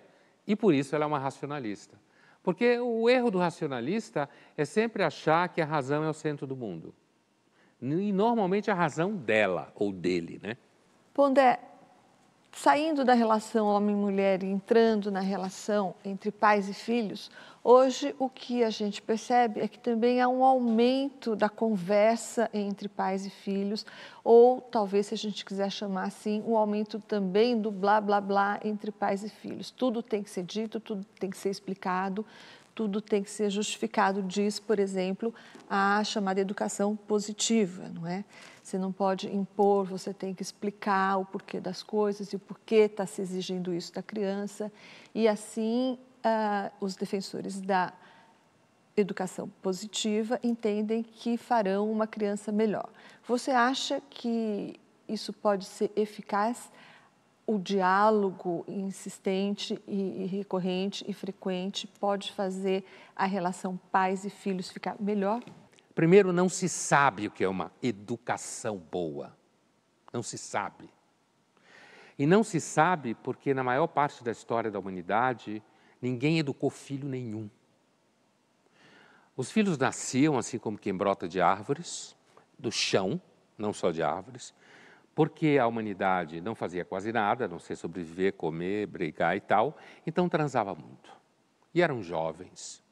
E 0.46 0.56
por 0.56 0.74
isso 0.74 0.96
ela 0.96 1.06
é 1.06 1.08
uma 1.08 1.20
racionalista. 1.20 1.98
Porque 2.42 2.80
o 2.80 3.10
erro 3.10 3.30
do 3.30 3.38
racionalista 3.38 4.30
é 4.58 4.66
sempre 4.66 5.04
achar 5.04 5.50
que 5.50 5.62
a 5.62 5.66
razão 5.66 6.04
é 6.04 6.10
o 6.10 6.14
centro 6.14 6.48
do 6.48 6.56
mundo. 6.56 6.94
E 7.82 8.12
normalmente 8.12 8.70
a 8.70 8.74
razão 8.74 9.16
dela 9.16 9.72
ou 9.76 9.92
dele, 9.92 10.40
né? 10.42 10.58
Pondé, 11.14 11.60
saindo 12.52 13.06
da 13.06 13.14
relação 13.14 13.68
homem-mulher 13.68 14.44
e 14.44 14.48
entrando 14.48 15.12
na 15.12 15.20
relação 15.20 15.96
entre 16.04 16.32
pais 16.32 16.68
e 16.68 16.74
filhos, 16.74 17.30
hoje 17.64 18.16
o 18.18 18.30
que 18.30 18.64
a 18.64 18.70
gente 18.70 19.02
percebe 19.02 19.60
é 19.60 19.68
que 19.68 19.80
também 19.80 20.22
há 20.22 20.28
um 20.28 20.44
aumento 20.44 21.36
da 21.36 21.50
conversa 21.50 22.50
entre 22.54 22.88
pais 22.88 23.26
e 23.26 23.30
filhos, 23.30 23.86
ou 24.24 24.62
talvez, 24.62 25.08
se 25.08 25.14
a 25.14 25.18
gente 25.18 25.44
quiser 25.44 25.70
chamar 25.70 26.04
assim, 26.04 26.44
um 26.46 26.56
aumento 26.58 27.00
também 27.00 27.60
do 27.60 27.72
blá 27.72 28.00
blá 28.00 28.22
blá 28.22 28.60
entre 28.64 28.92
pais 28.92 29.24
e 29.24 29.30
filhos. 29.30 29.72
Tudo 29.72 30.02
tem 30.02 30.24
que 30.24 30.30
ser 30.30 30.44
dito, 30.44 30.80
tudo 30.80 31.06
tem 31.20 31.30
que 31.30 31.38
ser 31.38 31.50
explicado, 31.50 32.26
tudo 32.80 33.02
tem 33.02 33.22
que 33.22 33.30
ser 33.30 33.50
justificado, 33.50 34.24
diz, 34.24 34.58
por 34.58 34.80
exemplo, 34.80 35.34
a 35.70 36.02
chamada 36.04 36.40
educação 36.40 36.96
positiva, 36.96 37.90
não 37.90 38.08
é? 38.08 38.24
Você 38.64 38.78
não 38.78 38.92
pode 38.92 39.28
impor, 39.36 39.86
você 39.86 40.14
tem 40.14 40.34
que 40.34 40.42
explicar 40.42 41.18
o 41.18 41.26
porquê 41.26 41.60
das 41.60 41.84
coisas 41.84 42.32
e 42.32 42.38
o 42.38 42.40
porquê 42.40 42.86
está 42.86 43.06
se 43.06 43.22
exigindo 43.22 43.74
isso 43.74 43.92
da 43.92 44.02
criança. 44.02 44.72
E 45.14 45.28
assim, 45.28 45.98
uh, 46.26 46.72
os 46.80 46.96
defensores 46.96 47.60
da 47.60 47.94
educação 48.96 49.50
positiva 49.62 50.40
entendem 50.44 51.04
que 51.04 51.38
farão 51.38 51.90
uma 51.90 52.06
criança 52.06 52.52
melhor. 52.52 52.90
Você 53.28 53.52
acha 53.52 54.02
que 54.10 54.80
isso 55.08 55.32
pode 55.32 55.66
ser 55.66 55.92
eficaz? 55.96 56.72
O 57.48 57.58
diálogo 57.58 58.64
insistente 58.68 59.82
e 59.88 60.26
recorrente 60.26 61.04
e 61.08 61.14
frequente 61.14 61.88
pode 61.88 62.32
fazer 62.32 62.86
a 63.16 63.26
relação 63.26 63.80
pais 63.92 64.24
e 64.24 64.30
filhos 64.30 64.70
ficar 64.70 64.96
melhor? 65.00 65.42
Primeiro, 65.96 66.32
não 66.32 66.48
se 66.48 66.70
sabe 66.70 67.28
o 67.28 67.32
que 67.32 67.44
é 67.44 67.50
uma 67.50 67.72
educação 67.82 68.78
boa. 68.78 69.36
Não 70.14 70.22
se 70.22 70.38
sabe. 70.38 70.90
E 72.18 72.26
não 72.26 72.44
se 72.44 72.60
sabe 72.60 73.16
porque, 73.16 73.54
na 73.54 73.64
maior 73.64 73.88
parte 73.88 74.24
da 74.24 74.32
história 74.32 74.70
da 74.70 74.78
humanidade, 74.78 75.64
ninguém 76.02 76.40
educou 76.40 76.70
filho 76.70 77.08
nenhum. 77.08 77.50
Os 79.36 79.52
filhos 79.52 79.78
nasciam 79.78 80.38
assim 80.38 80.58
como 80.58 80.78
quem 80.78 80.94
brota 80.94 81.28
de 81.28 81.40
árvores, 81.40 82.16
do 82.58 82.72
chão, 82.72 83.22
não 83.58 83.72
só 83.72 83.92
de 83.92 84.04
árvores, 84.04 84.54
porque 85.16 85.58
a 85.60 85.68
humanidade 85.68 86.42
não 86.42 86.56
fazia 86.56 86.86
quase 86.86 87.12
nada, 87.12 87.46
a 87.46 87.48
não 87.48 87.60
ser 87.60 87.76
sobreviver, 87.76 88.34
comer, 88.34 88.88
brigar 88.88 89.36
e 89.36 89.42
tal, 89.42 89.78
então 90.06 90.30
transava 90.30 90.74
muito. 90.76 91.10
E 91.74 91.82
eram 91.82 92.02
jovens, 92.02 92.84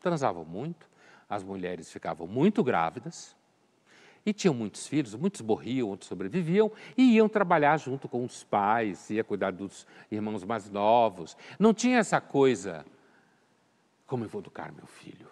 transavam 0.00 0.44
muito, 0.44 0.88
as 1.28 1.42
mulheres 1.42 1.90
ficavam 1.90 2.26
muito 2.26 2.62
grávidas 2.62 3.36
e 4.24 4.32
tinham 4.32 4.54
muitos 4.54 4.86
filhos, 4.86 5.14
muitos 5.14 5.40
morriam, 5.40 5.88
outros 5.88 6.08
sobreviviam 6.08 6.70
e 6.96 7.14
iam 7.14 7.28
trabalhar 7.28 7.76
junto 7.76 8.08
com 8.08 8.24
os 8.24 8.44
pais, 8.44 9.10
ia 9.10 9.24
cuidar 9.24 9.50
dos 9.50 9.86
irmãos 10.10 10.44
mais 10.44 10.70
novos. 10.70 11.36
Não 11.58 11.74
tinha 11.74 11.98
essa 11.98 12.20
coisa, 12.20 12.84
como 14.06 14.24
eu 14.24 14.28
vou 14.28 14.40
educar 14.40 14.72
meu 14.72 14.86
filho? 14.86 15.28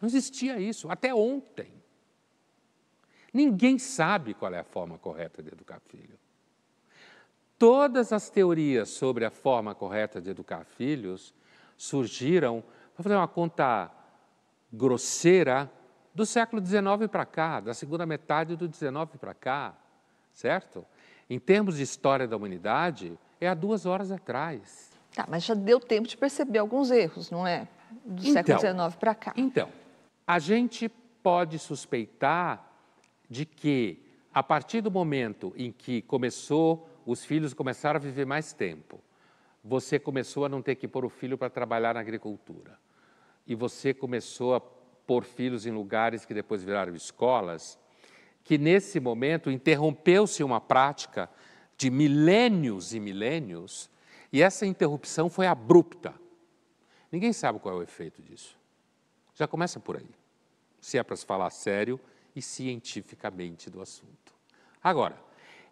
Não 0.00 0.06
existia 0.06 0.60
isso, 0.60 0.88
até 0.90 1.14
ontem. 1.14 1.72
Ninguém 3.32 3.78
sabe 3.78 4.34
qual 4.34 4.54
é 4.54 4.58
a 4.58 4.64
forma 4.64 4.98
correta 4.98 5.42
de 5.42 5.48
educar 5.48 5.80
filho. 5.80 6.18
Todas 7.58 8.12
as 8.12 8.30
teorias 8.30 8.90
sobre 8.90 9.24
a 9.24 9.30
forma 9.30 9.74
correta 9.74 10.20
de 10.20 10.30
educar 10.30 10.64
filhos 10.64 11.34
surgiram, 11.76 12.62
vou 12.96 13.02
fazer 13.02 13.16
uma 13.16 13.28
conta 13.28 13.90
grosseira 14.72 15.70
do 16.16 16.24
século 16.24 16.64
XIX 16.64 16.82
para 17.12 17.26
cá, 17.26 17.60
da 17.60 17.74
segunda 17.74 18.06
metade 18.06 18.56
do 18.56 18.64
XIX 18.74 18.90
para 19.20 19.34
cá, 19.34 19.74
certo? 20.32 20.82
Em 21.28 21.38
termos 21.38 21.76
de 21.76 21.82
história 21.82 22.26
da 22.26 22.34
humanidade, 22.34 23.18
é 23.38 23.46
há 23.46 23.52
duas 23.52 23.84
horas 23.84 24.10
atrás. 24.10 24.90
Tá, 25.14 25.26
mas 25.28 25.44
já 25.44 25.52
deu 25.52 25.78
tempo 25.78 26.08
de 26.08 26.16
perceber 26.16 26.58
alguns 26.58 26.90
erros, 26.90 27.30
não 27.30 27.46
é? 27.46 27.68
Do 28.02 28.26
então, 28.26 28.32
século 28.32 28.58
XIX 28.58 28.96
para 28.98 29.14
cá. 29.14 29.34
Então, 29.36 29.68
a 30.26 30.38
gente 30.38 30.88
pode 31.22 31.58
suspeitar 31.58 32.66
de 33.28 33.44
que, 33.44 34.02
a 34.32 34.42
partir 34.42 34.80
do 34.80 34.90
momento 34.90 35.52
em 35.54 35.70
que 35.70 36.00
começou, 36.00 36.88
os 37.04 37.26
filhos 37.26 37.52
começaram 37.52 37.98
a 37.98 38.00
viver 38.00 38.24
mais 38.24 38.54
tempo, 38.54 39.02
você 39.62 39.98
começou 39.98 40.46
a 40.46 40.48
não 40.48 40.62
ter 40.62 40.76
que 40.76 40.88
pôr 40.88 41.04
o 41.04 41.10
filho 41.10 41.36
para 41.36 41.50
trabalhar 41.50 41.92
na 41.92 42.00
agricultura 42.00 42.78
e 43.46 43.54
você 43.54 43.94
começou 43.94 44.54
a 44.54 44.60
pôr 45.06 45.24
filhos 45.24 45.66
em 45.66 45.70
lugares 45.70 46.24
que 46.24 46.34
depois 46.34 46.62
viraram 46.62 46.94
escolas, 46.94 47.78
que 48.42 48.58
nesse 48.58 49.00
momento 49.00 49.50
interrompeu-se 49.50 50.42
uma 50.42 50.60
prática 50.60 51.30
de 51.76 51.90
milênios 51.90 52.94
e 52.94 53.00
milênios, 53.00 53.90
e 54.32 54.42
essa 54.42 54.66
interrupção 54.66 55.28
foi 55.28 55.46
abrupta. 55.46 56.14
Ninguém 57.10 57.32
sabe 57.32 57.58
qual 57.58 57.74
é 57.76 57.78
o 57.78 57.82
efeito 57.82 58.22
disso. 58.22 58.58
Já 59.34 59.46
começa 59.46 59.78
por 59.78 59.96
aí, 59.96 60.10
se 60.80 60.98
é 60.98 61.02
para 61.02 61.16
se 61.16 61.24
falar 61.24 61.50
sério 61.50 62.00
e 62.34 62.42
cientificamente 62.42 63.70
do 63.70 63.80
assunto. 63.80 64.34
Agora, 64.82 65.16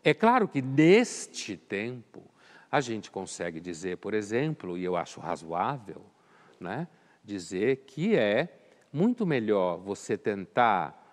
é 0.02 0.12
claro 0.12 0.46
que 0.46 0.60
neste 0.60 1.56
tempo 1.56 2.22
a 2.70 2.80
gente 2.80 3.10
consegue 3.10 3.60
dizer, 3.60 3.98
por 3.98 4.14
exemplo, 4.14 4.76
e 4.76 4.84
eu 4.84 4.96
acho 4.96 5.20
razoável, 5.20 6.04
né, 6.58 6.88
dizer 7.22 7.84
que 7.86 8.16
é 8.16 8.63
muito 8.94 9.26
melhor 9.26 9.78
você 9.78 10.16
tentar 10.16 11.04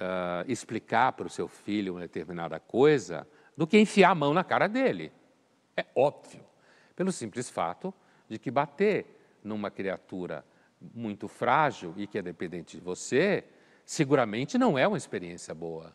uh, 0.00 0.50
explicar 0.50 1.12
para 1.12 1.28
o 1.28 1.30
seu 1.30 1.46
filho 1.46 1.94
uma 1.94 2.00
determinada 2.00 2.58
coisa 2.58 3.24
do 3.56 3.68
que 3.68 3.78
enfiar 3.78 4.10
a 4.10 4.14
mão 4.16 4.34
na 4.34 4.42
cara 4.42 4.66
dele. 4.66 5.12
É 5.76 5.86
óbvio. 5.94 6.44
Pelo 6.96 7.12
simples 7.12 7.48
fato 7.48 7.94
de 8.28 8.36
que 8.36 8.50
bater 8.50 9.06
numa 9.44 9.70
criatura 9.70 10.44
muito 10.92 11.28
frágil 11.28 11.94
e 11.96 12.04
que 12.04 12.18
é 12.18 12.22
dependente 12.22 12.76
de 12.76 12.82
você, 12.82 13.44
seguramente 13.84 14.58
não 14.58 14.76
é 14.76 14.86
uma 14.86 14.96
experiência 14.96 15.54
boa. 15.54 15.94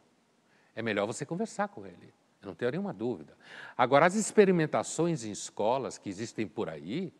É 0.74 0.82
melhor 0.82 1.06
você 1.06 1.26
conversar 1.26 1.68
com 1.68 1.86
ele. 1.86 2.14
Eu 2.42 2.48
não 2.48 2.56
tenho 2.56 2.72
nenhuma 2.72 2.94
dúvida. 2.94 3.36
Agora, 3.78 4.06
as 4.06 4.16
experimentações 4.16 5.26
em 5.26 5.32
escolas 5.32 5.98
que 5.98 6.08
existem 6.08 6.48
por 6.48 6.70
aí 6.70 7.12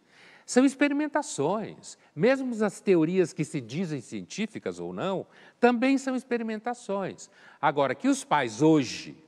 são 0.48 0.64
experimentações. 0.64 1.98
Mesmo 2.16 2.64
as 2.64 2.80
teorias 2.80 3.34
que 3.34 3.44
se 3.44 3.60
dizem 3.60 4.00
científicas 4.00 4.80
ou 4.80 4.94
não, 4.94 5.28
também 5.60 5.98
são 5.98 6.16
experimentações. 6.16 7.30
Agora, 7.62 7.94
que 7.94 8.08
os 8.08 8.24
pais 8.24 8.62
hoje 8.62 9.22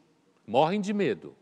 morrem 0.47 0.80
de 0.80 0.93
medo, 0.93 1.36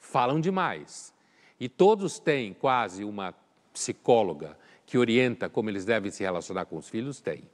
falam 0.00 0.40
demais, 0.40 1.14
e 1.60 1.68
todos 1.68 2.18
têm 2.18 2.52
quase 2.52 3.04
uma 3.04 3.32
psicóloga 3.72 4.58
que 4.84 4.98
orienta 4.98 5.48
como 5.48 5.70
eles 5.70 5.84
devem 5.84 6.10
se 6.10 6.24
relacionar 6.24 6.66
com 6.66 6.76
os 6.76 6.88
filhos, 6.88 7.20
tem. 7.20 7.48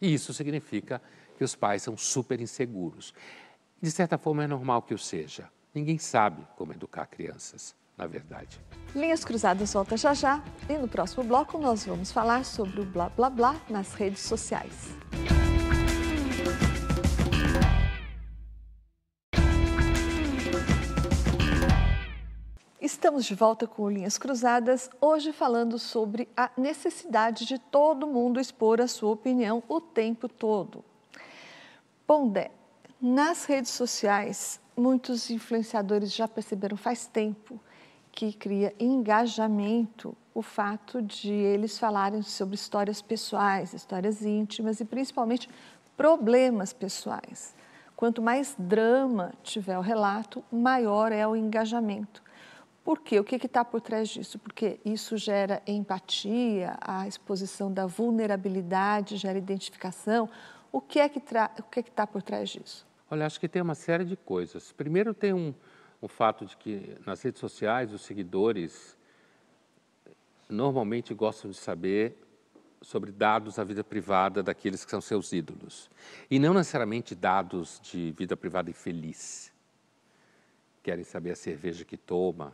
E 0.00 0.12
isso 0.12 0.34
significa 0.34 1.00
que 1.38 1.42
os 1.42 1.56
pais 1.56 1.82
são 1.82 1.96
super 1.96 2.42
inseguros. 2.42 3.14
De 3.80 3.90
certa 3.90 4.18
forma, 4.18 4.44
é 4.44 4.46
normal 4.46 4.82
que 4.82 4.92
o 4.92 4.98
seja. 4.98 5.50
Ninguém 5.74 5.96
sabe 5.96 6.46
como 6.56 6.74
educar 6.74 7.06
crianças, 7.06 7.74
na 7.96 8.06
verdade. 8.06 8.60
Linhas 8.94 9.24
Cruzadas 9.24 9.72
volta 9.72 9.96
já 9.96 10.14
já 10.14 10.42
e 10.68 10.76
no 10.76 10.88
próximo 10.88 11.24
bloco 11.24 11.58
nós 11.58 11.84
vamos 11.84 12.12
falar 12.12 12.44
sobre 12.44 12.80
o 12.80 12.84
blá 12.84 13.08
blá 13.08 13.30
blá 13.30 13.56
nas 13.68 13.94
redes 13.94 14.20
sociais. 14.20 14.94
Estamos 22.80 23.24
de 23.24 23.34
volta 23.34 23.66
com 23.66 23.90
Linhas 23.90 24.16
Cruzadas, 24.16 24.88
hoje 25.00 25.32
falando 25.32 25.78
sobre 25.78 26.28
a 26.36 26.50
necessidade 26.56 27.44
de 27.44 27.58
todo 27.58 28.06
mundo 28.06 28.38
expor 28.38 28.80
a 28.80 28.86
sua 28.86 29.10
opinião 29.10 29.62
o 29.68 29.80
tempo 29.80 30.28
todo. 30.28 30.84
Bom, 32.06 32.28
Dé, 32.28 32.50
nas 33.00 33.44
redes 33.44 33.72
sociais 33.72 34.60
muitos 34.76 35.30
influenciadores 35.30 36.12
já 36.12 36.28
perceberam 36.28 36.76
faz 36.76 37.06
tempo 37.06 37.60
que 38.16 38.32
cria 38.32 38.74
engajamento 38.80 40.16
o 40.34 40.40
fato 40.40 41.02
de 41.02 41.30
eles 41.30 41.78
falarem 41.78 42.22
sobre 42.22 42.54
histórias 42.54 43.02
pessoais, 43.02 43.74
histórias 43.74 44.22
íntimas 44.22 44.80
e 44.80 44.86
principalmente 44.86 45.50
problemas 45.98 46.72
pessoais. 46.72 47.54
Quanto 47.94 48.22
mais 48.22 48.56
drama 48.58 49.34
tiver 49.42 49.76
o 49.76 49.82
relato, 49.82 50.42
maior 50.50 51.12
é 51.12 51.26
o 51.28 51.36
engajamento. 51.36 52.22
Por 52.82 53.00
quê? 53.00 53.20
O 53.20 53.24
que 53.24 53.36
está 53.36 53.62
por 53.62 53.82
trás 53.82 54.08
disso? 54.08 54.38
Porque 54.38 54.80
isso 54.82 55.18
gera 55.18 55.60
empatia, 55.66 56.78
a 56.80 57.06
exposição 57.06 57.70
da 57.70 57.84
vulnerabilidade 57.84 59.18
gera 59.18 59.36
identificação. 59.36 60.26
O 60.72 60.80
que 60.80 61.00
é 61.00 61.08
que 61.08 61.18
está 61.18 62.06
por 62.06 62.22
trás 62.22 62.48
disso? 62.48 62.86
Olha, 63.10 63.26
acho 63.26 63.38
que 63.38 63.48
tem 63.48 63.60
uma 63.60 63.74
série 63.74 64.06
de 64.06 64.16
coisas. 64.16 64.72
Primeiro, 64.72 65.12
tem 65.12 65.34
um, 65.34 65.52
um 66.06 66.08
fato 66.08 66.46
de 66.46 66.56
que 66.56 66.96
nas 67.04 67.20
redes 67.20 67.40
sociais 67.40 67.92
os 67.92 68.02
seguidores 68.02 68.96
normalmente 70.48 71.12
gostam 71.12 71.50
de 71.50 71.56
saber 71.56 72.16
sobre 72.80 73.10
dados 73.10 73.56
da 73.56 73.64
vida 73.64 73.82
privada 73.82 74.40
daqueles 74.40 74.84
que 74.84 74.90
são 74.92 75.00
seus 75.00 75.32
ídolos. 75.32 75.90
E 76.30 76.38
não 76.38 76.54
necessariamente 76.54 77.12
dados 77.12 77.80
de 77.82 78.12
vida 78.12 78.36
privada 78.36 78.70
infeliz. 78.70 79.52
Querem 80.80 81.02
saber 81.02 81.32
a 81.32 81.36
cerveja 81.36 81.84
que 81.84 81.96
toma, 81.96 82.52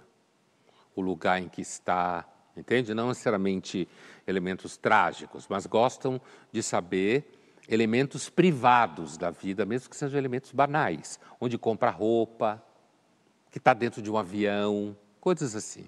o 0.96 1.02
lugar 1.02 1.38
em 1.38 1.50
que 1.50 1.60
está, 1.60 2.26
entende? 2.56 2.94
Não 2.94 3.08
necessariamente 3.08 3.86
elementos 4.26 4.78
trágicos, 4.78 5.46
mas 5.46 5.66
gostam 5.66 6.18
de 6.50 6.62
saber 6.62 7.30
elementos 7.68 8.30
privados 8.30 9.18
da 9.18 9.30
vida, 9.30 9.66
mesmo 9.66 9.90
que 9.90 9.96
sejam 9.96 10.18
elementos 10.18 10.52
banais, 10.52 11.20
onde 11.38 11.58
compra 11.58 11.90
roupa, 11.90 12.64
que 13.52 13.58
está 13.58 13.74
dentro 13.74 14.00
de 14.00 14.10
um 14.10 14.16
avião, 14.16 14.96
coisas 15.20 15.54
assim. 15.54 15.84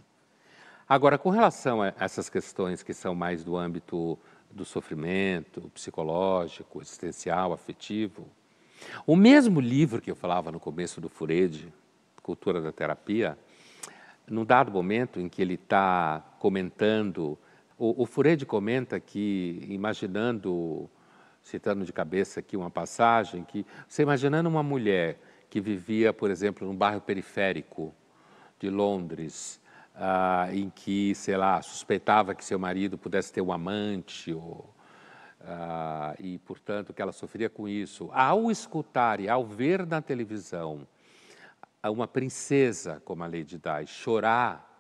Agora, 0.87 1.17
com 1.17 1.31
relação 1.31 1.83
a 1.83 1.95
essas 1.99 2.29
questões 2.29 2.83
que 2.83 2.93
são 2.93 3.15
mais 3.15 3.43
do 3.43 3.57
âmbito 3.57 4.19
do 4.51 4.67
sofrimento 4.67 5.63
psicológico, 5.71 6.83
existencial, 6.83 7.55
afetivo, 7.55 8.29
o 9.07 9.17
mesmo 9.17 9.61
livro 9.61 10.01
que 10.01 10.11
eu 10.11 10.15
falava 10.15 10.53
no 10.53 10.61
começo 10.61 11.01
do 11.01 11.09
Furede, 11.09 11.73
Cultura 12.23 12.61
da 12.61 12.71
Terapia, 12.71 13.37
num 14.29 14.45
dado 14.45 14.71
momento 14.71 15.19
em 15.19 15.29
que 15.29 15.41
ele 15.41 15.55
está 15.55 16.23
comentando, 16.39 17.39
o, 17.79 18.03
o 18.03 18.07
Furede 18.07 18.45
comenta 18.45 19.01
que, 19.01 19.67
imaginando 19.69 20.89
citando 21.43 21.85
de 21.85 21.93
cabeça 21.93 22.41
aqui 22.41 22.57
uma 22.57 22.71
passagem, 22.71 23.45
que 23.45 23.67
você 23.87 24.03
imaginando 24.03 24.49
uma 24.49 24.63
mulher 24.63 25.19
que 25.51 25.61
vivia, 25.61 26.13
por 26.13 26.31
exemplo, 26.31 26.67
num 26.67 26.75
bairro 26.75 27.01
periférico 27.01 27.95
de 28.59 28.71
Londres, 28.71 29.61
ah, 29.95 30.49
em 30.53 30.71
que, 30.71 31.15
sei 31.15 31.37
lá, 31.37 31.61
suspeitava 31.63 32.35
que 32.35 32.45
seu 32.45 32.59
marido 32.59 32.99
pudesse 32.99 33.33
ter 33.33 33.41
um 33.41 33.53
amante, 33.53 34.33
ou, 34.33 34.75
ah, 35.41 36.15
e, 36.19 36.39
portanto, 36.39 36.93
que 36.93 37.01
ela 37.01 37.13
sofria 37.13 37.49
com 37.49 37.69
isso. 37.69 38.11
Ao 38.13 38.51
escutar 38.51 39.21
e 39.21 39.29
ao 39.29 39.45
ver 39.45 39.87
na 39.87 40.01
televisão 40.01 40.87
uma 41.91 42.09
princesa 42.09 43.03
como 43.05 43.23
a 43.23 43.27
Lady 43.27 43.59
Di 43.59 43.87
chorar 43.87 44.71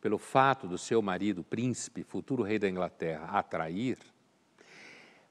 pelo 0.00 0.16
fato 0.16 0.66
do 0.66 0.78
seu 0.78 1.02
marido, 1.02 1.44
príncipe, 1.44 2.02
futuro 2.02 2.42
rei 2.42 2.58
da 2.58 2.68
Inglaterra, 2.68 3.26
atrair, 3.38 3.98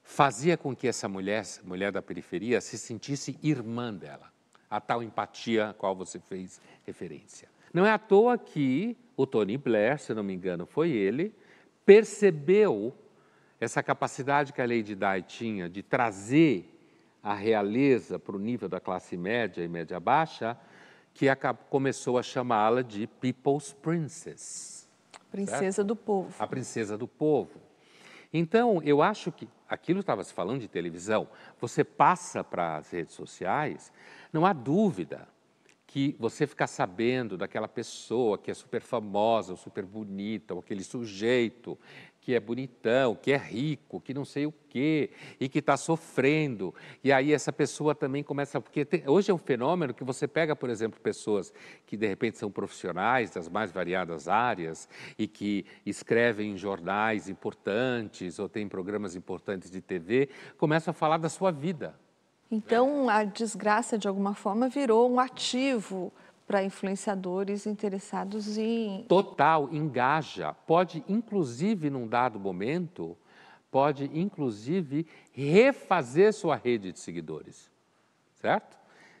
fazia 0.02 0.56
com 0.56 0.74
que 0.74 0.86
essa 0.86 1.08
mulher, 1.08 1.44
mulher 1.64 1.90
da 1.90 2.00
periferia, 2.00 2.60
se 2.60 2.78
sentisse 2.78 3.36
irmã 3.42 3.92
dela. 3.92 4.29
A 4.70 4.80
tal 4.80 5.02
empatia 5.02 5.70
a 5.70 5.74
qual 5.74 5.96
você 5.96 6.20
fez 6.20 6.60
referência. 6.86 7.48
Não 7.74 7.84
é 7.84 7.90
à 7.90 7.98
toa 7.98 8.38
que 8.38 8.96
o 9.16 9.26
Tony 9.26 9.56
Blair, 9.56 9.98
se 9.98 10.14
não 10.14 10.22
me 10.22 10.32
engano, 10.32 10.64
foi 10.64 10.90
ele, 10.90 11.34
percebeu 11.84 12.94
essa 13.60 13.82
capacidade 13.82 14.52
que 14.52 14.62
a 14.62 14.66
Lady 14.66 14.94
Di 14.94 15.22
tinha 15.26 15.68
de 15.68 15.82
trazer 15.82 16.66
a 17.22 17.34
realeza 17.34 18.18
para 18.18 18.34
o 18.34 18.38
nível 18.38 18.68
da 18.68 18.80
classe 18.80 19.16
média 19.16 19.62
e 19.62 19.68
média 19.68 20.00
baixa, 20.00 20.56
que 21.12 21.26
começou 21.68 22.18
a 22.18 22.22
chamá-la 22.22 22.82
de 22.82 23.06
People's 23.06 23.72
Princess. 23.72 24.88
Princesa 25.30 25.72
certo? 25.72 25.88
do 25.88 25.96
povo. 25.96 26.34
A 26.38 26.46
princesa 26.46 26.96
do 26.96 27.06
povo. 27.06 27.60
Então, 28.32 28.80
eu 28.82 29.02
acho 29.02 29.30
que 29.30 29.48
aquilo 29.70 30.00
estava 30.00 30.24
se 30.24 30.34
falando 30.34 30.60
de 30.60 30.68
televisão, 30.68 31.28
você 31.60 31.84
passa 31.84 32.42
para 32.42 32.76
as 32.76 32.90
redes 32.90 33.14
sociais, 33.14 33.92
não 34.32 34.44
há 34.44 34.52
dúvida 34.52 35.28
que 35.86 36.14
você 36.20 36.46
ficar 36.46 36.66
sabendo 36.66 37.36
daquela 37.36 37.66
pessoa 37.66 38.38
que 38.38 38.50
é 38.50 38.54
super 38.54 38.80
famosa, 38.80 39.52
ou 39.52 39.56
super 39.56 39.84
bonita, 39.84 40.54
ou 40.54 40.60
aquele 40.60 40.84
sujeito 40.84 41.76
que 42.20 42.34
é 42.34 42.40
bonitão, 42.40 43.14
que 43.14 43.32
é 43.32 43.36
rico, 43.36 44.00
que 44.00 44.12
não 44.12 44.24
sei 44.24 44.46
o 44.46 44.52
quê, 44.68 45.10
e 45.38 45.48
que 45.48 45.58
está 45.58 45.76
sofrendo. 45.76 46.74
E 47.02 47.10
aí 47.10 47.32
essa 47.32 47.52
pessoa 47.52 47.94
também 47.94 48.22
começa. 48.22 48.60
Porque 48.60 48.84
tem, 48.84 49.02
hoje 49.08 49.30
é 49.30 49.34
um 49.34 49.38
fenômeno 49.38 49.94
que 49.94 50.04
você 50.04 50.28
pega, 50.28 50.54
por 50.54 50.68
exemplo, 50.68 51.00
pessoas 51.00 51.52
que 51.86 51.96
de 51.96 52.06
repente 52.06 52.36
são 52.36 52.50
profissionais 52.50 53.30
das 53.30 53.48
mais 53.48 53.72
variadas 53.72 54.28
áreas 54.28 54.88
e 55.18 55.26
que 55.26 55.64
escrevem 55.84 56.52
em 56.52 56.56
jornais 56.56 57.28
importantes 57.28 58.38
ou 58.38 58.48
têm 58.48 58.68
programas 58.68 59.16
importantes 59.16 59.70
de 59.70 59.80
TV, 59.80 60.28
começam 60.58 60.92
a 60.92 60.94
falar 60.94 61.16
da 61.16 61.28
sua 61.28 61.50
vida. 61.50 61.98
Então, 62.50 63.08
a 63.08 63.22
desgraça, 63.22 63.96
de 63.96 64.08
alguma 64.08 64.34
forma, 64.34 64.68
virou 64.68 65.08
um 65.10 65.20
ativo 65.20 66.12
para 66.50 66.64
influenciadores 66.64 67.64
interessados 67.64 68.58
em. 68.58 69.04
Total, 69.04 69.68
engaja. 69.70 70.52
Pode, 70.52 71.04
inclusive, 71.08 71.88
num 71.88 72.08
dado 72.08 72.40
momento, 72.40 73.16
pode, 73.70 74.10
inclusive, 74.12 75.06
refazer 75.32 76.32
sua 76.32 76.56
rede 76.56 76.90
de 76.90 76.98
seguidores. 76.98 77.70
Certo? 78.34 78.76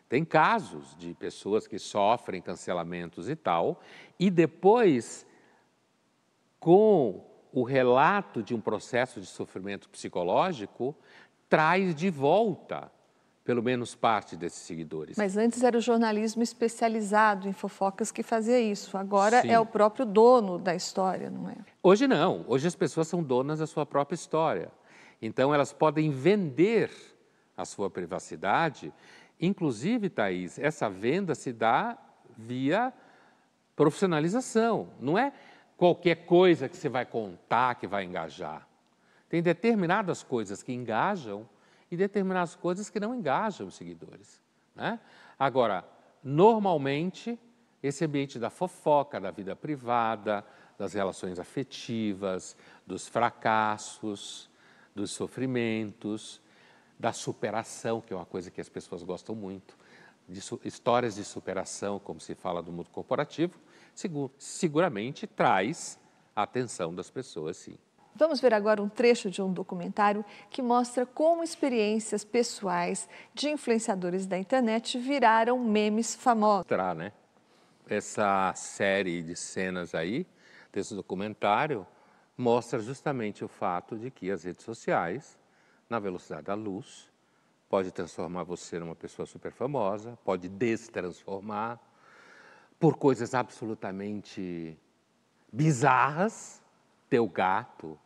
Tem 0.08 0.24
casos 0.24 0.96
de 0.98 1.14
pessoas 1.14 1.68
que 1.68 1.78
sofrem 1.78 2.42
cancelamentos 2.42 3.28
e 3.28 3.36
tal, 3.36 3.80
e 4.18 4.28
depois, 4.28 5.24
com 6.58 7.24
o 7.52 7.62
relato 7.62 8.42
de 8.42 8.56
um 8.56 8.60
processo 8.60 9.20
de 9.20 9.26
sofrimento 9.26 9.88
psicológico, 9.88 10.96
traz 11.48 11.94
de 11.94 12.10
volta 12.10 12.90
pelo 13.50 13.64
menos 13.64 13.96
parte 13.96 14.36
desses 14.36 14.60
seguidores. 14.60 15.16
Mas 15.18 15.36
antes 15.36 15.64
era 15.64 15.76
o 15.76 15.80
jornalismo 15.80 16.40
especializado 16.40 17.48
em 17.48 17.52
fofocas 17.52 18.12
que 18.12 18.22
fazia 18.22 18.60
isso. 18.60 18.96
Agora 18.96 19.42
Sim. 19.42 19.50
é 19.50 19.58
o 19.58 19.66
próprio 19.66 20.06
dono 20.06 20.56
da 20.56 20.72
história, 20.72 21.28
não 21.28 21.50
é? 21.50 21.56
Hoje 21.82 22.06
não. 22.06 22.44
Hoje 22.46 22.68
as 22.68 22.76
pessoas 22.76 23.08
são 23.08 23.20
donas 23.24 23.58
da 23.58 23.66
sua 23.66 23.84
própria 23.84 24.14
história. 24.14 24.70
Então 25.20 25.52
elas 25.52 25.72
podem 25.72 26.12
vender 26.12 26.92
a 27.56 27.64
sua 27.64 27.90
privacidade. 27.90 28.92
Inclusive, 29.40 30.08
Thaís, 30.08 30.56
essa 30.56 30.88
venda 30.88 31.34
se 31.34 31.52
dá 31.52 31.98
via 32.38 32.92
profissionalização. 33.74 34.90
Não 35.00 35.18
é 35.18 35.32
qualquer 35.76 36.24
coisa 36.24 36.68
que 36.68 36.76
você 36.76 36.88
vai 36.88 37.04
contar 37.04 37.74
que 37.74 37.88
vai 37.88 38.04
engajar. 38.04 38.64
Tem 39.28 39.42
determinadas 39.42 40.22
coisas 40.22 40.62
que 40.62 40.72
engajam 40.72 41.48
e 41.90 41.96
determinadas 41.96 42.54
coisas 42.54 42.88
que 42.88 43.00
não 43.00 43.14
engajam 43.14 43.66
os 43.66 43.74
seguidores. 43.74 44.40
Né? 44.74 45.00
Agora, 45.38 45.84
normalmente, 46.22 47.38
esse 47.82 48.04
ambiente 48.04 48.38
da 48.38 48.50
fofoca, 48.50 49.20
da 49.20 49.30
vida 49.30 49.56
privada, 49.56 50.44
das 50.78 50.94
relações 50.94 51.38
afetivas, 51.38 52.56
dos 52.86 53.08
fracassos, 53.08 54.48
dos 54.94 55.10
sofrimentos, 55.10 56.40
da 56.98 57.12
superação, 57.12 58.00
que 58.00 58.12
é 58.12 58.16
uma 58.16 58.26
coisa 58.26 58.50
que 58.50 58.60
as 58.60 58.68
pessoas 58.68 59.02
gostam 59.02 59.34
muito, 59.34 59.76
de 60.28 60.40
histórias 60.64 61.16
de 61.16 61.24
superação, 61.24 61.98
como 61.98 62.20
se 62.20 62.34
fala 62.34 62.62
do 62.62 62.70
mundo 62.70 62.90
corporativo, 62.90 63.58
seguramente 64.38 65.26
traz 65.26 65.98
a 66.36 66.42
atenção 66.42 66.94
das 66.94 67.10
pessoas, 67.10 67.56
sim. 67.56 67.76
Vamos 68.20 68.38
ver 68.38 68.52
agora 68.52 68.82
um 68.82 68.88
trecho 68.88 69.30
de 69.30 69.40
um 69.40 69.50
documentário 69.50 70.22
que 70.50 70.60
mostra 70.60 71.06
como 71.06 71.42
experiências 71.42 72.22
pessoais 72.22 73.08
de 73.32 73.48
influenciadores 73.48 74.26
da 74.26 74.36
internet 74.36 74.98
viraram 74.98 75.58
memes 75.58 76.14
famosos. 76.14 76.66
Né? 76.98 77.12
Essa 77.88 78.52
série 78.54 79.22
de 79.22 79.34
cenas 79.34 79.94
aí, 79.94 80.26
desse 80.70 80.94
documentário, 80.94 81.86
mostra 82.36 82.78
justamente 82.80 83.42
o 83.42 83.48
fato 83.48 83.96
de 83.96 84.10
que 84.10 84.30
as 84.30 84.44
redes 84.44 84.66
sociais, 84.66 85.38
na 85.88 85.98
velocidade 85.98 86.42
da 86.42 86.54
luz, 86.54 87.10
pode 87.70 87.90
transformar 87.90 88.42
você 88.42 88.78
numa 88.78 88.94
pessoa 88.94 89.24
super 89.24 89.50
famosa, 89.50 90.18
pode 90.26 90.46
destransformar 90.46 91.80
por 92.78 92.98
coisas 92.98 93.32
absolutamente 93.34 94.78
bizarras, 95.50 96.62
teu 97.08 97.26
gato, 97.26 97.98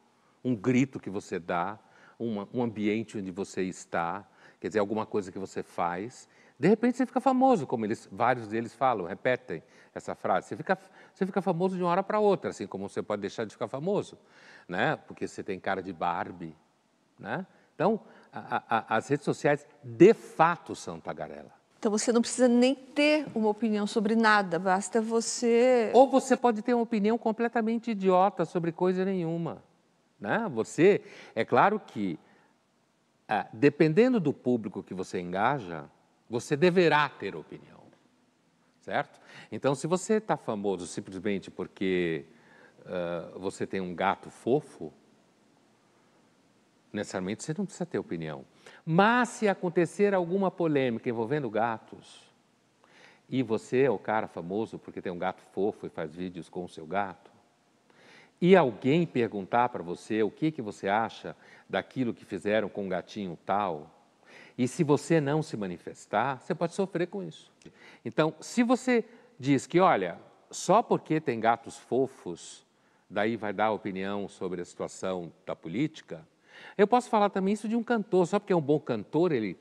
um 0.44 0.54
grito 0.54 1.00
que 1.00 1.08
você 1.08 1.38
dá, 1.38 1.78
uma, 2.18 2.48
um 2.52 2.62
ambiente 2.62 3.18
onde 3.18 3.30
você 3.30 3.62
está, 3.62 4.24
quer 4.60 4.68
dizer, 4.68 4.78
alguma 4.78 5.06
coisa 5.06 5.32
que 5.32 5.38
você 5.38 5.62
faz. 5.62 6.28
De 6.58 6.68
repente 6.68 6.96
você 6.96 7.06
fica 7.06 7.20
famoso, 7.20 7.66
como 7.66 7.84
eles, 7.84 8.08
vários 8.12 8.46
deles 8.46 8.74
falam, 8.74 9.06
repetem 9.06 9.62
essa 9.94 10.14
frase. 10.14 10.48
Você 10.48 10.56
fica, 10.56 10.78
você 11.12 11.26
fica 11.26 11.42
famoso 11.42 11.76
de 11.76 11.82
uma 11.82 11.90
hora 11.90 12.02
para 12.02 12.20
outra, 12.20 12.50
assim 12.50 12.66
como 12.66 12.88
você 12.88 13.02
pode 13.02 13.20
deixar 13.20 13.44
de 13.44 13.52
ficar 13.52 13.68
famoso, 13.68 14.18
né? 14.68 14.96
Porque 15.08 15.26
você 15.26 15.42
tem 15.42 15.58
cara 15.58 15.82
de 15.82 15.92
Barbie, 15.92 16.56
né? 17.18 17.46
Então, 17.74 18.00
a, 18.32 18.62
a, 18.68 18.96
as 18.96 19.08
redes 19.08 19.24
sociais 19.24 19.66
de 19.82 20.14
fato 20.14 20.76
são 20.76 21.00
tagarela. 21.00 21.52
Então 21.78 21.90
você 21.90 22.12
não 22.12 22.22
precisa 22.22 22.48
nem 22.48 22.74
ter 22.74 23.26
uma 23.34 23.50
opinião 23.50 23.86
sobre 23.86 24.16
nada, 24.16 24.58
basta 24.58 25.02
você. 25.02 25.90
Ou 25.92 26.08
você 26.08 26.34
pode 26.34 26.62
ter 26.62 26.72
uma 26.72 26.82
opinião 26.82 27.18
completamente 27.18 27.90
idiota 27.90 28.46
sobre 28.46 28.72
coisa 28.72 29.04
nenhuma. 29.04 29.62
Né? 30.24 30.48
Você, 30.54 31.02
é 31.34 31.44
claro 31.44 31.78
que, 31.78 32.18
ah, 33.28 33.46
dependendo 33.52 34.18
do 34.18 34.32
público 34.32 34.82
que 34.82 34.94
você 34.94 35.20
engaja, 35.20 35.84
você 36.30 36.56
deverá 36.56 37.10
ter 37.10 37.36
opinião, 37.36 37.82
certo? 38.80 39.20
Então, 39.52 39.74
se 39.74 39.86
você 39.86 40.14
está 40.14 40.38
famoso 40.38 40.86
simplesmente 40.86 41.50
porque 41.50 42.24
uh, 42.86 43.38
você 43.38 43.66
tem 43.66 43.82
um 43.82 43.94
gato 43.94 44.30
fofo, 44.30 44.90
necessariamente 46.90 47.44
você 47.44 47.52
não 47.58 47.66
precisa 47.66 47.84
ter 47.84 47.98
opinião. 47.98 48.46
Mas 48.82 49.28
se 49.28 49.46
acontecer 49.46 50.14
alguma 50.14 50.50
polêmica 50.50 51.06
envolvendo 51.06 51.50
gatos, 51.50 52.32
e 53.28 53.42
você 53.42 53.82
é 53.82 53.90
o 53.90 53.98
cara 53.98 54.26
famoso 54.26 54.78
porque 54.78 55.02
tem 55.02 55.12
um 55.12 55.18
gato 55.18 55.42
fofo 55.42 55.86
e 55.86 55.90
faz 55.90 56.14
vídeos 56.14 56.48
com 56.48 56.64
o 56.64 56.68
seu 56.68 56.86
gato, 56.86 57.33
e 58.40 58.56
alguém 58.56 59.06
perguntar 59.06 59.68
para 59.68 59.82
você 59.82 60.22
o 60.22 60.30
que, 60.30 60.50
que 60.50 60.62
você 60.62 60.88
acha 60.88 61.36
daquilo 61.68 62.14
que 62.14 62.24
fizeram 62.24 62.68
com 62.68 62.86
o 62.86 62.88
gatinho 62.88 63.38
tal, 63.44 63.90
e 64.56 64.68
se 64.68 64.84
você 64.84 65.20
não 65.20 65.42
se 65.42 65.56
manifestar, 65.56 66.40
você 66.40 66.54
pode 66.54 66.74
sofrer 66.74 67.08
com 67.08 67.22
isso. 67.22 67.50
Então, 68.04 68.34
se 68.40 68.62
você 68.62 69.04
diz 69.38 69.66
que, 69.66 69.80
olha, 69.80 70.18
só 70.50 70.82
porque 70.82 71.20
tem 71.20 71.40
gatos 71.40 71.76
fofos, 71.76 72.64
daí 73.10 73.36
vai 73.36 73.52
dar 73.52 73.72
opinião 73.72 74.28
sobre 74.28 74.60
a 74.60 74.64
situação 74.64 75.32
da 75.44 75.56
política, 75.56 76.26
eu 76.78 76.86
posso 76.86 77.10
falar 77.10 77.30
também 77.30 77.54
isso 77.54 77.68
de 77.68 77.74
um 77.74 77.82
cantor, 77.82 78.26
só 78.26 78.38
porque 78.38 78.52
é 78.52 78.56
um 78.56 78.60
bom 78.60 78.78
cantor, 78.78 79.32
ele 79.32 79.58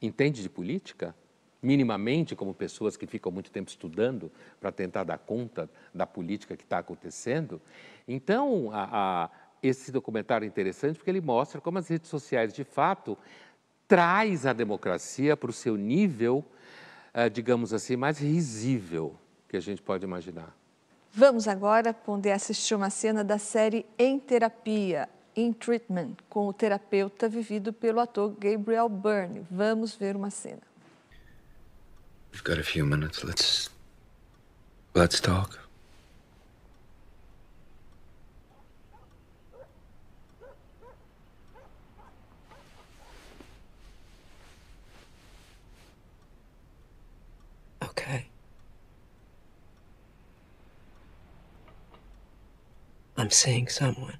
entende 0.00 0.42
de 0.42 0.48
política, 0.48 1.14
minimamente, 1.62 2.34
como 2.34 2.52
pessoas 2.52 2.96
que 2.96 3.06
ficam 3.06 3.30
muito 3.30 3.50
tempo 3.50 3.70
estudando 3.70 4.30
para 4.60 4.72
tentar 4.72 5.04
dar 5.04 5.18
conta 5.18 5.70
da 5.94 6.04
política 6.04 6.56
que 6.56 6.64
está 6.64 6.78
acontecendo. 6.78 7.62
Então, 8.06 8.70
a, 8.72 8.88
a, 9.24 9.30
esse 9.62 9.92
documentário 9.92 10.44
é 10.44 10.48
interessante 10.48 10.96
porque 10.96 11.10
ele 11.10 11.20
mostra 11.20 11.60
como 11.60 11.78
as 11.78 11.86
redes 11.86 12.10
sociais, 12.10 12.52
de 12.52 12.64
fato, 12.64 13.16
traz 13.86 14.44
a 14.44 14.52
democracia 14.52 15.36
para 15.36 15.50
o 15.50 15.52
seu 15.52 15.76
nível, 15.76 16.44
eh, 17.14 17.28
digamos 17.28 17.72
assim, 17.72 17.94
mais 17.94 18.18
risível 18.18 19.14
que 19.48 19.56
a 19.56 19.60
gente 19.60 19.80
pode 19.80 20.04
imaginar. 20.04 20.56
Vamos 21.12 21.46
agora 21.46 21.92
poder 21.92 22.32
assistir 22.32 22.74
uma 22.74 22.88
cena 22.88 23.22
da 23.22 23.38
série 23.38 23.84
Em 23.98 24.18
Terapia, 24.18 25.08
In 25.36 25.52
Treatment, 25.52 26.14
com 26.28 26.48
o 26.48 26.52
terapeuta 26.52 27.28
vivido 27.28 27.72
pelo 27.72 28.00
ator 28.00 28.34
Gabriel 28.38 28.88
Byrne. 28.88 29.46
Vamos 29.50 29.94
ver 29.94 30.16
uma 30.16 30.30
cena. 30.30 30.71
We've 32.32 32.44
got 32.44 32.58
a 32.58 32.62
few 32.62 32.84
minutes. 32.84 33.22
Let's 33.22 33.70
let's 34.94 35.20
talk. 35.20 35.58
Okay. 47.82 48.26
I'm 53.16 53.30
seeing 53.30 53.68
someone. 53.68 54.16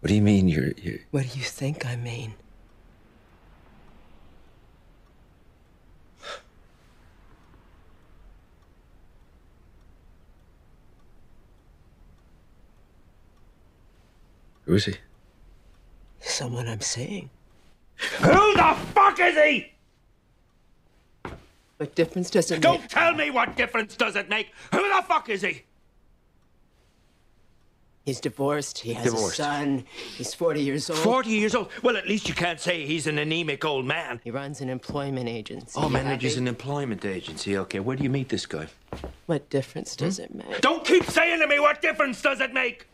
What 0.00 0.08
do 0.08 0.14
you 0.14 0.22
mean 0.22 0.48
you're, 0.48 0.72
you're... 0.76 1.00
What 1.10 1.28
do 1.30 1.38
you 1.38 1.44
think 1.44 1.84
I 1.84 1.96
mean? 1.96 2.34
Who 14.66 14.74
is 14.74 14.84
he? 14.84 14.94
Someone 16.20 16.68
I'm 16.68 16.80
seeing. 16.80 17.30
Who 18.18 18.54
the 18.54 18.76
fuck 18.94 19.18
is 19.20 19.36
he? 19.36 19.72
What 21.78 21.94
difference 21.94 22.30
does 22.30 22.50
it 22.50 22.56
make? 22.56 22.62
Don't 22.62 22.90
tell 22.90 23.14
me 23.14 23.30
what 23.30 23.56
difference 23.56 23.96
does 23.96 24.16
it 24.16 24.28
make. 24.28 24.50
Who 24.72 24.78
the 24.78 25.02
fuck 25.06 25.28
is 25.28 25.42
he? 25.42 25.62
He's 28.04 28.20
divorced. 28.20 28.78
He 28.78 28.92
has 28.92 29.04
Divorced. 29.04 29.40
a 29.40 29.42
son. 29.42 29.84
He's 30.16 30.32
40 30.32 30.62
years 30.62 30.88
old. 30.88 31.00
40 31.00 31.28
years 31.28 31.54
old? 31.56 31.70
Well, 31.82 31.96
at 31.96 32.06
least 32.06 32.28
you 32.28 32.34
can't 32.34 32.60
say 32.60 32.86
he's 32.86 33.08
an 33.08 33.18
anemic 33.18 33.64
old 33.64 33.84
man. 33.84 34.20
He 34.22 34.30
runs 34.30 34.60
an 34.60 34.68
employment 34.68 35.28
agency. 35.28 35.72
Oh, 35.74 35.88
manages 35.88 36.34
Abby. 36.34 36.42
an 36.42 36.48
employment 36.48 37.04
agency. 37.04 37.58
Okay, 37.58 37.80
where 37.80 37.96
do 37.96 38.04
you 38.04 38.10
meet 38.10 38.28
this 38.28 38.46
guy? 38.46 38.68
What 39.26 39.50
difference 39.50 39.96
does 39.96 40.18
hmm? 40.18 40.22
it 40.22 40.34
make? 40.34 40.60
Don't 40.60 40.84
keep 40.84 41.04
saying 41.06 41.40
to 41.40 41.48
me 41.48 41.58
what 41.58 41.82
difference 41.82 42.22
does 42.22 42.40
it 42.40 42.54
make. 42.54 42.86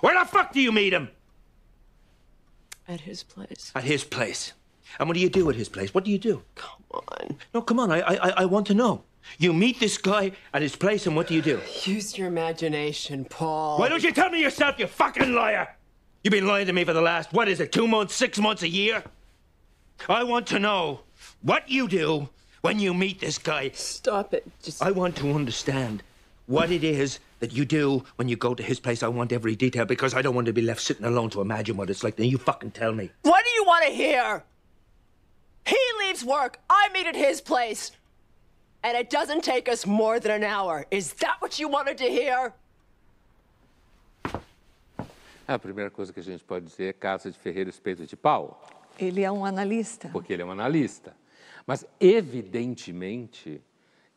Where 0.00 0.18
the 0.18 0.28
fuck 0.28 0.52
do 0.52 0.60
you 0.60 0.72
meet 0.72 0.92
him? 0.92 1.08
At 2.86 3.00
his 3.02 3.22
place. 3.22 3.72
At 3.74 3.84
his 3.84 4.04
place. 4.04 4.52
And 4.98 5.08
what 5.08 5.14
do 5.14 5.20
you 5.20 5.28
do 5.28 5.48
at 5.50 5.56
his 5.56 5.68
place? 5.68 5.92
What 5.92 6.04
do 6.04 6.10
you 6.10 6.18
do? 6.18 6.42
Come 6.54 6.82
on. 6.90 7.36
No, 7.52 7.60
come 7.60 7.78
on. 7.78 7.90
I, 7.90 8.00
I, 8.00 8.30
I 8.38 8.44
want 8.46 8.66
to 8.68 8.74
know. 8.74 9.04
You 9.38 9.52
meet 9.52 9.78
this 9.78 9.98
guy 9.98 10.32
at 10.54 10.62
his 10.62 10.74
place, 10.74 11.06
and 11.06 11.14
what 11.14 11.26
do 11.26 11.34
you 11.34 11.42
do? 11.42 11.60
Use 11.82 12.16
your 12.16 12.28
imagination, 12.28 13.26
Paul. 13.26 13.78
Why 13.78 13.90
don't 13.90 14.02
you 14.02 14.12
tell 14.12 14.30
me 14.30 14.40
yourself, 14.40 14.78
you 14.78 14.86
fucking 14.86 15.34
liar? 15.34 15.68
You've 16.24 16.32
been 16.32 16.46
lying 16.46 16.66
to 16.66 16.72
me 16.72 16.84
for 16.84 16.94
the 16.94 17.02
last, 17.02 17.32
what 17.32 17.46
is 17.48 17.60
it, 17.60 17.70
two 17.70 17.86
months, 17.86 18.14
six 18.14 18.38
months, 18.38 18.62
a 18.62 18.68
year? 18.68 19.02
I 20.08 20.24
want 20.24 20.46
to 20.48 20.58
know 20.58 21.00
what 21.42 21.68
you 21.68 21.88
do 21.88 22.30
when 22.62 22.78
you 22.78 22.94
meet 22.94 23.20
this 23.20 23.38
guy. 23.38 23.70
Stop 23.74 24.32
it. 24.32 24.46
Just. 24.62 24.82
I 24.82 24.92
want 24.92 25.16
to 25.16 25.32
understand 25.32 26.02
what 26.46 26.70
it 26.70 26.82
is 26.82 27.18
that 27.40 27.52
you 27.52 27.64
do 27.64 28.04
when 28.16 28.28
you 28.28 28.36
go 28.36 28.54
to 28.54 28.62
his 28.62 28.80
place. 28.80 29.02
I 29.02 29.08
want 29.08 29.32
every 29.32 29.56
detail 29.56 29.84
because 29.84 30.14
I 30.14 30.22
don't 30.22 30.34
want 30.34 30.46
to 30.46 30.52
be 30.52 30.62
left 30.62 30.80
sitting 30.80 31.04
alone 31.04 31.30
to 31.30 31.40
imagine 31.40 31.76
what 31.76 31.90
it's 31.90 32.02
like. 32.02 32.16
Then 32.16 32.28
you 32.28 32.38
fucking 32.38 32.72
tell 32.72 32.92
me. 32.92 33.10
What 33.22 33.44
do 33.44 33.50
you 33.50 33.64
want 33.64 33.84
to 33.86 33.90
hear? 33.90 34.44
He 35.66 35.78
leaves 36.00 36.24
work. 36.24 36.58
I 36.70 36.88
meet 36.92 37.06
at 37.06 37.16
his 37.16 37.40
place. 37.40 37.92
And 38.82 38.96
it 38.96 39.10
doesn't 39.10 39.42
take 39.42 39.68
us 39.68 39.86
more 39.86 40.20
than 40.20 40.30
an 40.30 40.44
hour. 40.44 40.86
Is 40.90 41.14
that 41.14 41.36
what 41.40 41.58
you 41.58 41.68
wanted 41.68 41.98
to 41.98 42.04
hear? 42.04 42.54
A 45.46 45.58
primeira 45.58 45.90
coisa 45.90 46.12
que 46.12 46.20
a 46.20 46.22
gente 46.22 46.44
pode 46.44 46.66
dizer 46.66 46.90
é 46.90 46.92
casa 46.92 47.30
de 47.30 47.38
Ferreira 47.38 47.70
Espeto 47.70 48.06
de 48.06 48.16
Pau. 48.16 48.62
Ele 48.98 49.22
é 49.22 49.32
um 49.32 49.44
analista. 49.44 50.10
Porque 50.10 50.32
ele 50.32 50.42
é 50.42 50.44
um 50.44 50.50
analista. 50.50 51.16
Mas, 51.66 51.86
evidentemente, 51.98 53.60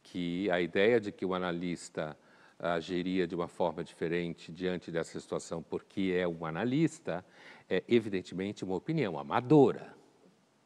que 0.04 0.50
a 0.52 0.60
ideia 0.60 1.00
de 1.00 1.12
que 1.12 1.26
o 1.26 1.34
analista 1.34 2.18
agiria 2.62 3.26
de 3.26 3.34
uma 3.34 3.48
forma 3.48 3.84
diferente 3.84 4.52
diante 4.52 4.92
dessa 4.92 5.20
situação, 5.20 5.64
porque 5.64 6.14
é 6.16 6.28
um 6.28 6.46
analista, 6.46 7.26
é 7.68 7.84
evidentemente 7.88 8.64
uma 8.64 8.76
opinião 8.76 9.18
amadora, 9.18 9.96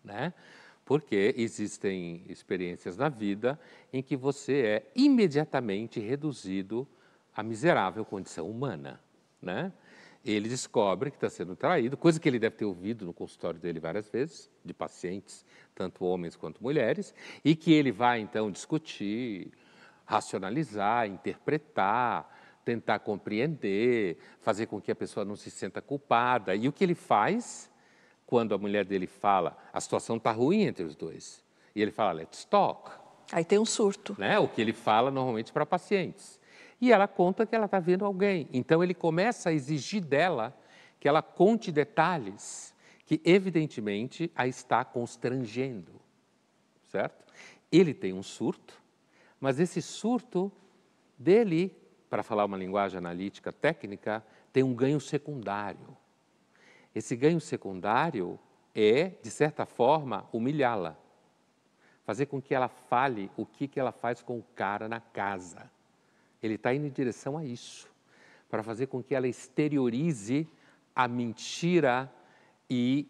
né? 0.03 0.33
Porque 0.83 1.33
existem 1.37 2.23
experiências 2.27 2.97
na 2.97 3.09
vida 3.09 3.59
em 3.91 4.03
que 4.03 4.15
você 4.15 4.61
é 4.61 4.91
imediatamente 4.95 5.99
reduzido 5.99 6.87
à 7.33 7.41
miserável 7.41 8.03
condição 8.03 8.49
humana, 8.49 8.99
né? 9.41 9.71
Ele 10.23 10.49
descobre 10.49 11.11
que 11.11 11.17
está 11.17 11.29
sendo 11.29 11.55
traído, 11.55 11.95
coisa 11.95 12.19
que 12.19 12.27
ele 12.27 12.39
deve 12.39 12.55
ter 12.55 12.65
ouvido 12.65 13.05
no 13.05 13.13
consultório 13.13 13.59
dele 13.59 13.79
várias 13.79 14.09
vezes, 14.09 14.49
de 14.63 14.73
pacientes, 14.73 15.45
tanto 15.75 16.03
homens 16.03 16.35
quanto 16.35 16.63
mulheres, 16.63 17.13
e 17.43 17.55
que 17.55 17.71
ele 17.71 17.91
vai 17.91 18.19
então 18.19 18.49
discutir, 18.49 19.51
racionalizar, 20.05 21.07
interpretar, 21.07 22.29
tentar 22.63 22.99
compreender, 22.99 24.17
fazer 24.39 24.65
com 24.65 24.81
que 24.81 24.91
a 24.91 24.95
pessoa 24.95 25.25
não 25.25 25.35
se 25.35 25.51
sinta 25.51 25.81
culpada. 25.81 26.55
E 26.55 26.67
o 26.67 26.73
que 26.73 26.83
ele 26.83 26.95
faz 26.95 27.71
quando 28.25 28.55
a 28.55 28.57
mulher 28.57 28.85
dele 28.85 29.07
fala, 29.07 29.57
a 29.71 29.79
situação 29.79 30.17
está 30.17 30.31
ruim 30.31 30.63
entre 30.63 30.83
os 30.83 30.95
dois, 30.95 31.43
e 31.75 31.81
ele 31.81 31.91
fala, 31.91 32.11
let's 32.11 32.43
talk. 32.45 32.89
Aí 33.31 33.45
tem 33.45 33.59
um 33.59 33.65
surto. 33.65 34.15
Né? 34.17 34.39
O 34.39 34.47
que 34.47 34.61
ele 34.61 34.73
fala 34.73 35.11
normalmente 35.11 35.51
para 35.51 35.65
pacientes. 35.65 36.39
E 36.79 36.91
ela 36.91 37.07
conta 37.07 37.45
que 37.45 37.55
ela 37.55 37.65
está 37.65 37.79
vendo 37.79 38.05
alguém. 38.05 38.47
Então 38.51 38.83
ele 38.83 38.93
começa 38.93 39.49
a 39.49 39.53
exigir 39.53 40.03
dela 40.03 40.55
que 40.99 41.07
ela 41.07 41.21
conte 41.21 41.71
detalhes 41.71 42.73
que, 43.05 43.21
evidentemente, 43.23 44.31
a 44.35 44.47
está 44.47 44.83
constrangendo. 44.83 46.01
Certo? 46.89 47.25
Ele 47.71 47.93
tem 47.93 48.13
um 48.13 48.23
surto, 48.23 48.81
mas 49.39 49.59
esse 49.59 49.81
surto 49.81 50.51
dele, 51.17 51.75
para 52.09 52.23
falar 52.23 52.45
uma 52.45 52.57
linguagem 52.57 52.97
analítica 52.97 53.51
técnica, 53.51 54.25
tem 54.51 54.63
um 54.63 54.73
ganho 54.73 54.99
secundário. 54.99 55.95
Esse 56.93 57.15
ganho 57.15 57.41
secundário 57.41 58.39
é, 58.73 59.09
de 59.21 59.29
certa 59.29 59.65
forma, 59.65 60.27
humilhá-la. 60.31 60.97
Fazer 62.05 62.27
com 62.27 62.41
que 62.41 62.53
ela 62.53 62.67
fale 62.67 63.31
o 63.35 63.45
que, 63.45 63.67
que 63.67 63.79
ela 63.79 63.91
faz 63.91 64.21
com 64.21 64.37
o 64.37 64.45
cara 64.55 64.87
na 64.87 64.99
casa. 64.99 65.69
Ele 66.41 66.55
está 66.55 66.73
indo 66.73 66.85
em 66.85 66.91
direção 66.91 67.37
a 67.37 67.43
isso, 67.43 67.89
para 68.49 68.61
fazer 68.61 68.87
com 68.87 69.01
que 69.01 69.15
ela 69.15 69.27
exteriorize 69.27 70.47
a 70.95 71.07
mentira 71.07 72.11
e 72.69 73.07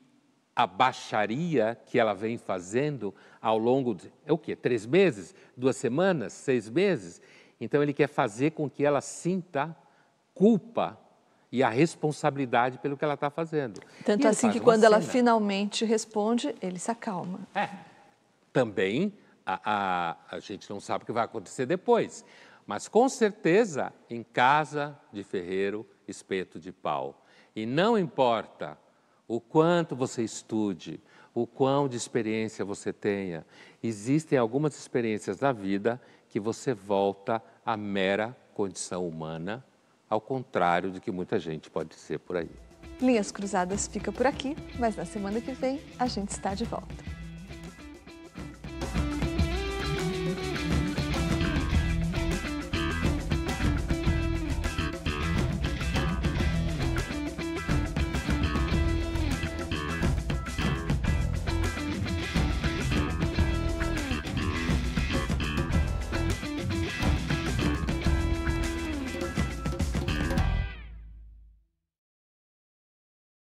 a 0.55 0.65
baixaria 0.65 1.77
que 1.85 1.99
ela 1.99 2.13
vem 2.13 2.37
fazendo 2.37 3.13
ao 3.41 3.57
longo 3.57 3.93
de, 3.93 4.11
é 4.25 4.31
o 4.31 4.37
quê? 4.37 4.55
Três 4.55 4.85
meses? 4.85 5.35
Duas 5.57 5.75
semanas? 5.75 6.31
Seis 6.31 6.69
meses? 6.69 7.21
Então 7.59 7.83
ele 7.83 7.93
quer 7.93 8.07
fazer 8.07 8.51
com 8.51 8.69
que 8.69 8.85
ela 8.85 9.01
sinta 9.01 9.75
culpa 10.33 10.97
e 11.51 11.61
a 11.61 11.69
responsabilidade 11.69 12.77
pelo 12.79 12.97
que 12.97 13.03
ela 13.03 13.13
está 13.15 13.29
fazendo. 13.29 13.81
Tanto 14.05 14.27
assim 14.27 14.49
que 14.49 14.59
quando 14.59 14.81
cena. 14.81 14.95
ela 14.95 15.01
finalmente 15.01 15.83
responde, 15.83 16.55
ele 16.61 16.79
se 16.79 16.91
acalma. 16.91 17.47
É. 17.53 17.69
Também 18.51 19.13
a, 19.45 19.59
a, 19.63 20.35
a 20.37 20.39
gente 20.39 20.69
não 20.69 20.79
sabe 20.79 21.03
o 21.03 21.05
que 21.05 21.11
vai 21.11 21.23
acontecer 21.25 21.65
depois. 21.65 22.25
Mas 22.65 22.87
com 22.87 23.07
certeza, 23.07 23.93
em 24.09 24.23
casa 24.23 24.97
de 25.11 25.23
ferreiro, 25.23 25.85
espeto 26.07 26.59
de 26.59 26.71
pau. 26.71 27.25
E 27.55 27.65
não 27.65 27.97
importa 27.97 28.77
o 29.27 29.39
quanto 29.39 29.95
você 29.95 30.23
estude, 30.23 30.99
o 31.33 31.45
quão 31.45 31.87
de 31.87 31.97
experiência 31.97 32.63
você 32.63 32.93
tenha, 32.93 33.45
existem 33.83 34.37
algumas 34.37 34.77
experiências 34.77 35.37
da 35.37 35.51
vida 35.51 36.01
que 36.29 36.39
você 36.39 36.73
volta 36.73 37.41
à 37.65 37.75
mera 37.75 38.35
condição 38.53 39.07
humana, 39.07 39.65
ao 40.09 40.21
contrário 40.21 40.91
do 40.91 41.01
que 41.01 41.11
muita 41.11 41.39
gente 41.39 41.69
pode 41.69 41.89
dizer 41.89 42.19
por 42.19 42.37
aí. 42.37 42.49
Linhas 43.01 43.31
Cruzadas 43.31 43.87
fica 43.87 44.11
por 44.11 44.25
aqui, 44.25 44.55
mas 44.79 44.95
na 44.95 45.05
semana 45.05 45.41
que 45.41 45.51
vem 45.51 45.81
a 45.99 46.07
gente 46.07 46.29
está 46.29 46.53
de 46.53 46.63
volta. 46.63 47.14